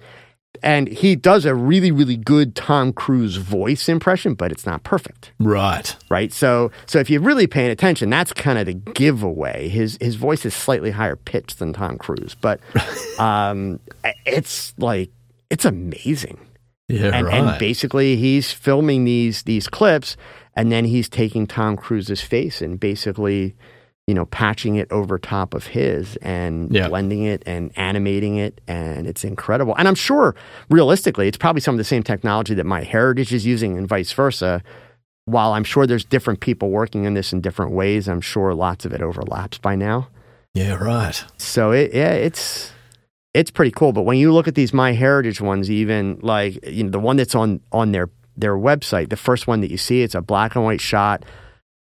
And 0.66 0.88
he 0.88 1.14
does 1.14 1.44
a 1.44 1.54
really 1.54 1.92
really 1.92 2.16
good 2.16 2.56
Tom 2.56 2.92
Cruise 2.92 3.36
voice 3.36 3.88
impression, 3.88 4.34
but 4.34 4.50
it's 4.50 4.66
not 4.66 4.82
perfect. 4.82 5.32
Right. 5.38 5.94
Right. 6.10 6.32
So 6.32 6.72
so 6.86 6.98
if 6.98 7.08
you're 7.08 7.22
really 7.22 7.46
paying 7.46 7.70
attention, 7.70 8.10
that's 8.10 8.32
kind 8.32 8.58
of 8.58 8.66
the 8.66 8.74
giveaway. 8.74 9.68
His 9.68 9.96
his 10.00 10.16
voice 10.16 10.44
is 10.44 10.54
slightly 10.54 10.90
higher 10.90 11.14
pitched 11.14 11.60
than 11.60 11.72
Tom 11.72 11.98
Cruise, 11.98 12.34
but 12.40 12.60
um, 13.20 13.78
it's 14.26 14.74
like 14.76 15.10
it's 15.50 15.64
amazing. 15.64 16.38
Yeah, 16.88 17.10
and, 17.14 17.26
right. 17.26 17.34
and 17.34 17.58
basically 17.58 18.16
he's 18.16 18.50
filming 18.50 19.04
these 19.04 19.44
these 19.44 19.68
clips 19.68 20.16
and 20.54 20.72
then 20.72 20.84
he's 20.84 21.08
taking 21.08 21.46
Tom 21.46 21.76
Cruise's 21.76 22.20
face 22.20 22.60
and 22.60 22.80
basically 22.80 23.54
you 24.06 24.14
know, 24.14 24.26
patching 24.26 24.76
it 24.76 24.90
over 24.92 25.18
top 25.18 25.52
of 25.52 25.66
his 25.66 26.16
and 26.16 26.72
yeah. 26.72 26.88
blending 26.88 27.24
it 27.24 27.42
and 27.44 27.72
animating 27.76 28.36
it. 28.36 28.60
And 28.68 29.06
it's 29.06 29.24
incredible. 29.24 29.74
And 29.76 29.88
I'm 29.88 29.96
sure, 29.96 30.36
realistically, 30.70 31.26
it's 31.26 31.36
probably 31.36 31.60
some 31.60 31.74
of 31.74 31.78
the 31.78 31.84
same 31.84 32.04
technology 32.04 32.54
that 32.54 32.66
MyHeritage 32.66 33.32
is 33.32 33.44
using 33.44 33.76
and 33.76 33.88
vice 33.88 34.12
versa. 34.12 34.62
While 35.24 35.54
I'm 35.54 35.64
sure 35.64 35.88
there's 35.88 36.04
different 36.04 36.38
people 36.38 36.70
working 36.70 37.04
on 37.04 37.14
this 37.14 37.32
in 37.32 37.40
different 37.40 37.72
ways, 37.72 38.08
I'm 38.08 38.20
sure 38.20 38.54
lots 38.54 38.84
of 38.84 38.92
it 38.92 39.02
overlaps 39.02 39.58
by 39.58 39.74
now. 39.74 40.08
Yeah, 40.54 40.74
right. 40.74 41.24
So 41.36 41.72
it, 41.72 41.92
yeah, 41.92 42.12
it's 42.12 42.70
it's 43.34 43.50
pretty 43.50 43.72
cool. 43.72 43.92
But 43.92 44.02
when 44.02 44.18
you 44.18 44.32
look 44.32 44.46
at 44.46 44.54
these 44.54 44.70
MyHeritage 44.70 45.40
ones, 45.40 45.68
even 45.68 46.20
like 46.22 46.64
you 46.64 46.84
know 46.84 46.90
the 46.90 47.00
one 47.00 47.16
that's 47.16 47.34
on 47.34 47.60
on 47.72 47.90
their 47.90 48.08
their 48.36 48.56
website, 48.56 49.10
the 49.10 49.16
first 49.16 49.48
one 49.48 49.62
that 49.62 49.70
you 49.70 49.76
see, 49.76 50.02
it's 50.02 50.14
a 50.14 50.22
black 50.22 50.54
and 50.54 50.64
white 50.64 50.80
shot 50.80 51.24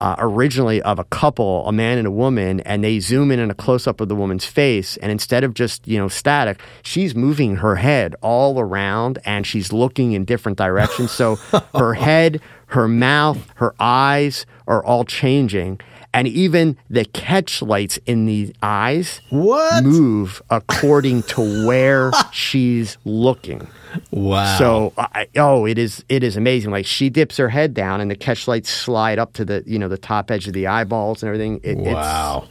uh, 0.03 0.15
originally 0.19 0.81
of 0.81 0.99
a 0.99 1.05
couple, 1.05 1.65
a 1.65 1.71
man 1.71 1.97
and 1.97 2.05
a 2.05 2.11
woman, 2.11 2.59
and 2.61 2.83
they 2.83 2.99
zoom 2.99 3.31
in 3.31 3.39
on 3.39 3.49
a 3.49 3.53
close 3.53 3.87
up 3.87 4.01
of 4.01 4.09
the 4.09 4.15
woman's 4.15 4.43
face. 4.45 4.97
And 4.97 5.09
instead 5.09 5.45
of 5.45 5.53
just, 5.53 5.87
you 5.87 5.97
know, 5.97 6.09
static, 6.09 6.59
she's 6.81 7.15
moving 7.15 7.55
her 7.55 7.77
head 7.77 8.13
all 8.21 8.59
around 8.59 9.19
and 9.23 9.47
she's 9.47 9.71
looking 9.71 10.11
in 10.11 10.25
different 10.25 10.57
directions. 10.57 11.11
So 11.11 11.35
her 11.75 11.93
head, 11.93 12.41
her 12.67 12.89
mouth, 12.89 13.49
her 13.55 13.73
eyes 13.79 14.45
are 14.67 14.83
all 14.83 15.05
changing. 15.05 15.79
And 16.13 16.27
even 16.27 16.77
the 16.89 17.05
catch 17.05 17.61
lights 17.61 17.97
in 18.05 18.25
the 18.25 18.53
eyes 18.61 19.21
what? 19.29 19.85
move 19.85 20.41
according 20.49 21.23
to 21.23 21.65
where 21.65 22.11
she's 22.33 22.97
looking. 23.05 23.69
Wow. 24.11 24.57
So, 24.57 24.93
I, 24.97 25.27
oh, 25.35 25.65
it 25.65 25.77
is 25.77 26.03
it 26.09 26.23
is 26.23 26.37
amazing. 26.37 26.71
Like 26.71 26.85
she 26.85 27.09
dips 27.09 27.37
her 27.37 27.49
head 27.49 27.73
down, 27.73 28.01
and 28.01 28.09
the 28.09 28.15
catch 28.15 28.47
lights 28.47 28.69
slide 28.69 29.19
up 29.19 29.33
to 29.33 29.45
the 29.45 29.63
you 29.65 29.79
know 29.79 29.87
the 29.87 29.97
top 29.97 30.31
edge 30.31 30.47
of 30.47 30.53
the 30.53 30.67
eyeballs 30.67 31.23
and 31.23 31.27
everything. 31.27 31.59
It, 31.63 31.77
wow. 31.77 32.47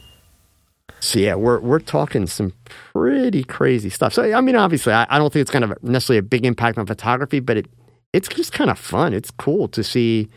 So 0.99 1.19
yeah, 1.19 1.35
we're 1.35 1.59
we're 1.59 1.79
talking 1.79 2.27
some 2.27 2.53
pretty 2.65 3.43
crazy 3.43 3.89
stuff. 3.89 4.13
So 4.13 4.33
I 4.33 4.41
mean, 4.41 4.55
obviously, 4.55 4.93
I, 4.93 5.05
I 5.09 5.17
don't 5.17 5.33
think 5.33 5.41
it's 5.41 5.51
kind 5.51 5.65
of 5.65 5.83
necessarily 5.83 6.19
a 6.19 6.23
big 6.23 6.45
impact 6.45 6.77
on 6.77 6.85
photography, 6.85 7.39
but 7.39 7.57
it 7.57 7.67
it's 8.13 8.27
just 8.27 8.53
kind 8.53 8.69
of 8.69 8.79
fun. 8.79 9.13
It's 9.13 9.31
cool 9.31 9.67
to 9.69 9.83
see, 9.83 10.29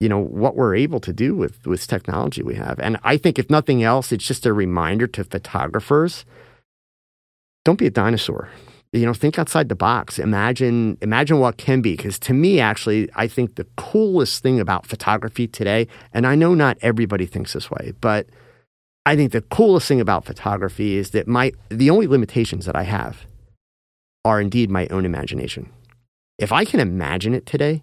you 0.00 0.08
know, 0.08 0.18
what 0.18 0.56
we're 0.56 0.74
able 0.74 1.00
to 1.00 1.12
do 1.12 1.34
with 1.34 1.66
with 1.66 1.86
technology 1.86 2.42
we 2.42 2.54
have. 2.54 2.78
And 2.80 2.98
I 3.04 3.16
think 3.16 3.38
if 3.38 3.50
nothing 3.50 3.82
else, 3.82 4.12
it's 4.12 4.26
just 4.26 4.46
a 4.46 4.52
reminder 4.52 5.06
to 5.08 5.24
photographers: 5.24 6.24
don't 7.64 7.78
be 7.78 7.86
a 7.86 7.90
dinosaur 7.90 8.48
you 8.96 9.06
know 9.06 9.14
think 9.14 9.38
outside 9.38 9.68
the 9.68 9.76
box 9.76 10.18
imagine 10.18 10.96
imagine 11.00 11.38
what 11.38 11.56
can 11.56 11.80
be 11.80 11.96
because 11.96 12.18
to 12.18 12.32
me 12.32 12.60
actually 12.60 13.08
i 13.14 13.26
think 13.26 13.54
the 13.54 13.66
coolest 13.76 14.42
thing 14.42 14.60
about 14.60 14.86
photography 14.86 15.46
today 15.46 15.86
and 16.12 16.26
i 16.26 16.34
know 16.34 16.54
not 16.54 16.76
everybody 16.82 17.26
thinks 17.26 17.52
this 17.52 17.70
way 17.70 17.92
but 18.00 18.26
i 19.04 19.14
think 19.14 19.32
the 19.32 19.42
coolest 19.42 19.86
thing 19.88 20.00
about 20.00 20.24
photography 20.24 20.96
is 20.96 21.10
that 21.10 21.26
my 21.26 21.52
the 21.68 21.90
only 21.90 22.06
limitations 22.06 22.64
that 22.66 22.76
i 22.76 22.82
have 22.82 23.26
are 24.24 24.40
indeed 24.40 24.70
my 24.70 24.86
own 24.88 25.04
imagination 25.04 25.68
if 26.38 26.52
i 26.52 26.64
can 26.64 26.80
imagine 26.80 27.34
it 27.34 27.46
today 27.46 27.82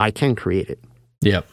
i 0.00 0.10
can 0.10 0.34
create 0.34 0.68
it 0.68 0.78
yep 1.20 1.46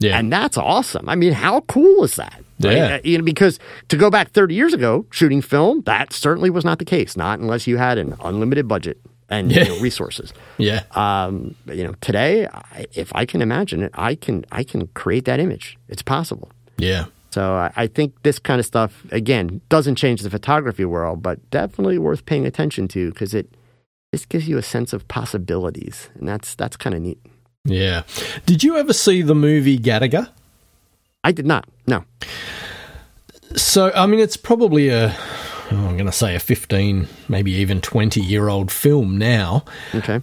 yeah. 0.00 0.18
And 0.18 0.32
that's 0.32 0.56
awesome. 0.56 1.08
I 1.08 1.16
mean, 1.16 1.32
how 1.32 1.62
cool 1.62 2.04
is 2.04 2.16
that? 2.16 2.42
Yeah. 2.58 2.90
Right? 2.92 3.04
You 3.04 3.18
know, 3.18 3.24
because 3.24 3.58
to 3.88 3.96
go 3.96 4.10
back 4.10 4.30
30 4.30 4.54
years 4.54 4.74
ago, 4.74 5.06
shooting 5.10 5.42
film, 5.42 5.82
that 5.82 6.12
certainly 6.12 6.50
was 6.50 6.64
not 6.64 6.78
the 6.78 6.84
case, 6.84 7.16
not 7.16 7.38
unless 7.38 7.66
you 7.66 7.76
had 7.76 7.98
an 7.98 8.16
unlimited 8.20 8.66
budget 8.66 9.00
and 9.28 9.50
yeah. 9.52 9.64
you 9.64 9.68
know, 9.68 9.78
resources. 9.80 10.32
Yeah. 10.56 10.82
Um, 10.92 11.54
you 11.66 11.84
know, 11.84 11.94
today, 12.00 12.46
I, 12.46 12.86
if 12.92 13.14
I 13.14 13.24
can 13.24 13.42
imagine 13.42 13.82
it, 13.82 13.92
I 13.94 14.14
can 14.14 14.44
I 14.50 14.64
can 14.64 14.88
create 14.88 15.24
that 15.26 15.40
image. 15.40 15.78
It's 15.88 16.02
possible. 16.02 16.50
Yeah. 16.76 17.06
So 17.30 17.54
I, 17.54 17.72
I 17.76 17.86
think 17.86 18.22
this 18.22 18.38
kind 18.38 18.58
of 18.58 18.66
stuff 18.66 19.04
again 19.12 19.60
doesn't 19.68 19.96
change 19.96 20.22
the 20.22 20.30
photography 20.30 20.84
world, 20.84 21.22
but 21.22 21.50
definitely 21.50 21.98
worth 21.98 22.24
paying 22.26 22.46
attention 22.46 22.88
to 22.88 23.10
because 23.10 23.34
it 23.34 23.54
this 24.12 24.24
gives 24.24 24.48
you 24.48 24.56
a 24.56 24.62
sense 24.62 24.92
of 24.92 25.06
possibilities, 25.08 26.08
and 26.14 26.26
that's 26.26 26.54
that's 26.54 26.76
kind 26.76 26.94
of 26.94 27.02
neat. 27.02 27.20
Yeah. 27.64 28.02
Did 28.46 28.64
you 28.64 28.76
ever 28.76 28.92
see 28.92 29.20
the 29.22 29.34
movie 29.34 29.78
Gattaca? 29.78 30.30
I 31.24 31.32
did 31.32 31.46
not. 31.46 31.68
No. 31.86 32.04
So, 33.56 33.92
I 33.94 34.06
mean, 34.06 34.20
it's 34.20 34.36
probably 34.36 34.88
a, 34.88 35.14
oh, 35.16 35.86
I'm 35.88 35.96
going 35.96 36.06
to 36.06 36.12
say 36.12 36.34
a 36.34 36.40
15, 36.40 37.08
maybe 37.28 37.52
even 37.52 37.80
20 37.80 38.20
year 38.20 38.48
old 38.48 38.70
film 38.70 39.18
now. 39.18 39.64
Okay. 39.94 40.20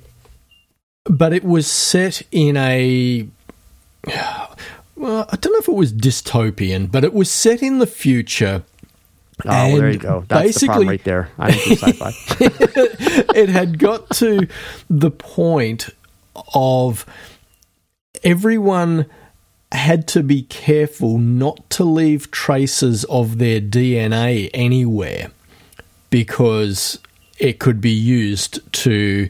But 1.05 1.33
it 1.33 1.43
was 1.43 1.67
set 1.67 2.21
in 2.31 2.57
a, 2.57 3.27
well, 4.95 5.25
I 5.31 5.35
don't 5.35 5.53
know 5.53 5.59
if 5.59 5.67
it 5.67 5.75
was 5.75 5.93
dystopian, 5.93 6.91
but 6.91 7.03
it 7.03 7.13
was 7.13 7.29
set 7.29 7.61
in 7.61 7.79
the 7.79 7.87
future. 7.87 8.63
Oh, 9.43 9.49
well, 9.49 9.77
there 9.77 9.91
you 9.91 9.99
go. 9.99 10.25
That's 10.27 10.43
basically, 10.43 10.85
the 10.85 10.89
right 10.91 11.03
there. 11.03 11.29
I 11.37 11.51
do 11.51 11.75
sci-fi. 11.75 12.11
it 13.35 13.49
had 13.49 13.77
got 13.77 14.09
to 14.11 14.47
the 14.89 15.11
point 15.11 15.89
of 16.53 17.05
everyone 18.23 19.07
had 19.75 20.07
to 20.09 20.23
be 20.23 20.43
careful 20.43 21.17
not 21.17 21.69
to 21.71 21.83
leave 21.83 22.31
traces 22.31 23.03
of 23.05 23.37
their 23.37 23.61
DNA 23.61 24.49
anywhere 24.53 25.31
because 26.09 26.99
it 27.37 27.59
could 27.59 27.81
be 27.81 27.91
used 27.91 28.59
to 28.73 29.29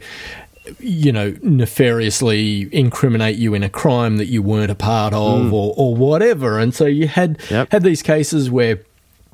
you 0.79 1.11
know 1.11 1.35
nefariously 1.43 2.67
incriminate 2.71 3.35
you 3.35 3.53
in 3.53 3.63
a 3.63 3.69
crime 3.69 4.17
that 4.17 4.25
you 4.25 4.41
weren't 4.41 4.71
a 4.71 4.75
part 4.75 5.13
of 5.13 5.43
mm. 5.43 5.53
or, 5.53 5.73
or 5.77 5.95
whatever 5.95 6.57
and 6.59 6.73
so 6.73 6.85
you 6.85 7.07
had 7.07 7.39
yep. 7.51 7.71
had 7.71 7.83
these 7.83 8.01
cases 8.01 8.49
where 8.49 8.79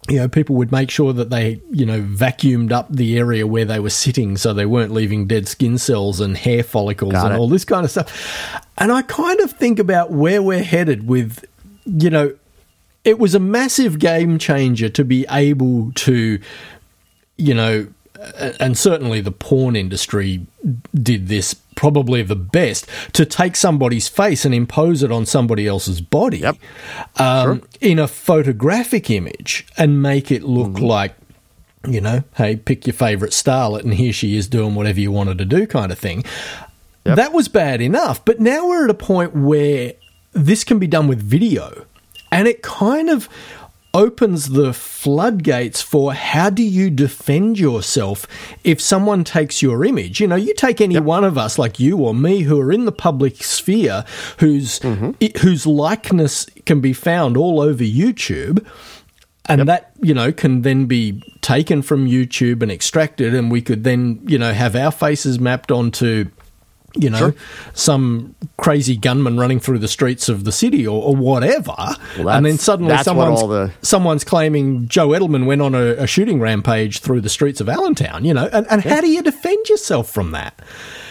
you 0.10 0.18
know, 0.18 0.28
people 0.28 0.56
would 0.56 0.72
make 0.72 0.89
sure 0.89 1.14
that 1.14 1.30
they, 1.30 1.62
you 1.70 1.86
know, 1.86 2.02
vacuumed 2.02 2.72
up 2.72 2.88
the 2.89 3.18
area 3.18 3.45
where 3.45 3.66
they 3.66 3.80
were 3.80 3.91
sitting 3.91 4.36
so 4.36 4.54
they 4.54 4.66
weren't 4.66 4.91
leaving 4.91 5.28
dead 5.28 5.47
skin 5.47 5.78
cells 5.78 6.20
and 6.20 6.38
hair 6.38 6.64
follicles 6.64 7.12
Got 7.12 7.28
and 7.28 7.36
it. 7.36 7.39
all 7.39 7.47
this 7.47 7.66
kind 7.66 7.86
of 7.86 7.91
stuff. 7.91 8.68
And 8.78 8.91
I 8.91 9.04
kind 9.04 9.39
of 9.41 9.52
think 9.52 9.78
about 9.78 10.12
where 10.12 10.41
we're 10.41 10.64
headed 10.64 11.08
with, 11.08 11.45
you 11.86 12.10
know, 12.10 12.36
it 13.04 13.20
was 13.20 13.36
a 13.36 13.39
massive 13.39 13.99
game 13.99 14.39
changer 14.39 14.89
to 14.89 15.04
be 15.04 15.26
able 15.30 15.91
to, 15.93 16.39
you 17.38 17.54
know, 17.54 17.88
and 18.60 18.78
certainly 18.78 19.22
the 19.22 19.32
porn 19.32 19.76
industry 19.76 20.45
did 20.93 21.28
this 21.28 21.56
probably 21.76 22.22
the 22.22 22.36
best 22.36 22.88
to 23.14 23.26
take 23.26 23.56
somebody's 23.56 24.08
face 24.08 24.46
and 24.46 24.54
impose 24.54 25.04
it 25.04 25.12
on 25.12 25.26
somebody 25.26 25.68
else's 25.68 26.02
body 26.02 26.40
yep. 26.40 26.58
um, 27.18 27.60
sure. 27.60 27.68
in 27.80 28.00
a 28.00 28.08
photographic 28.08 29.10
image 29.10 29.66
and 29.78 30.02
make 30.02 30.32
it 30.32 30.44
look 30.44 30.72
mm-hmm. 30.72 30.86
like 30.86 31.16
you 31.88 32.02
know 32.02 32.24
hey 32.36 32.56
pick 32.56 32.86
your 32.86 32.94
favorite 32.94 33.32
starlet 33.32 33.82
and 33.82 33.94
here 33.96 34.14
she 34.14 34.36
is 34.36 34.48
doing 34.48 34.76
whatever 34.76 35.00
you 35.00 35.12
wanted 35.12 35.38
to 35.38 35.46
do 35.46 35.66
kind 35.66 35.92
of 35.92 35.98
thing 35.98 36.24
yep. 37.06 37.16
that 37.16 37.34
was 37.34 37.48
bad 37.48 37.82
enough 37.82 38.24
but 38.26 38.40
now 38.40 38.68
we're 38.68 38.84
at 38.84 38.90
a 38.90 38.96
point 38.96 39.34
where 39.34 39.94
this 40.34 40.64
can 40.64 40.78
be 40.78 40.88
done 40.88 41.08
with 41.08 41.20
video 41.20 41.86
and 42.32 42.48
it 42.48 42.62
kind 42.62 43.10
of 43.10 43.28
opens 43.94 44.50
the 44.50 44.74
floodgates 44.74 45.82
for 45.82 46.14
how 46.14 46.50
do 46.50 46.64
you 46.64 46.89
defend 46.89 47.60
yourself 47.60 48.28
if 48.64 48.80
someone 48.80 49.24
takes 49.24 49.62
your 49.62 49.84
image. 49.84 50.20
You 50.20 50.28
know, 50.28 50.36
you 50.36 50.54
take 50.54 50.82
any 50.82 50.96
yep. 50.96 51.04
one 51.04 51.24
of 51.24 51.38
us, 51.38 51.58
like 51.60 51.80
you 51.80 51.98
or 51.98 52.14
me, 52.14 52.42
who 52.42 52.60
are 52.60 52.72
in 52.72 52.86
the 52.86 52.92
public 52.92 53.44
sphere, 53.44 54.06
whose 54.39 54.80
mm-hmm. 54.80 55.12
it, 55.20 55.38
whose 55.39 55.66
likeness 55.66 56.48
can 56.66 56.82
be 56.82 56.94
found 56.94 57.38
all 57.38 57.60
over 57.60 57.84
YouTube. 57.84 58.66
And 59.48 59.60
yep. 59.60 59.68
that, 59.68 59.92
you 60.02 60.14
know, 60.14 60.32
can 60.32 60.62
then 60.62 60.86
be 60.86 61.22
taken 61.42 61.82
from 61.82 62.08
YouTube 62.08 62.62
and 62.62 62.72
extracted, 62.72 63.34
and 63.34 63.52
we 63.52 63.62
could 63.62 63.84
then, 63.84 64.22
you 64.26 64.38
know, 64.38 64.54
have 64.54 64.76
our 64.76 64.92
faces 64.92 65.39
mapped 65.39 65.72
onto 65.72 66.30
you 66.96 67.10
know, 67.10 67.18
sure. 67.18 67.36
some 67.74 68.36
crazy 68.58 68.98
gunman 68.98 69.39
running 69.39 69.60
through 69.60 69.80
the 69.80 69.88
streets 69.88 70.28
of 70.28 70.44
the 70.44 70.52
city 70.52 70.86
or, 70.86 71.02
or 71.02 71.16
whatever. 71.16 71.76
Well, 72.18 72.30
and 72.30 72.46
then 72.46 72.58
suddenly 72.58 72.98
someone's, 72.98 73.42
the... 73.42 73.72
someone's 73.82 74.24
claiming 74.24 74.88
Joe 74.88 75.10
Edelman 75.10 75.46
went 75.46 75.62
on 75.62 75.74
a, 75.74 75.92
a, 75.92 76.08
shooting 76.08 76.39
rampage 76.39 77.00
through 77.00 77.22
the 77.22 77.30
streets 77.30 77.62
of 77.62 77.70
Allentown, 77.70 78.26
you 78.26 78.34
know, 78.34 78.50
and, 78.52 78.68
and 78.70 78.84
yeah. 78.84 78.96
how 78.96 79.02
do 79.02 79.08
you 79.08 79.22
defend 79.22 79.70
yourself 79.70 80.10
from 80.10 80.32
that? 80.32 80.60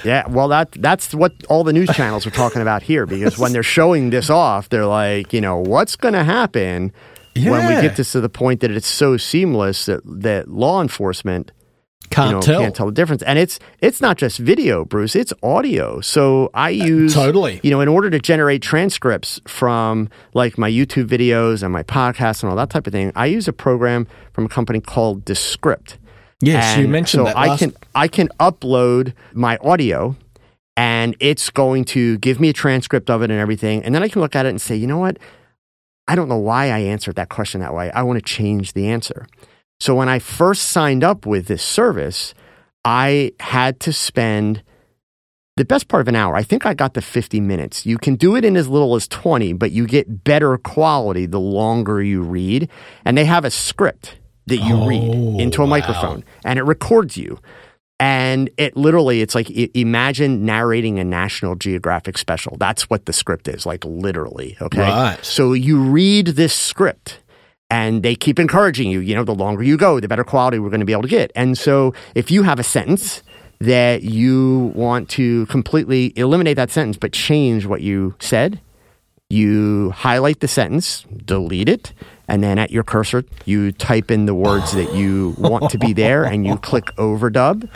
Yeah, 0.04 0.26
well, 0.28 0.48
that 0.48 0.72
that's 0.72 1.14
what 1.14 1.32
all 1.48 1.64
the 1.64 1.72
news 1.72 1.90
channels 1.90 2.26
are 2.26 2.30
talking 2.30 2.62
about 2.62 2.82
here 2.82 3.06
because 3.06 3.38
when 3.38 3.52
they're 3.52 3.62
showing 3.62 4.10
this 4.10 4.30
off, 4.30 4.68
they're 4.68 4.86
like, 4.86 5.32
you 5.32 5.40
know, 5.40 5.58
what's 5.58 5.96
going 5.96 6.14
to 6.14 6.24
happen 6.24 6.92
yeah. 7.34 7.50
when 7.50 7.66
we 7.66 7.82
get 7.82 7.96
this 7.96 8.12
to 8.12 8.20
the 8.20 8.28
point 8.28 8.60
that 8.60 8.70
it's 8.70 8.88
so 8.88 9.16
seamless 9.16 9.86
that, 9.86 10.00
that 10.04 10.48
law 10.48 10.80
enforcement 10.80 11.52
can't 12.10 12.28
you 12.28 12.34
know, 12.34 12.40
tell. 12.40 12.60
Can't 12.60 12.74
tell 12.74 12.86
the 12.86 12.92
difference. 12.92 13.22
And 13.22 13.38
it's 13.38 13.58
it's 13.78 14.00
not 14.00 14.18
just 14.18 14.38
video, 14.38 14.84
Bruce. 14.84 15.14
It's 15.14 15.32
audio. 15.42 16.00
So 16.00 16.50
I 16.54 16.68
uh, 16.68 16.84
use 16.84 17.14
totally. 17.14 17.60
You 17.62 17.70
know, 17.70 17.80
in 17.80 17.88
order 17.88 18.10
to 18.10 18.18
generate 18.18 18.62
transcripts 18.62 19.40
from 19.46 20.08
like 20.34 20.58
my 20.58 20.70
YouTube 20.70 21.06
videos 21.06 21.62
and 21.62 21.72
my 21.72 21.82
podcasts 21.82 22.42
and 22.42 22.50
all 22.50 22.56
that 22.56 22.70
type 22.70 22.86
of 22.86 22.92
thing, 22.92 23.12
I 23.14 23.26
use 23.26 23.46
a 23.48 23.52
program 23.52 24.06
from 24.32 24.46
a 24.46 24.48
company 24.48 24.80
called 24.80 25.24
Descript. 25.24 25.98
Yes, 26.42 26.74
and 26.74 26.82
you 26.82 26.88
mentioned 26.88 27.20
so 27.20 27.24
that. 27.24 27.36
I 27.36 27.56
can 27.56 27.74
I 27.94 28.08
can 28.08 28.28
upload 28.40 29.14
my 29.32 29.56
audio 29.58 30.16
and 30.76 31.14
it's 31.20 31.50
going 31.50 31.84
to 31.84 32.18
give 32.18 32.40
me 32.40 32.48
a 32.48 32.52
transcript 32.52 33.10
of 33.10 33.22
it 33.22 33.30
and 33.30 33.38
everything. 33.38 33.84
And 33.84 33.94
then 33.94 34.02
I 34.02 34.08
can 34.08 34.20
look 34.22 34.34
at 34.34 34.46
it 34.46 34.48
and 34.48 34.60
say, 34.60 34.74
you 34.74 34.86
know 34.86 34.98
what? 34.98 35.18
I 36.08 36.14
don't 36.14 36.28
know 36.28 36.38
why 36.38 36.70
I 36.70 36.78
answered 36.78 37.16
that 37.16 37.28
question 37.28 37.60
that 37.60 37.74
way. 37.74 37.90
I 37.92 38.02
want 38.02 38.16
to 38.16 38.24
change 38.24 38.72
the 38.72 38.88
answer. 38.88 39.26
So 39.80 39.94
when 39.94 40.08
I 40.08 40.18
first 40.18 40.64
signed 40.64 41.02
up 41.02 41.26
with 41.26 41.46
this 41.46 41.62
service, 41.62 42.34
I 42.84 43.32
had 43.40 43.80
to 43.80 43.92
spend 43.92 44.62
the 45.56 45.64
best 45.64 45.88
part 45.88 46.00
of 46.02 46.08
an 46.08 46.16
hour. 46.16 46.36
I 46.36 46.42
think 46.42 46.64
I 46.64 46.74
got 46.74 46.94
the 46.94 47.02
50 47.02 47.40
minutes. 47.40 47.84
You 47.84 47.98
can 47.98 48.14
do 48.16 48.36
it 48.36 48.44
in 48.44 48.56
as 48.56 48.68
little 48.68 48.94
as 48.94 49.08
20, 49.08 49.54
but 49.54 49.72
you 49.72 49.86
get 49.86 50.24
better 50.24 50.56
quality 50.58 51.26
the 51.26 51.40
longer 51.40 52.02
you 52.02 52.22
read. 52.22 52.68
And 53.04 53.16
they 53.16 53.24
have 53.24 53.44
a 53.44 53.50
script 53.50 54.16
that 54.46 54.58
you 54.58 54.74
Oh, 54.74 54.86
read 54.86 55.40
into 55.40 55.60
a 55.62 55.64
wow. 55.64 55.70
microphone 55.70 56.24
and 56.44 56.58
it 56.58 56.62
records 56.62 57.16
you. 57.16 57.38
And 57.98 58.48
it 58.56 58.76
literally, 58.76 59.20
it's 59.20 59.34
like 59.34 59.50
imagine 59.50 60.46
narrating 60.46 60.98
a 60.98 61.04
National 61.04 61.54
Geographic 61.54 62.16
special. 62.16 62.56
That's 62.58 62.88
what 62.88 63.04
the 63.04 63.12
script 63.12 63.46
is, 63.46 63.66
like 63.66 63.84
literally. 63.84 64.56
Okay. 64.60 64.80
Right. 64.80 65.18
So 65.22 65.52
you 65.52 65.82
read 65.82 66.28
this 66.28 66.54
script 66.54 67.18
and 67.70 68.02
they 68.02 68.14
keep 68.14 68.38
encouraging 68.38 68.90
you, 68.90 69.00
you 69.00 69.14
know, 69.14 69.24
the 69.24 69.34
longer 69.34 69.62
you 69.62 69.76
go, 69.76 70.00
the 70.00 70.08
better 70.08 70.24
quality 70.24 70.58
we're 70.58 70.70
going 70.70 70.80
to 70.80 70.86
be 70.86 70.92
able 70.92 71.02
to 71.02 71.08
get. 71.08 71.30
And 71.34 71.56
so 71.56 71.94
if 72.14 72.30
you 72.30 72.42
have 72.42 72.58
a 72.58 72.64
sentence 72.64 73.22
that 73.60 74.02
you 74.02 74.72
want 74.74 75.08
to 75.10 75.46
completely 75.46 76.12
eliminate 76.16 76.56
that 76.56 76.70
sentence 76.70 76.96
but 76.96 77.12
change 77.12 77.66
what 77.66 77.80
you 77.82 78.14
said, 78.18 78.60
you 79.28 79.90
highlight 79.92 80.40
the 80.40 80.48
sentence, 80.48 81.04
delete 81.24 81.68
it, 81.68 81.92
and 82.26 82.42
then 82.42 82.58
at 82.58 82.70
your 82.72 82.82
cursor, 82.82 83.24
you 83.44 83.70
type 83.72 84.10
in 84.10 84.26
the 84.26 84.34
words 84.34 84.72
that 84.72 84.92
you 84.94 85.34
want 85.38 85.70
to 85.70 85.78
be 85.78 85.92
there 85.92 86.24
and 86.24 86.44
you 86.46 86.56
click 86.56 86.86
overdub, 86.96 87.68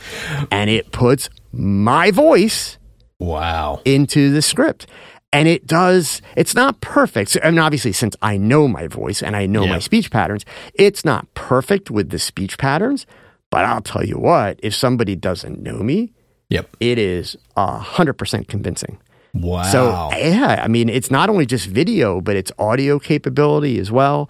and 0.51 0.68
it 0.70 0.90
puts 0.90 1.28
my 1.53 2.11
voice 2.11 2.78
Wow. 3.20 3.80
into 3.84 4.32
the 4.32 4.42
script. 4.42 4.86
And 5.35 5.49
it 5.49 5.66
does, 5.66 6.22
it's 6.37 6.55
not 6.55 6.80
perfect. 6.80 7.30
So, 7.32 7.41
I 7.43 7.51
mean, 7.51 7.59
obviously, 7.59 7.93
since 7.93 8.14
I 8.22 8.37
know 8.37 8.68
my 8.68 8.87
voice 8.87 9.22
and 9.22 9.35
I 9.37 9.47
know 9.47 9.64
Yeah. 9.64 9.70
my 9.72 9.78
speech 9.80 10.11
patterns, 10.11 10.45
it's 10.74 11.05
not 11.05 11.32
perfect 11.35 11.91
with 11.91 12.11
the 12.11 12.18
speech 12.18 12.57
patterns. 12.59 13.07
But 13.51 13.64
I'll 13.64 13.82
tell 13.82 14.05
you 14.05 14.16
what, 14.18 14.59
if 14.62 14.74
somebody 14.74 15.14
doesn't 15.14 15.61
know 15.62 15.78
me, 15.78 16.12
Yep. 16.51 16.76
it 16.80 16.99
is 16.99 17.37
a 17.57 17.78
100% 17.78 18.49
convincing. 18.49 18.99
Wow. 19.32 19.62
So, 19.64 20.11
yeah, 20.16 20.61
I 20.64 20.68
mean, 20.68 20.89
it's 20.89 21.11
not 21.11 21.28
only 21.28 21.47
just 21.47 21.66
video, 21.66 22.20
but 22.20 22.37
it's 22.37 22.51
audio 22.59 22.99
capability 22.99 23.78
as 23.78 23.91
well. 23.93 24.28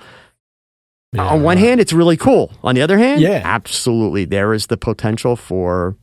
Yeah, 1.13 1.27
On 1.29 1.43
one 1.43 1.59
hand, 1.59 1.81
it's 1.81 1.93
really 1.93 2.17
cool. 2.17 2.53
On 2.65 2.75
the 2.75 2.83
other 2.83 2.99
hand, 2.99 3.21
Yeah. 3.21 3.41
absolutely, 3.45 4.25
there 4.25 4.53
is 4.53 4.67
the 4.67 4.77
potential 4.77 5.37
for 5.37 5.97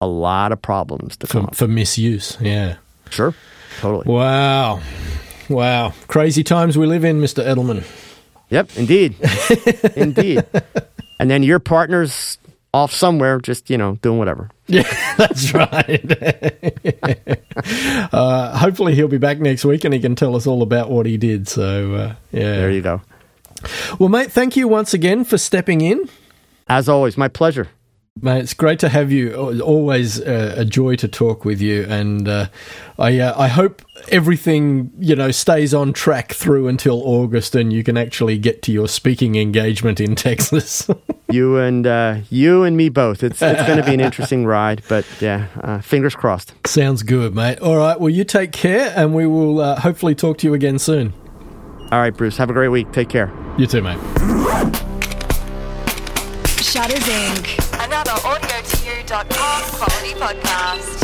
a 0.00 0.06
lot 0.06 0.52
of 0.52 0.62
problems 0.62 1.16
to 1.18 1.26
come 1.26 1.46
up. 1.46 1.54
for 1.54 1.66
misuse. 1.66 2.36
Yeah. 2.40 2.76
Sure, 3.10 3.34
totally. 3.80 4.12
Wow. 4.12 4.80
Wow. 5.48 5.92
Crazy 6.06 6.44
times 6.44 6.78
we 6.78 6.86
live 6.86 7.04
in, 7.04 7.20
Mr. 7.20 7.44
Edelman. 7.44 7.84
Yep, 8.50 8.76
indeed. 8.76 9.16
indeed. 9.96 10.44
And 11.18 11.30
then 11.30 11.42
your 11.42 11.58
partner's 11.58 12.38
off 12.72 12.92
somewhere, 12.92 13.40
just, 13.40 13.70
you 13.70 13.78
know, 13.78 13.96
doing 14.02 14.18
whatever. 14.18 14.50
Yeah, 14.66 14.82
that's 15.16 15.54
right. 15.54 16.04
uh, 18.12 18.58
hopefully 18.58 18.94
he'll 18.94 19.08
be 19.08 19.18
back 19.18 19.38
next 19.38 19.64
week 19.64 19.84
and 19.84 19.94
he 19.94 20.00
can 20.00 20.16
tell 20.16 20.36
us 20.36 20.46
all 20.46 20.62
about 20.62 20.90
what 20.90 21.06
he 21.06 21.16
did. 21.16 21.48
So, 21.48 21.94
uh, 21.94 22.14
yeah. 22.32 22.56
There 22.56 22.70
you 22.70 22.82
go. 22.82 23.00
Well, 23.98 24.08
mate, 24.08 24.32
thank 24.32 24.56
you 24.56 24.68
once 24.68 24.92
again 24.92 25.24
for 25.24 25.38
stepping 25.38 25.80
in. 25.80 26.08
As 26.68 26.88
always, 26.88 27.16
my 27.16 27.28
pleasure. 27.28 27.68
Mate, 28.22 28.42
it's 28.42 28.54
great 28.54 28.78
to 28.78 28.88
have 28.88 29.10
you. 29.10 29.34
Always 29.34 30.20
uh, 30.20 30.54
a 30.56 30.64
joy 30.64 30.94
to 30.96 31.08
talk 31.08 31.44
with 31.44 31.60
you, 31.60 31.84
and 31.88 32.28
uh, 32.28 32.46
I 32.96 33.18
uh, 33.18 33.34
I 33.36 33.48
hope 33.48 33.82
everything 34.08 34.92
you 35.00 35.16
know 35.16 35.32
stays 35.32 35.74
on 35.74 35.92
track 35.92 36.32
through 36.32 36.68
until 36.68 37.02
August, 37.02 37.56
and 37.56 37.72
you 37.72 37.82
can 37.82 37.96
actually 37.96 38.38
get 38.38 38.62
to 38.62 38.72
your 38.72 38.86
speaking 38.86 39.34
engagement 39.34 39.98
in 39.98 40.14
Texas. 40.14 40.88
You 41.28 41.58
and 41.58 41.88
uh, 41.88 42.18
you 42.30 42.62
and 42.62 42.76
me 42.76 42.88
both. 42.88 43.24
It's 43.24 43.42
it's 43.42 43.66
going 43.66 43.78
to 43.78 43.84
be 43.84 43.94
an 43.94 44.00
interesting 44.08 44.46
ride, 44.46 44.84
but 44.88 45.04
yeah, 45.20 45.48
uh, 45.60 45.80
fingers 45.80 46.14
crossed. 46.14 46.54
Sounds 46.68 47.02
good, 47.02 47.34
mate. 47.34 47.58
All 47.58 47.76
right, 47.76 47.98
well, 47.98 48.10
you 48.10 48.22
take 48.22 48.52
care, 48.52 48.92
and 48.94 49.12
we 49.12 49.26
will 49.26 49.60
uh, 49.60 49.80
hopefully 49.80 50.14
talk 50.14 50.38
to 50.38 50.46
you 50.46 50.54
again 50.54 50.78
soon. 50.78 51.12
All 51.90 51.98
right, 51.98 52.16
Bruce. 52.16 52.36
Have 52.36 52.48
a 52.48 52.52
great 52.52 52.68
week. 52.68 52.92
Take 52.92 53.08
care. 53.08 53.32
You 53.58 53.66
too, 53.66 53.82
mate. 53.82 53.98
Shutters 56.62 57.00
Inc. 57.00 57.63
Another 57.94 58.18
quality 59.76 60.14
podcast. 60.18 60.98